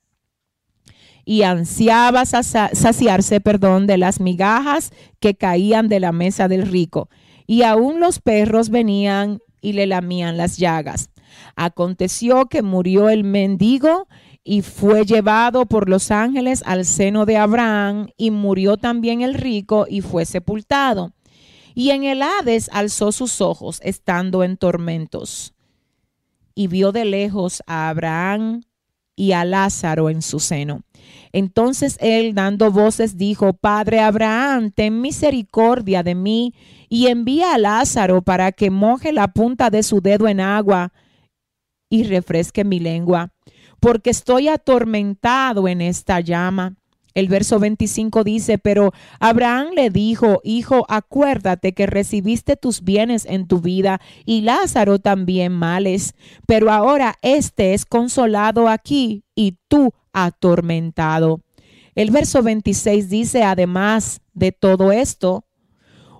y 1.25 1.43
ansiaba 1.43 2.25
saciarse, 2.25 3.41
perdón, 3.41 3.87
de 3.87 3.97
las 3.97 4.19
migajas 4.19 4.91
que 5.19 5.35
caían 5.35 5.87
de 5.87 5.99
la 5.99 6.11
mesa 6.11 6.47
del 6.47 6.67
rico. 6.67 7.09
Y 7.47 7.63
aún 7.63 7.99
los 7.99 8.19
perros 8.19 8.69
venían 8.69 9.39
y 9.61 9.73
le 9.73 9.87
lamían 9.87 10.37
las 10.37 10.57
llagas. 10.57 11.09
Aconteció 11.55 12.47
que 12.47 12.61
murió 12.61 13.09
el 13.09 13.23
mendigo 13.23 14.07
y 14.43 14.63
fue 14.63 15.05
llevado 15.05 15.65
por 15.67 15.87
los 15.87 16.09
ángeles 16.11 16.63
al 16.65 16.85
seno 16.85 17.25
de 17.25 17.37
Abraham, 17.37 18.07
y 18.17 18.31
murió 18.31 18.77
también 18.77 19.21
el 19.21 19.35
rico 19.35 19.85
y 19.87 20.01
fue 20.01 20.25
sepultado. 20.25 21.13
Y 21.75 21.91
en 21.91 22.03
el 22.03 22.21
Hades 22.21 22.69
alzó 22.73 23.11
sus 23.11 23.39
ojos, 23.39 23.79
estando 23.83 24.43
en 24.43 24.57
tormentos, 24.57 25.53
y 26.55 26.67
vio 26.67 26.91
de 26.91 27.05
lejos 27.05 27.61
a 27.67 27.89
Abraham 27.89 28.63
y 29.21 29.33
a 29.33 29.45
Lázaro 29.45 30.09
en 30.09 30.23
su 30.23 30.39
seno. 30.39 30.81
Entonces 31.31 31.97
él, 32.01 32.33
dando 32.33 32.71
voces, 32.71 33.17
dijo, 33.17 33.53
Padre 33.53 33.99
Abraham, 33.99 34.71
ten 34.71 34.99
misericordia 34.99 36.01
de 36.01 36.15
mí 36.15 36.55
y 36.89 37.05
envía 37.05 37.53
a 37.53 37.59
Lázaro 37.59 38.23
para 38.23 38.51
que 38.51 38.71
moje 38.71 39.13
la 39.13 39.27
punta 39.27 39.69
de 39.69 39.83
su 39.83 40.01
dedo 40.01 40.27
en 40.27 40.39
agua 40.39 40.91
y 41.87 42.03
refresque 42.05 42.63
mi 42.63 42.79
lengua 42.79 43.31
porque 43.79 44.11
estoy 44.11 44.47
atormentado 44.47 45.67
en 45.67 45.81
esta 45.81 46.19
llama. 46.19 46.75
El 47.13 47.27
verso 47.27 47.59
25 47.59 48.23
dice, 48.23 48.57
pero 48.57 48.93
Abraham 49.19 49.69
le 49.75 49.89
dijo, 49.89 50.39
hijo, 50.43 50.85
acuérdate 50.87 51.73
que 51.73 51.85
recibiste 51.85 52.55
tus 52.55 52.83
bienes 52.83 53.25
en 53.25 53.47
tu 53.47 53.59
vida 53.59 53.99
y 54.25 54.41
Lázaro 54.41 54.99
también 54.99 55.51
males, 55.51 56.13
pero 56.47 56.71
ahora 56.71 57.17
éste 57.21 57.73
es 57.73 57.85
consolado 57.85 58.67
aquí 58.67 59.23
y 59.35 59.57
tú 59.67 59.93
atormentado. 60.13 61.41
El 61.95 62.11
verso 62.11 62.41
26 62.41 63.09
dice, 63.09 63.43
además 63.43 64.21
de 64.33 64.51
todo 64.53 64.91
esto, 64.91 65.45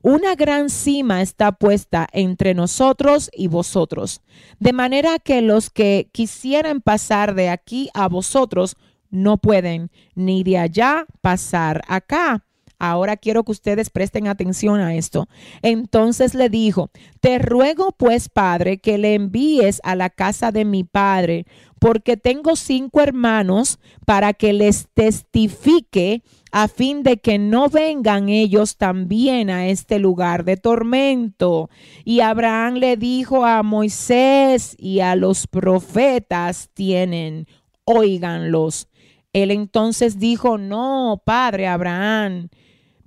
una 0.04 0.34
gran 0.36 0.70
cima 0.70 1.22
está 1.22 1.52
puesta 1.52 2.08
entre 2.12 2.56
nosotros 2.56 3.30
y 3.34 3.48
vosotros, 3.48 4.22
de 4.60 4.74
manera 4.74 5.20
que 5.20 5.42
los 5.42 5.70
que 5.70 6.10
quisieran 6.12 6.82
pasar 6.82 7.36
de 7.36 7.50
aquí 7.50 7.90
a 7.94 8.08
vosotros 8.08 8.76
no 9.12 9.38
pueden, 9.38 9.92
ni 10.16 10.44
de 10.44 10.58
allá 10.58 11.06
pasar 11.22 11.82
acá. 11.88 12.44
Ahora 12.84 13.16
quiero 13.16 13.44
que 13.44 13.52
ustedes 13.52 13.92
presten 13.92 14.28
atención 14.28 14.80
a 14.80 14.96
esto. 14.96 15.28
Entonces 15.62 16.34
le 16.34 16.50
dijo, 16.50 16.90
te 17.20 17.38
ruego 17.38 17.92
pues, 17.92 18.28
Padre, 18.28 18.80
que 18.80 18.98
le 18.98 19.14
envíes 19.14 19.80
a 19.84 19.96
la 19.96 20.10
casa 20.10 20.52
de 20.52 20.66
mi 20.66 20.84
Padre, 20.84 21.46
porque 21.80 22.18
tengo 22.18 22.56
cinco 22.56 23.02
hermanos 23.02 23.78
para 24.08 24.34
que 24.34 24.52
les 24.54 24.88
testifique 24.96 26.24
a 26.52 26.68
fin 26.68 27.04
de 27.04 27.18
que 27.18 27.38
no 27.38 27.70
vengan 27.70 28.30
ellos 28.30 28.78
también 28.78 29.52
a 29.52 29.68
este 29.68 30.00
lugar 30.00 30.44
de 30.44 30.58
tormento. 30.58 31.70
Y 32.04 32.22
Abraham 32.22 32.76
le 32.76 32.98
dijo 32.98 33.46
a 33.46 33.62
Moisés 33.62 34.76
y 34.80 35.02
a 35.02 35.16
los 35.16 35.46
profetas 35.46 36.72
tienen, 36.74 37.46
óiganlos. 37.84 38.88
Él 39.34 39.52
entonces 39.52 40.20
dijo, 40.20 40.58
no, 40.58 41.22
padre 41.26 41.68
Abraham, 41.68 42.50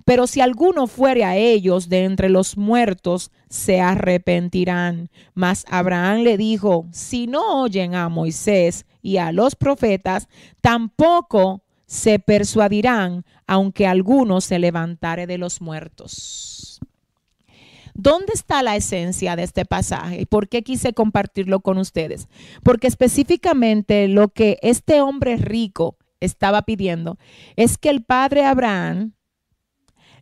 pero 0.05 0.27
si 0.27 0.39
alguno 0.39 0.85
fuere 0.85 1.23
a 1.23 1.35
ellos 1.35 1.89
de 1.89 2.03
entre 2.03 2.29
los 2.29 2.57
muertos, 2.57 3.31
se 3.49 3.81
arrepentirán. 3.81 5.09
Mas 5.33 5.65
Abraham 5.67 6.19
le 6.19 6.37
dijo, 6.37 6.85
si 6.91 7.25
no 7.25 7.63
oyen 7.63 7.95
a 7.95 8.07
Moisés 8.07 8.85
y 9.01 9.17
a 9.17 9.31
los 9.31 9.55
profetas, 9.55 10.27
tampoco 10.61 11.63
se 11.87 12.19
persuadirán, 12.19 13.25
aunque 13.47 13.87
alguno 13.87 14.41
se 14.41 14.59
levantare 14.59 15.25
de 15.25 15.39
los 15.39 15.59
muertos. 15.59 16.79
¿Dónde 17.95 18.33
está 18.33 18.61
la 18.61 18.75
esencia 18.75 19.35
de 19.35 19.43
este 19.43 19.65
pasaje? 19.65 20.21
¿Y 20.21 20.25
por 20.25 20.49
qué 20.49 20.63
quise 20.63 20.93
compartirlo 20.93 21.61
con 21.61 21.77
ustedes? 21.77 22.27
Porque 22.61 22.87
específicamente 22.87 24.07
lo 24.07 24.27
que 24.27 24.59
este 24.61 25.01
hombre 25.01 25.37
rico 25.37 25.97
estaba 26.25 26.63
pidiendo 26.63 27.17
es 27.55 27.77
que 27.77 27.89
el 27.89 28.03
padre 28.03 28.45
Abraham 28.45 29.13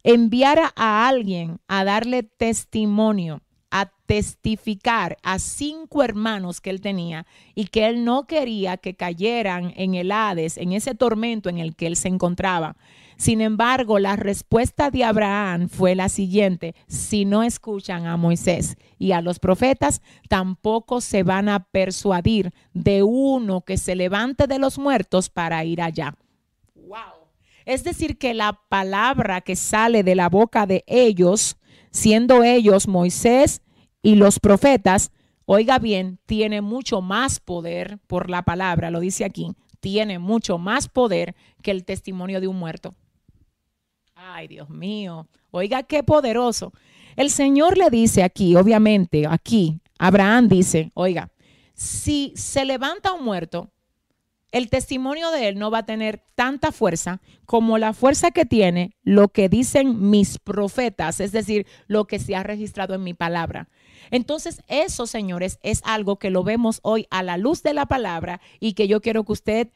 enviara 0.04 0.74
a 0.76 1.08
alguien 1.08 1.60
a 1.68 1.84
darle 1.84 2.24
testimonio, 2.24 3.42
a 3.72 3.92
testificar 4.06 5.18
a 5.24 5.40
cinco 5.40 6.04
hermanos 6.04 6.62
que 6.62 6.70
él 6.70 6.82
tenía 6.82 7.26
y 7.56 7.66
que 7.68 7.88
él 7.88 8.04
no 8.04 8.28
quería 8.28 8.78
que 8.78 8.96
cayeran 8.96 9.74
en 9.76 9.96
el 9.96 10.12
Hades, 10.12 10.58
en 10.58 10.74
ese 10.74 10.94
tormento 10.94 11.50
en 11.50 11.58
el 11.58 11.76
que 11.76 11.88
él 11.88 11.96
se 11.96 12.10
encontraba. 12.10 12.76
Sin 13.18 13.42
embargo, 13.42 14.00
la 14.00 14.16
respuesta 14.16 14.92
de 14.92 15.04
Abraham 15.04 15.70
fue 15.70 15.96
la 15.96 16.10
siguiente, 16.10 16.76
si 16.88 17.26
no 17.26 17.44
escuchan 17.44 18.06
a 18.06 18.18
Moisés 18.18 18.78
y 18.98 19.12
a 19.12 19.22
los 19.22 19.40
profetas, 19.40 20.02
tampoco 20.30 21.02
se 21.02 21.24
van 21.24 21.50
a 21.50 21.66
persuadir 21.66 22.54
de 22.74 23.04
uno 23.04 23.62
que 23.62 23.78
se 23.78 23.96
levante 23.96 24.48
de 24.48 24.60
los 24.60 24.78
muertos 24.78 25.30
para 25.30 25.64
ir 25.64 25.82
allá. 25.82 26.16
Wow. 26.76 27.24
Es 27.66 27.84
decir, 27.84 28.18
que 28.18 28.34
la 28.34 28.60
palabra 28.70 29.42
que 29.42 29.56
sale 29.56 30.04
de 30.04 30.16
la 30.16 30.30
boca 30.30 30.66
de 30.66 30.84
ellos, 30.88 31.58
siendo 31.92 32.44
ellos 32.44 32.88
Moisés 32.88 33.62
y 34.02 34.16
los 34.16 34.40
profetas, 34.40 35.12
oiga 35.46 35.80
bien, 35.80 36.20
tiene 36.26 36.62
mucho 36.62 37.02
más 37.02 37.40
poder 37.40 38.00
por 38.08 38.30
la 38.30 38.44
palabra, 38.44 38.92
lo 38.92 39.00
dice 39.00 39.24
aquí, 39.24 39.54
tiene 39.80 40.20
mucho 40.20 40.58
más 40.58 40.90
poder 40.90 41.36
que 41.62 41.72
el 41.72 41.86
testimonio 41.86 42.42
de 42.42 42.48
un 42.48 42.58
muerto. 42.58 42.96
Ay, 44.26 44.48
Dios 44.48 44.70
mío. 44.70 45.28
Oiga, 45.52 45.84
qué 45.84 46.02
poderoso. 46.02 46.72
El 47.18 47.30
Señor 47.30 47.78
le 47.78 47.90
dice 47.90 48.24
aquí, 48.24 48.56
obviamente, 48.56 49.28
aquí, 49.28 49.82
Abraham 50.00 50.48
dice, 50.48 50.92
oiga, 50.94 51.30
si 51.74 52.32
se 52.38 52.64
levanta 52.64 53.12
un 53.12 53.26
muerto, 53.26 53.72
el 54.54 54.70
testimonio 54.70 55.30
de 55.32 55.50
él 55.50 55.60
no 55.60 55.72
va 55.72 55.80
a 55.80 55.86
tener 55.86 56.24
tanta 56.36 56.72
fuerza 56.72 57.20
como 57.46 57.78
la 57.78 57.92
fuerza 57.92 58.32
que 58.32 58.46
tiene 58.46 58.96
lo 59.04 59.28
que 59.28 59.50
dicen 59.50 60.10
mis 60.10 60.40
profetas, 60.40 61.20
es 61.20 61.34
decir, 61.34 61.68
lo 61.88 62.06
que 62.06 62.20
se 62.20 62.36
ha 62.36 62.44
registrado 62.44 62.94
en 62.94 63.04
mi 63.04 63.14
palabra. 63.14 63.68
Entonces, 64.10 64.62
eso, 64.68 65.06
señores, 65.06 65.60
es 65.64 65.82
algo 65.84 66.18
que 66.18 66.30
lo 66.30 66.44
vemos 66.44 66.80
hoy 66.84 67.08
a 67.10 67.24
la 67.24 67.38
luz 67.38 67.62
de 67.62 67.74
la 67.74 67.88
palabra 67.88 68.40
y 68.62 68.74
que 68.74 68.88
yo 68.88 69.02
quiero 69.02 69.26
que 69.26 69.34
usted 69.34 69.70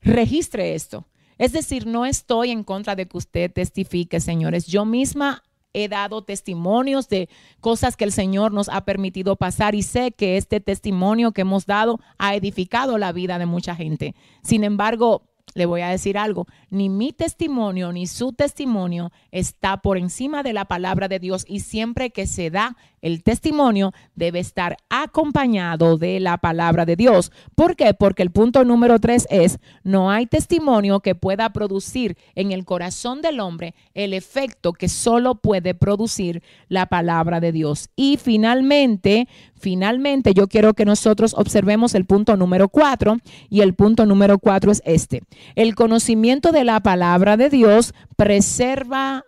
registre 0.00 0.74
esto. 0.74 1.06
Es 1.38 1.52
decir, 1.52 1.86
no 1.86 2.06
estoy 2.06 2.50
en 2.50 2.64
contra 2.64 2.96
de 2.96 3.06
que 3.06 3.16
usted 3.16 3.52
testifique, 3.52 4.20
señores. 4.20 4.66
Yo 4.66 4.84
misma 4.84 5.42
he 5.74 5.88
dado 5.88 6.22
testimonios 6.22 7.08
de 7.08 7.28
cosas 7.60 7.96
que 7.96 8.04
el 8.04 8.12
Señor 8.12 8.52
nos 8.52 8.68
ha 8.68 8.84
permitido 8.84 9.36
pasar 9.36 9.74
y 9.74 9.82
sé 9.82 10.12
que 10.12 10.36
este 10.36 10.60
testimonio 10.60 11.32
que 11.32 11.42
hemos 11.42 11.66
dado 11.66 11.98
ha 12.18 12.34
edificado 12.34 12.98
la 12.98 13.12
vida 13.12 13.38
de 13.38 13.46
mucha 13.46 13.74
gente. 13.74 14.14
Sin 14.42 14.64
embargo, 14.64 15.22
le 15.54 15.66
voy 15.66 15.82
a 15.82 15.88
decir 15.88 16.16
algo, 16.16 16.46
ni 16.70 16.88
mi 16.88 17.12
testimonio 17.12 17.92
ni 17.92 18.06
su 18.06 18.32
testimonio 18.32 19.12
está 19.30 19.78
por 19.78 19.98
encima 19.98 20.42
de 20.42 20.52
la 20.52 20.64
palabra 20.64 21.08
de 21.08 21.18
Dios 21.18 21.44
y 21.46 21.60
siempre 21.60 22.10
que 22.10 22.26
se 22.26 22.50
da 22.50 22.76
el 23.02 23.22
testimonio 23.22 23.92
debe 24.14 24.38
estar 24.38 24.76
acompañado 24.88 25.98
de 25.98 26.20
la 26.20 26.38
palabra 26.38 26.86
de 26.86 26.96
Dios. 26.96 27.32
¿Por 27.54 27.76
qué? 27.76 27.92
Porque 27.94 28.22
el 28.22 28.30
punto 28.30 28.64
número 28.64 28.98
tres 29.00 29.26
es, 29.28 29.58
no 29.82 30.10
hay 30.10 30.26
testimonio 30.26 31.00
que 31.00 31.14
pueda 31.14 31.52
producir 31.52 32.16
en 32.34 32.52
el 32.52 32.64
corazón 32.64 33.20
del 33.20 33.40
hombre 33.40 33.74
el 33.94 34.14
efecto 34.14 34.72
que 34.72 34.88
solo 34.88 35.34
puede 35.34 35.74
producir 35.74 36.42
la 36.68 36.86
palabra 36.86 37.40
de 37.40 37.52
Dios. 37.52 37.90
Y 37.96 38.16
finalmente, 38.16 39.28
finalmente 39.54 40.32
yo 40.32 40.48
quiero 40.48 40.74
que 40.74 40.84
nosotros 40.84 41.34
observemos 41.36 41.94
el 41.94 42.06
punto 42.06 42.36
número 42.36 42.68
cuatro 42.68 43.18
y 43.50 43.60
el 43.60 43.74
punto 43.74 44.06
número 44.06 44.38
cuatro 44.38 44.70
es 44.70 44.80
este. 44.84 45.22
El 45.56 45.74
conocimiento 45.74 46.52
de 46.52 46.64
la 46.64 46.80
palabra 46.80 47.36
de 47.36 47.50
Dios 47.50 47.94
preserva 48.16 49.24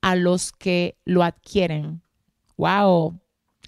a 0.00 0.14
los 0.14 0.52
que 0.52 0.96
lo 1.04 1.22
adquieren. 1.22 2.05
Wow. 2.56 3.20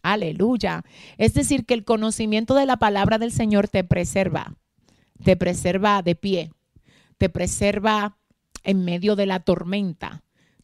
Aleluya. 0.02 0.84
Es 1.16 1.34
decir, 1.34 1.66
que 1.66 1.74
el 1.74 1.84
conocimiento 1.84 2.54
de 2.54 2.66
la 2.66 2.76
palabra 2.76 3.18
del 3.18 3.32
Señor 3.32 3.68
te 3.68 3.84
preserva, 3.84 4.54
te 5.24 5.36
preserva 5.36 6.02
de 6.02 6.14
pie, 6.14 6.52
te 7.18 7.28
preserva 7.28 8.16
en 8.64 8.84
medio 8.84 9.16
de 9.16 9.26
la 9.26 9.40
tormenta, 9.40 10.22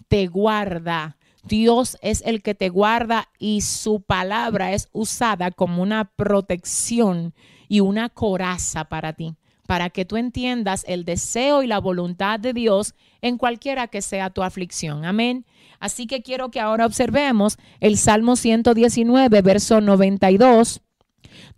te 0.09 0.27
guarda. 0.27 1.17
Dios 1.43 1.99
es 2.01 2.23
el 2.25 2.43
que 2.43 2.55
te 2.55 2.71
guarda 2.71 3.29
y 3.39 3.61
su 3.61 4.01
palabra 4.01 4.73
es 4.73 4.89
usada 4.93 5.51
como 5.51 5.83
una 5.83 6.05
protección 6.05 7.35
y 7.69 7.81
una 7.81 8.09
coraza 8.09 8.85
para 8.85 9.13
ti, 9.13 9.37
para 9.67 9.91
que 9.91 10.05
tú 10.07 10.17
entiendas 10.17 10.85
el 10.89 11.05
deseo 11.05 11.63
y 11.63 11.67
la 11.67 11.81
voluntad 11.81 12.41
de 12.41 12.55
Dios 12.55 12.95
en 13.21 13.37
cualquiera 13.37 13.89
que 13.89 14.01
sea 14.01 14.31
tu 14.31 14.43
aflicción. 14.43 15.05
Amén. 15.05 15.45
Así 15.85 16.07
que 16.07 16.23
quiero 16.23 16.51
que 16.51 16.61
ahora 16.61 16.87
observemos 16.87 17.59
el 17.79 17.99
Salmo 17.99 18.37
119, 18.37 19.43
verso 19.43 19.83
92, 19.83 20.81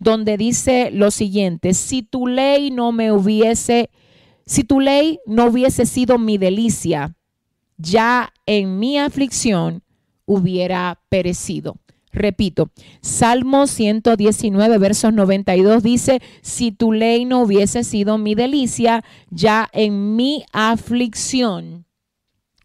donde 0.01 0.37
dice 0.37 0.91
lo 0.91 1.12
siguiente, 1.12 1.74
si 1.74 2.03
tu 2.03 2.27
ley 2.27 2.72
no 2.72 2.91
me 2.91 3.12
hubiese, 3.12 3.89
si 4.45 4.64
tu 4.64 4.81
ley 4.81 5.20
no 5.27 5.47
hubiese 5.47 5.87
sido 5.87 6.18
mi 6.18 6.39
delicia, 6.39 7.14
ya 7.77 8.33
en 8.47 8.81
mi 8.81 8.99
aflicción 8.99 9.85
hubiera 10.24 11.01
perecido. 11.09 11.77
Repito, 12.11 12.72
Salmo 13.03 13.68
119, 13.68 14.79
verso 14.79 15.12
92 15.12 15.85
dice, 15.85 16.20
si 16.43 16.72
tu 16.72 16.91
ley 16.91 17.27
no 17.27 17.43
hubiese 17.43 17.85
sido 17.85 18.18
mi 18.18 18.35
delicia, 18.35 19.05
ya 19.31 19.68
en 19.72 20.16
mi 20.16 20.45
aflicción 20.53 21.87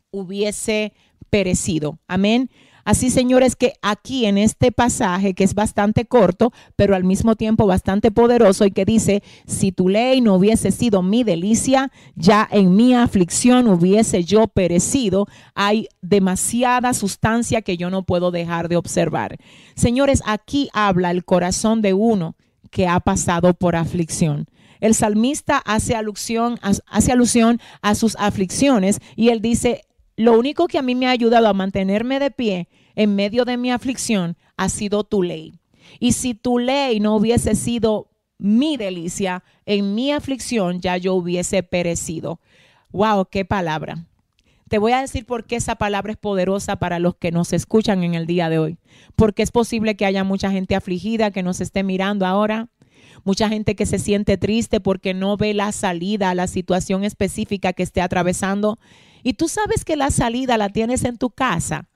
hubiese 0.10 0.94
perecido. 1.32 1.98
Amén. 2.08 2.52
Así, 2.84 3.10
señores, 3.10 3.56
que 3.56 3.74
aquí 3.82 4.26
en 4.26 4.38
este 4.38 4.72
pasaje, 4.72 5.34
que 5.34 5.44
es 5.44 5.54
bastante 5.54 6.06
corto, 6.06 6.52
pero 6.76 6.96
al 6.96 7.04
mismo 7.04 7.36
tiempo 7.36 7.68
bastante 7.68 8.12
poderoso, 8.12 8.66
y 8.66 8.72
que 8.72 8.86
dice, 8.86 9.24
si 9.46 9.72
tu 9.72 9.88
ley 9.88 10.22
no 10.22 10.36
hubiese 10.36 10.72
sido 10.72 11.04
mi 11.04 11.24
delicia, 11.24 11.92
ya 12.16 12.48
en 12.52 12.76
mi 12.76 12.96
aflicción 12.96 13.68
hubiese 13.68 14.24
yo 14.24 14.48
perecido, 14.48 15.28
hay 15.54 15.88
demasiada 16.02 16.94
sustancia 16.94 17.62
que 17.62 17.78
yo 17.78 17.90
no 17.90 18.04
puedo 18.04 18.32
dejar 18.32 18.68
de 18.68 18.78
observar. 18.78 19.38
Señores, 19.76 20.22
aquí 20.26 20.70
habla 20.74 21.12
el 21.12 21.24
corazón 21.24 21.82
de 21.82 21.94
uno 21.94 22.36
que 22.72 22.88
ha 22.88 23.00
pasado 23.00 23.54
por 23.54 23.76
aflicción. 23.76 24.48
El 24.80 24.96
salmista 24.96 25.58
hace 25.58 25.96
alusión, 25.96 26.60
hace 26.88 27.12
alusión 27.12 27.60
a 27.84 27.94
sus 27.94 28.16
aflicciones 28.18 29.00
y 29.16 29.30
él 29.30 29.40
dice, 29.40 29.84
lo 30.16 30.38
único 30.38 30.68
que 30.68 30.78
a 30.78 30.82
mí 30.82 30.96
me 30.96 31.08
ha 31.08 31.12
ayudado 31.12 31.48
a 31.48 31.54
mantenerme 31.54 32.20
de 32.20 32.32
pie 32.32 32.70
en 32.96 33.16
medio 33.16 33.46
de 33.46 33.58
mi 33.58 33.72
aflicción 33.72 34.38
ha 34.58 34.70
sido 34.70 35.04
tu 35.04 35.24
ley. 35.24 35.60
Y 36.00 36.14
si 36.14 36.34
tu 36.34 36.60
ley 36.60 37.00
no 37.00 37.16
hubiese 37.16 37.56
sido 37.56 38.10
mi 38.38 38.78
delicia, 38.78 39.44
en 39.66 39.96
mi 39.96 40.12
aflicción 40.12 40.82
ya 40.82 40.98
yo 40.98 41.14
hubiese 41.14 41.64
perecido. 41.64 42.40
Wow, 42.92 43.28
qué 43.30 43.46
palabra. 43.46 44.06
Te 44.68 44.78
voy 44.78 44.94
a 44.94 45.02
decir 45.02 45.26
por 45.26 45.46
qué 45.46 45.58
esa 45.58 45.76
palabra 45.76 46.14
es 46.14 46.18
poderosa 46.18 46.78
para 46.78 46.98
los 46.98 47.16
que 47.16 47.32
nos 47.32 47.52
escuchan 47.52 48.04
en 48.04 48.16
el 48.16 48.26
día 48.26 48.50
de 48.50 48.58
hoy. 48.58 48.78
Porque 49.16 49.44
es 49.44 49.52
posible 49.52 49.96
que 49.96 50.06
haya 50.06 50.24
mucha 50.24 50.50
gente 50.50 50.76
afligida 50.76 51.32
que 51.32 51.44
nos 51.44 51.60
esté 51.60 51.84
mirando 51.84 52.26
ahora, 52.26 52.70
mucha 53.24 53.50
gente 53.50 53.76
que 53.76 53.86
se 53.86 54.00
siente 54.00 54.38
triste 54.38 54.80
porque 54.80 55.14
no 55.14 55.36
ve 55.38 55.54
la 55.54 55.72
salida 55.72 56.30
a 56.30 56.36
la 56.36 56.48
situación 56.48 57.04
específica 57.04 57.74
que 57.74 57.84
esté 57.84 58.02
atravesando. 58.02 58.80
Y 59.24 59.34
tú 59.34 59.48
sabes 59.48 59.86
que 59.86 59.96
la 59.96 60.12
salida 60.12 60.58
la 60.58 60.70
tienes 60.70 61.04
en 61.04 61.18
tu 61.18 61.30
casa. 61.30 61.90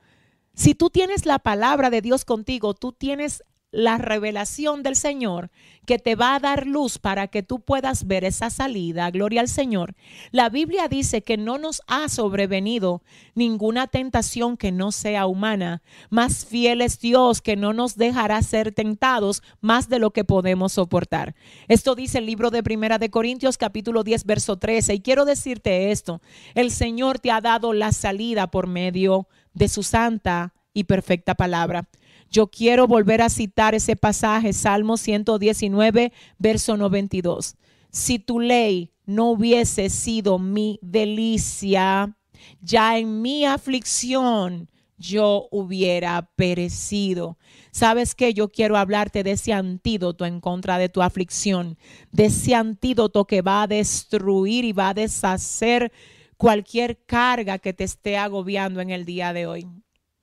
Si 0.54 0.76
tú 0.76 0.90
tienes 0.90 1.26
la 1.26 1.40
palabra 1.40 1.90
de 1.90 2.02
Dios 2.02 2.26
contigo, 2.26 2.74
tú 2.74 2.94
tienes 2.94 3.44
la 3.76 3.98
revelación 3.98 4.84
del 4.84 4.96
Señor 4.96 5.52
que 5.86 6.00
te 6.00 6.16
va 6.16 6.34
a 6.34 6.40
dar 6.40 6.66
luz 6.66 6.98
para 6.98 7.28
que 7.28 7.44
tú 7.44 7.60
puedas 7.60 8.08
ver 8.08 8.24
esa 8.24 8.50
salida. 8.50 9.12
Gloria 9.12 9.42
al 9.42 9.50
Señor. 9.50 9.96
La 10.32 10.50
Biblia 10.50 10.88
dice 10.88 11.22
que 11.22 11.38
no 11.38 11.58
nos 11.58 11.84
ha 11.86 12.10
sobrevenido 12.10 13.04
ninguna 13.36 13.88
tentación 13.88 14.58
que 14.58 14.72
no 14.72 14.92
sea 14.92 15.28
humana. 15.28 15.84
Más 16.10 16.46
fiel 16.46 16.82
es 16.82 17.00
Dios 17.00 17.42
que 17.42 17.56
no 17.56 17.74
nos 17.74 17.98
dejará 17.98 18.42
ser 18.42 18.72
tentados 18.72 19.44
más 19.62 19.90
de 19.90 20.00
lo 20.00 20.12
que 20.12 20.24
podemos 20.24 20.74
soportar. 20.74 21.36
Esto 21.68 21.94
dice 21.96 22.20
el 22.20 22.26
libro 22.26 22.50
de 22.50 22.64
Primera 22.64 22.98
de 22.98 23.12
Corintios 23.12 23.58
capítulo 23.58 24.04
10 24.04 24.26
verso 24.26 24.58
13 24.58 24.96
y 24.96 25.02
quiero 25.02 25.26
decirte 25.26 25.92
esto. 25.92 26.22
El 26.56 26.72
Señor 26.72 27.20
te 27.20 27.30
ha 27.30 27.42
dado 27.42 27.74
la 27.74 27.92
salida 27.92 28.48
por 28.48 28.68
medio 28.68 29.28
de 29.54 29.68
su 29.68 29.84
santa 29.84 30.54
y 30.74 30.86
perfecta 30.86 31.36
palabra. 31.36 31.88
Yo 32.30 32.48
quiero 32.48 32.88
volver 32.88 33.22
a 33.22 33.30
citar 33.30 33.76
ese 33.76 33.96
pasaje, 33.96 34.54
Salmo 34.54 34.98
119, 34.98 36.12
verso 36.38 36.78
92. 36.78 37.56
Si 37.90 38.20
tu 38.20 38.40
ley 38.40 38.92
no 39.06 39.32
hubiese 39.32 39.90
sido 39.90 40.40
mi 40.40 40.80
delicia, 40.82 42.18
ya 42.62 42.98
en 42.98 43.22
mi 43.22 43.46
aflicción 43.46 44.70
yo 44.98 45.48
hubiera 45.52 46.30
perecido. 46.36 47.38
¿Sabes 47.72 48.16
qué? 48.16 48.34
Yo 48.34 48.50
quiero 48.50 48.78
hablarte 48.78 49.24
de 49.24 49.32
ese 49.32 49.54
antídoto 49.54 50.26
en 50.26 50.40
contra 50.40 50.78
de 50.78 50.90
tu 50.90 51.02
aflicción, 51.02 51.78
de 52.12 52.26
ese 52.26 52.56
antídoto 52.56 53.26
que 53.26 53.42
va 53.42 53.64
a 53.64 53.68
destruir 53.68 54.64
y 54.66 54.72
va 54.72 54.90
a 54.90 54.94
deshacer 54.94 55.92
cualquier 56.38 57.04
carga 57.06 57.60
que 57.60 57.74
te 57.74 57.84
esté 57.84 58.18
agobiando 58.18 58.82
en 58.82 58.90
el 58.90 59.06
día 59.06 59.34
de 59.34 59.48
hoy. 59.48 59.68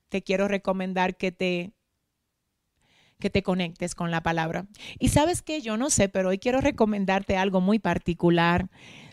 Te 0.09 0.22
quiero 0.22 0.48
recomendar 0.48 1.16
que 1.16 1.32
te 1.32 1.72
que 3.23 3.31
te 3.31 3.45
conectes 3.45 3.95
con 3.95 4.11
la 4.11 4.23
palabra. 4.23 4.66
Y 4.99 5.09
sabes 5.09 5.43
que 5.43 5.62
yo 5.62 5.77
no 5.77 5.91
sé, 5.91 6.09
pero 6.09 6.31
hoy 6.31 6.39
quiero 6.39 6.61
recomendarte 6.61 7.37
algo 7.37 7.61
muy 7.61 7.79
particular. 7.79 8.68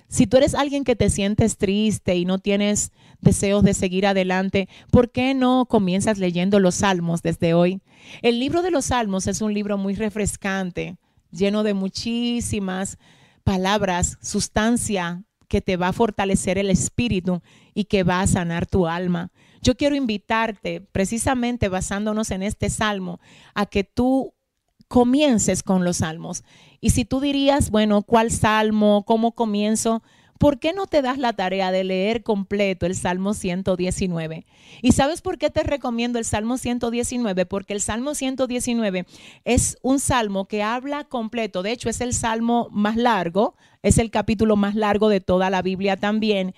Si 0.07 0.25
tú 0.25 0.37
eres 0.37 0.55
alguien 0.55 0.83
que 0.83 0.95
te 0.95 1.11
sientes 1.11 1.57
triste 1.57 2.15
y 2.15 2.25
no 2.25 2.39
tienes 2.39 2.91
deseos 3.21 3.63
de 3.63 3.75
seguir 3.75 4.07
adelante, 4.07 4.67
¿por 4.89 5.11
qué 5.11 5.35
no 5.35 5.67
comienzas 5.67 6.17
leyendo 6.17 6.59
los 6.59 6.73
salmos 6.73 7.21
desde 7.21 7.53
hoy? 7.53 7.81
El 8.23 8.39
libro 8.39 8.63
de 8.63 8.71
los 8.71 8.85
salmos 8.85 9.27
es 9.27 9.41
un 9.41 9.53
libro 9.53 9.77
muy 9.77 9.93
refrescante, 9.93 10.97
lleno 11.31 11.61
de 11.61 11.75
muchísimas 11.75 12.97
palabras, 13.43 14.17
sustancia 14.23 15.23
que 15.47 15.61
te 15.61 15.77
va 15.77 15.89
a 15.89 15.93
fortalecer 15.93 16.57
el 16.57 16.71
espíritu 16.71 17.43
y 17.75 17.85
que 17.85 18.01
va 18.03 18.21
a 18.21 18.27
sanar 18.27 18.65
tu 18.65 18.87
alma. 18.87 19.31
Yo 19.61 19.75
quiero 19.75 19.95
invitarte, 19.95 20.81
precisamente 20.81 21.69
basándonos 21.69 22.31
en 22.31 22.43
este 22.43 22.69
salmo, 22.69 23.19
a 23.53 23.65
que 23.65 23.83
tú 23.83 24.33
comiences 24.87 25.63
con 25.63 25.85
los 25.85 25.97
salmos. 25.97 26.43
Y 26.81 26.89
si 26.91 27.05
tú 27.05 27.19
dirías, 27.19 27.69
bueno, 27.69 28.01
¿cuál 28.01 28.31
salmo? 28.31 29.03
¿Cómo 29.05 29.33
comienzo? 29.33 30.01
¿Por 30.39 30.57
qué 30.57 30.71
no 30.71 30.87
te 30.87 31.01
das 31.01 31.17
la 31.17 31.33
tarea 31.33 31.69
de 31.69 31.83
leer 31.83 32.23
completo 32.23 32.85
el 32.85 32.95
Salmo 32.95 33.33
119? 33.33 34.45
¿Y 34.81 34.93
sabes 34.93 35.21
por 35.21 35.37
qué 35.37 35.49
te 35.49 35.63
recomiendo 35.63 36.17
el 36.17 36.23
Salmo 36.23 36.57
119? 36.57 37.45
Porque 37.45 37.73
el 37.73 37.81
Salmo 37.81 38.15
119 38.15 39.05
es 39.43 39.77
un 39.81 39.99
salmo 39.99 40.47
que 40.47 40.63
habla 40.63 41.03
completo. 41.03 41.61
De 41.61 41.73
hecho, 41.73 41.89
es 41.89 41.99
el 41.99 42.13
salmo 42.13 42.69
más 42.71 42.95
largo, 42.95 43.57
es 43.83 43.97
el 43.97 44.11
capítulo 44.11 44.55
más 44.55 44.75
largo 44.75 45.09
de 45.09 45.19
toda 45.19 45.49
la 45.49 45.61
Biblia 45.61 45.97
también. 45.97 46.55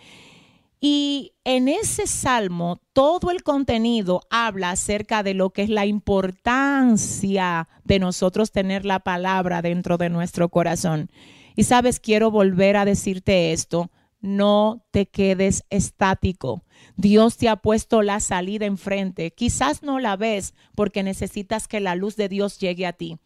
Y 0.84 1.34
en 1.44 1.68
ese 1.68 2.08
salmo, 2.08 2.82
todo 2.92 3.30
el 3.30 3.44
contenido 3.44 4.22
habla 4.32 4.72
acerca 4.72 5.22
de 5.22 5.36
lo 5.36 5.52
que 5.52 5.62
es 5.62 5.70
la 5.70 5.86
importancia 5.86 7.70
de 7.84 8.00
nosotros 8.00 8.52
tener 8.52 8.84
la 8.84 9.00
palabra 9.00 9.62
dentro 9.62 10.00
de 10.00 10.10
nuestro 10.10 10.50
corazón. 10.50 11.12
Y 11.56 11.66
sabes, 11.66 12.00
quiero 12.00 12.32
volver 12.32 12.78
a 12.78 12.86
decirte 12.86 13.54
esto, 13.54 13.92
no 14.22 14.84
te 14.90 15.06
quedes 15.06 15.66
estático. 15.70 16.64
Dios 16.96 17.38
te 17.38 17.48
ha 17.48 17.58
puesto 17.58 18.02
la 18.02 18.20
salida 18.20 18.66
enfrente. 18.66 19.32
Quizás 19.32 19.84
no 19.84 20.00
la 20.00 20.16
ves 20.16 20.56
porque 20.74 21.04
necesitas 21.04 21.68
que 21.68 21.80
la 21.80 21.94
luz 21.94 22.16
de 22.16 22.28
Dios 22.28 22.58
llegue 22.58 22.88
a 22.88 22.94
ti. 22.94 23.20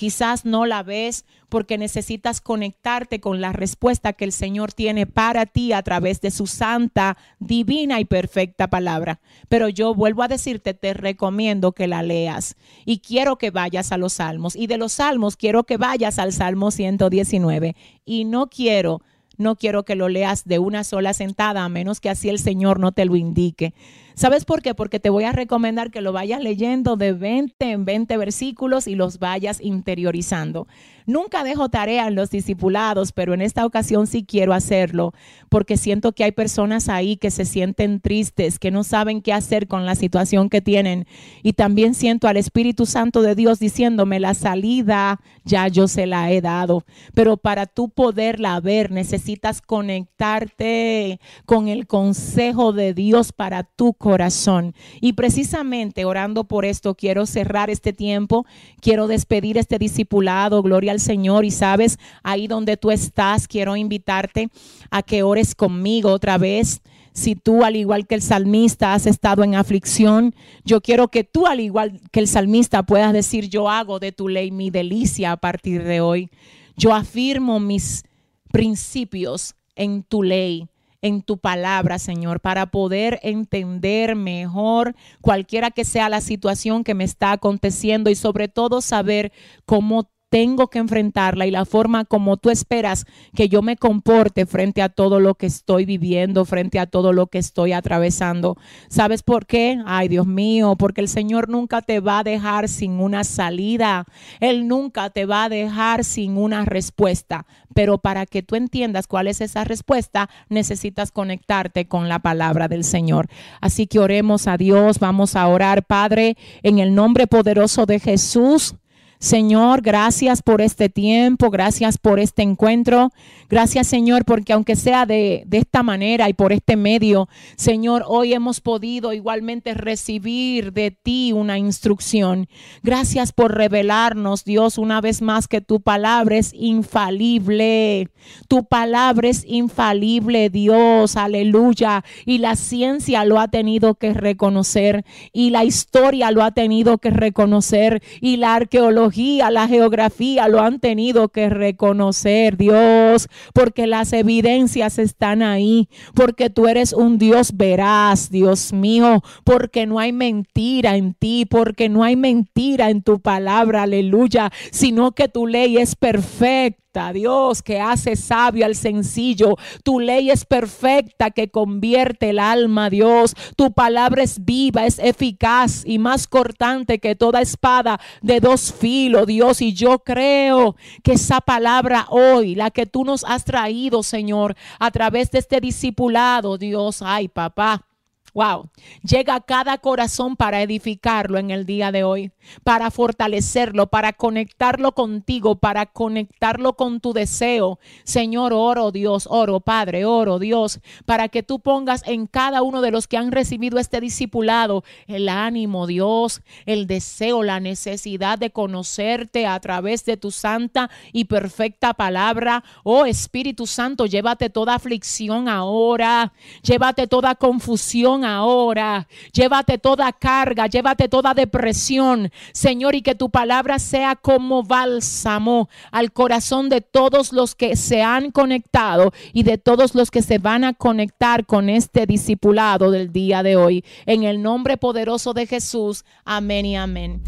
Quizás 0.00 0.46
no 0.46 0.64
la 0.64 0.82
ves 0.82 1.26
porque 1.50 1.76
necesitas 1.76 2.40
conectarte 2.40 3.20
con 3.20 3.42
la 3.42 3.52
respuesta 3.52 4.14
que 4.14 4.24
el 4.24 4.32
Señor 4.32 4.72
tiene 4.72 5.04
para 5.04 5.44
ti 5.44 5.74
a 5.74 5.82
través 5.82 6.22
de 6.22 6.30
su 6.30 6.46
santa, 6.46 7.18
divina 7.38 8.00
y 8.00 8.06
perfecta 8.06 8.70
palabra. 8.70 9.20
Pero 9.50 9.68
yo 9.68 9.94
vuelvo 9.94 10.22
a 10.22 10.28
decirte, 10.28 10.72
te 10.72 10.94
recomiendo 10.94 11.72
que 11.72 11.86
la 11.86 12.02
leas 12.02 12.56
y 12.86 13.00
quiero 13.00 13.36
que 13.36 13.50
vayas 13.50 13.92
a 13.92 13.98
los 13.98 14.14
salmos. 14.14 14.56
Y 14.56 14.68
de 14.68 14.78
los 14.78 14.92
salmos 14.92 15.36
quiero 15.36 15.64
que 15.64 15.76
vayas 15.76 16.18
al 16.18 16.32
Salmo 16.32 16.70
119. 16.70 17.76
Y 18.06 18.24
no 18.24 18.48
quiero 18.48 19.02
no 19.40 19.56
quiero 19.56 19.84
que 19.84 19.96
lo 19.96 20.08
leas 20.10 20.44
de 20.44 20.58
una 20.58 20.84
sola 20.84 21.14
sentada, 21.14 21.64
a 21.64 21.68
menos 21.70 22.00
que 22.00 22.10
así 22.10 22.28
el 22.28 22.38
Señor 22.38 22.78
no 22.78 22.92
te 22.92 23.06
lo 23.06 23.16
indique. 23.16 23.72
¿Sabes 24.20 24.44
por 24.44 24.60
qué? 24.60 24.74
Porque 24.74 25.00
te 25.00 25.08
voy 25.08 25.24
a 25.24 25.32
recomendar 25.32 25.90
que 25.90 26.02
lo 26.02 26.12
vayas 26.12 26.42
leyendo 26.42 26.96
de 26.96 27.14
20 27.14 27.70
en 27.70 27.86
20 27.86 28.18
versículos 28.18 28.86
y 28.86 28.94
los 28.94 29.18
vayas 29.18 29.62
interiorizando. 29.62 30.66
Nunca 31.06 31.42
dejo 31.42 31.70
tarea 31.70 32.06
en 32.06 32.16
los 32.16 32.28
discipulados, 32.28 33.12
pero 33.12 33.32
en 33.32 33.40
esta 33.40 33.64
ocasión 33.64 34.06
sí 34.06 34.22
quiero 34.22 34.52
hacerlo, 34.52 35.14
porque 35.48 35.78
siento 35.78 36.12
que 36.12 36.24
hay 36.24 36.32
personas 36.32 36.90
ahí 36.90 37.16
que 37.16 37.30
se 37.30 37.46
sienten 37.46 37.98
tristes, 38.00 38.58
que 38.58 38.70
no 38.70 38.84
saben 38.84 39.22
qué 39.22 39.32
hacer 39.32 39.66
con 39.66 39.86
la 39.86 39.94
situación 39.94 40.50
que 40.50 40.60
tienen. 40.60 41.06
Y 41.42 41.54
también 41.54 41.94
siento 41.94 42.28
al 42.28 42.36
Espíritu 42.36 42.84
Santo 42.84 43.22
de 43.22 43.34
Dios 43.34 43.58
diciéndome, 43.58 44.20
la 44.20 44.34
salida 44.34 45.18
ya 45.44 45.66
yo 45.68 45.88
se 45.88 46.06
la 46.06 46.30
he 46.30 46.42
dado, 46.42 46.84
pero 47.14 47.38
para 47.38 47.64
tú 47.64 47.88
poderla 47.88 48.60
ver 48.60 48.90
necesitas 48.90 49.62
conectarte 49.62 51.20
con 51.46 51.68
el 51.68 51.86
consejo 51.86 52.74
de 52.74 52.92
Dios 52.92 53.32
para 53.32 53.64
tu 53.64 53.94
corazón 53.94 54.09
corazón. 54.10 54.74
Y 55.00 55.12
precisamente 55.12 56.04
orando 56.04 56.42
por 56.42 56.64
esto, 56.64 56.96
quiero 56.96 57.26
cerrar 57.26 57.70
este 57.70 57.92
tiempo, 57.92 58.44
quiero 58.80 59.06
despedir 59.06 59.56
este 59.56 59.78
discipulado, 59.78 60.64
gloria 60.64 60.90
al 60.90 60.98
Señor. 60.98 61.44
Y 61.44 61.52
sabes, 61.52 61.96
ahí 62.24 62.48
donde 62.48 62.76
tú 62.76 62.90
estás, 62.90 63.46
quiero 63.46 63.76
invitarte 63.76 64.48
a 64.90 65.04
que 65.04 65.22
ores 65.22 65.54
conmigo 65.54 66.10
otra 66.10 66.38
vez. 66.38 66.82
Si 67.12 67.36
tú, 67.36 67.62
al 67.62 67.76
igual 67.76 68.08
que 68.08 68.16
el 68.16 68.22
salmista, 68.22 68.94
has 68.94 69.06
estado 69.06 69.44
en 69.44 69.54
aflicción, 69.54 70.34
yo 70.64 70.80
quiero 70.80 71.06
que 71.06 71.22
tú, 71.22 71.46
al 71.46 71.60
igual 71.60 72.00
que 72.10 72.18
el 72.18 72.26
salmista, 72.26 72.82
puedas 72.82 73.12
decir, 73.12 73.48
yo 73.48 73.70
hago 73.70 74.00
de 74.00 74.10
tu 74.10 74.26
ley 74.26 74.50
mi 74.50 74.70
delicia 74.70 75.30
a 75.30 75.36
partir 75.36 75.84
de 75.84 76.00
hoy. 76.00 76.30
Yo 76.76 76.92
afirmo 76.92 77.60
mis 77.60 78.02
principios 78.50 79.54
en 79.76 80.02
tu 80.02 80.24
ley 80.24 80.66
en 81.02 81.22
tu 81.22 81.38
palabra, 81.38 81.98
Señor, 81.98 82.40
para 82.40 82.70
poder 82.70 83.20
entender 83.22 84.16
mejor 84.16 84.94
cualquiera 85.20 85.70
que 85.70 85.84
sea 85.84 86.08
la 86.08 86.20
situación 86.20 86.84
que 86.84 86.94
me 86.94 87.04
está 87.04 87.32
aconteciendo 87.32 88.10
y 88.10 88.14
sobre 88.14 88.48
todo 88.48 88.80
saber 88.80 89.32
cómo 89.64 90.10
tengo 90.30 90.68
que 90.68 90.78
enfrentarla 90.78 91.46
y 91.46 91.50
la 91.50 91.64
forma 91.64 92.04
como 92.04 92.36
tú 92.36 92.50
esperas 92.50 93.04
que 93.34 93.48
yo 93.48 93.62
me 93.62 93.76
comporte 93.76 94.46
frente 94.46 94.80
a 94.80 94.88
todo 94.88 95.20
lo 95.20 95.34
que 95.34 95.46
estoy 95.46 95.84
viviendo, 95.84 96.44
frente 96.44 96.78
a 96.78 96.86
todo 96.86 97.12
lo 97.12 97.26
que 97.26 97.38
estoy 97.38 97.72
atravesando. 97.72 98.56
¿Sabes 98.88 99.22
por 99.22 99.46
qué? 99.46 99.78
Ay, 99.84 100.08
Dios 100.08 100.26
mío, 100.26 100.76
porque 100.78 101.00
el 101.00 101.08
Señor 101.08 101.48
nunca 101.48 101.82
te 101.82 101.98
va 101.98 102.20
a 102.20 102.24
dejar 102.24 102.68
sin 102.68 102.92
una 102.92 103.24
salida. 103.24 104.06
Él 104.38 104.68
nunca 104.68 105.10
te 105.10 105.26
va 105.26 105.44
a 105.44 105.48
dejar 105.48 106.04
sin 106.04 106.38
una 106.38 106.64
respuesta. 106.64 107.44
Pero 107.74 107.98
para 107.98 108.24
que 108.26 108.42
tú 108.42 108.54
entiendas 108.54 109.08
cuál 109.08 109.26
es 109.26 109.40
esa 109.40 109.64
respuesta, 109.64 110.30
necesitas 110.48 111.10
conectarte 111.10 111.86
con 111.88 112.08
la 112.08 112.20
palabra 112.20 112.68
del 112.68 112.84
Señor. 112.84 113.26
Así 113.60 113.86
que 113.88 113.98
oremos 113.98 114.46
a 114.46 114.56
Dios, 114.56 115.00
vamos 115.00 115.34
a 115.34 115.46
orar, 115.48 115.84
Padre, 115.84 116.36
en 116.62 116.78
el 116.78 116.94
nombre 116.94 117.26
poderoso 117.26 117.86
de 117.86 117.98
Jesús. 117.98 118.76
Señor, 119.20 119.82
gracias 119.82 120.40
por 120.40 120.62
este 120.62 120.88
tiempo, 120.88 121.50
gracias 121.50 121.98
por 121.98 122.18
este 122.20 122.40
encuentro. 122.40 123.10
Gracias, 123.50 123.86
Señor, 123.86 124.24
porque 124.24 124.54
aunque 124.54 124.76
sea 124.76 125.04
de, 125.04 125.44
esta 125.50 125.82
manera 125.82 126.30
y 126.30 126.32
por 126.32 126.54
este 126.54 126.76
medio, 126.76 127.28
Señor, 127.56 128.02
hoy 128.06 128.32
hemos 128.32 128.62
podido 128.62 129.12
igualmente 129.12 129.74
recibir 129.74 130.72
de 130.72 130.90
ti 130.90 131.32
una 131.32 131.58
instrucción. 131.58 132.48
Gracias 132.82 133.32
por 133.32 133.54
revelarnos, 133.54 134.44
Dios, 134.44 134.78
una 134.78 135.02
vez 135.02 135.20
más 135.20 135.48
que 135.48 135.60
tu 135.60 135.82
palabra 135.82 136.38
es 136.38 136.54
infalible. 136.54 138.08
Tu 138.48 138.64
palabra 138.64 139.28
es 139.28 139.44
infalible, 139.46 140.48
Dios, 140.48 141.16
aleluya. 141.16 142.04
Y 142.24 142.38
la 142.38 142.56
ciencia 142.56 143.26
lo 143.26 143.38
ha 143.38 143.48
tenido 143.48 143.96
que 143.96 144.14
reconocer 144.14 145.04
y 145.32 145.50
la 145.50 145.64
historia 145.64 146.30
lo 146.30 146.42
ha 146.42 146.52
tenido 146.52 146.96
que 146.96 147.10
reconocer 147.10 148.02
y 148.22 148.38
la 148.38 148.54
arqueología, 148.54 149.09
la 149.50 149.68
geografía 149.68 150.48
lo 150.48 150.60
han 150.60 150.80
tenido 150.80 151.28
que 151.28 151.48
reconocer, 151.48 152.56
Dios, 152.56 153.28
porque 153.54 153.86
las 153.86 154.12
evidencias 154.12 154.98
están 154.98 155.42
ahí, 155.42 155.88
porque 156.14 156.50
tú 156.50 156.66
eres 156.66 156.92
un 156.92 157.18
Dios 157.18 157.56
veraz, 157.56 158.30
Dios 158.30 158.72
mío, 158.72 159.22
porque 159.44 159.86
no 159.86 159.98
hay 159.98 160.12
mentira 160.12 160.96
en 160.96 161.14
ti, 161.14 161.46
porque 161.48 161.88
no 161.88 162.04
hay 162.04 162.16
mentira 162.16 162.90
en 162.90 163.02
tu 163.02 163.20
palabra, 163.20 163.82
aleluya, 163.82 164.50
sino 164.70 165.12
que 165.12 165.28
tu 165.28 165.46
ley 165.46 165.78
es 165.78 165.96
perfecta 165.96 166.79
Dios, 167.12 167.62
que 167.62 167.80
hace 167.80 168.16
sabio 168.16 168.66
al 168.66 168.74
sencillo. 168.74 169.56
Tu 169.84 170.00
ley 170.00 170.30
es 170.30 170.44
perfecta, 170.44 171.30
que 171.30 171.48
convierte 171.48 172.30
el 172.30 172.40
alma, 172.40 172.90
Dios. 172.90 173.34
Tu 173.56 173.72
palabra 173.72 174.24
es 174.24 174.44
viva, 174.44 174.86
es 174.86 174.98
eficaz 174.98 175.84
y 175.86 175.98
más 175.98 176.26
cortante 176.26 176.98
que 176.98 177.14
toda 177.14 177.42
espada 177.42 178.00
de 178.22 178.40
dos 178.40 178.72
filos, 178.72 179.26
Dios. 179.26 179.62
Y 179.62 179.72
yo 179.72 180.00
creo 180.00 180.74
que 181.04 181.12
esa 181.12 181.40
palabra 181.40 182.06
hoy, 182.10 182.56
la 182.56 182.70
que 182.72 182.86
tú 182.86 183.04
nos 183.04 183.24
has 183.24 183.44
traído, 183.44 184.02
Señor, 184.02 184.56
a 184.80 184.90
través 184.90 185.30
de 185.30 185.38
este 185.38 185.60
discipulado, 185.60 186.58
Dios, 186.58 187.02
ay, 187.02 187.28
papá. 187.28 187.86
Wow, 188.34 188.70
llega 189.02 189.34
a 189.34 189.40
cada 189.40 189.78
corazón 189.78 190.36
para 190.36 190.62
edificarlo 190.62 191.38
en 191.38 191.50
el 191.50 191.66
día 191.66 191.90
de 191.90 192.04
hoy, 192.04 192.32
para 192.64 192.90
fortalecerlo, 192.90 193.88
para 193.88 194.12
conectarlo 194.12 194.92
contigo, 194.92 195.56
para 195.56 195.86
conectarlo 195.86 196.74
con 196.74 197.00
tu 197.00 197.12
deseo. 197.12 197.78
Señor, 198.04 198.52
oro 198.52 198.92
Dios, 198.92 199.26
oro 199.30 199.60
Padre, 199.60 200.04
oro 200.04 200.38
Dios, 200.38 200.80
para 201.06 201.28
que 201.28 201.42
tú 201.42 201.60
pongas 201.60 202.06
en 202.06 202.26
cada 202.26 202.62
uno 202.62 202.80
de 202.80 202.90
los 202.90 203.08
que 203.08 203.16
han 203.16 203.32
recibido 203.32 203.78
este 203.78 204.00
discipulado 204.00 204.84
el 205.06 205.28
ánimo, 205.28 205.86
Dios, 205.86 206.42
el 206.66 206.86
deseo, 206.86 207.42
la 207.42 207.60
necesidad 207.60 208.38
de 208.38 208.50
conocerte 208.50 209.46
a 209.46 209.58
través 209.60 210.04
de 210.04 210.16
tu 210.16 210.30
santa 210.30 210.90
y 211.12 211.24
perfecta 211.24 211.94
palabra. 211.94 212.62
Oh 212.84 213.06
Espíritu 213.06 213.66
Santo, 213.66 214.06
llévate 214.06 214.50
toda 214.50 214.74
aflicción 214.74 215.48
ahora, 215.48 216.32
llévate 216.62 217.06
toda 217.06 217.34
confusión 217.34 218.19
ahora. 218.24 219.06
Llévate 219.32 219.78
toda 219.78 220.12
carga, 220.12 220.66
llévate 220.66 221.08
toda 221.08 221.34
depresión, 221.34 222.30
Señor, 222.52 222.94
y 222.94 223.02
que 223.02 223.14
tu 223.14 223.30
palabra 223.30 223.78
sea 223.78 224.16
como 224.16 224.62
bálsamo 224.62 225.68
al 225.90 226.12
corazón 226.12 226.68
de 226.68 226.80
todos 226.80 227.32
los 227.32 227.54
que 227.54 227.76
se 227.76 228.02
han 228.02 228.30
conectado 228.30 229.12
y 229.32 229.42
de 229.42 229.58
todos 229.58 229.94
los 229.94 230.10
que 230.10 230.22
se 230.22 230.38
van 230.38 230.64
a 230.64 230.74
conectar 230.74 231.46
con 231.46 231.68
este 231.68 232.06
discipulado 232.06 232.90
del 232.90 233.12
día 233.12 233.42
de 233.42 233.56
hoy. 233.56 233.84
En 234.06 234.22
el 234.22 234.42
nombre 234.42 234.76
poderoso 234.76 235.34
de 235.34 235.46
Jesús. 235.46 236.04
Amén 236.24 236.66
y 236.66 236.76
amén. 236.76 237.22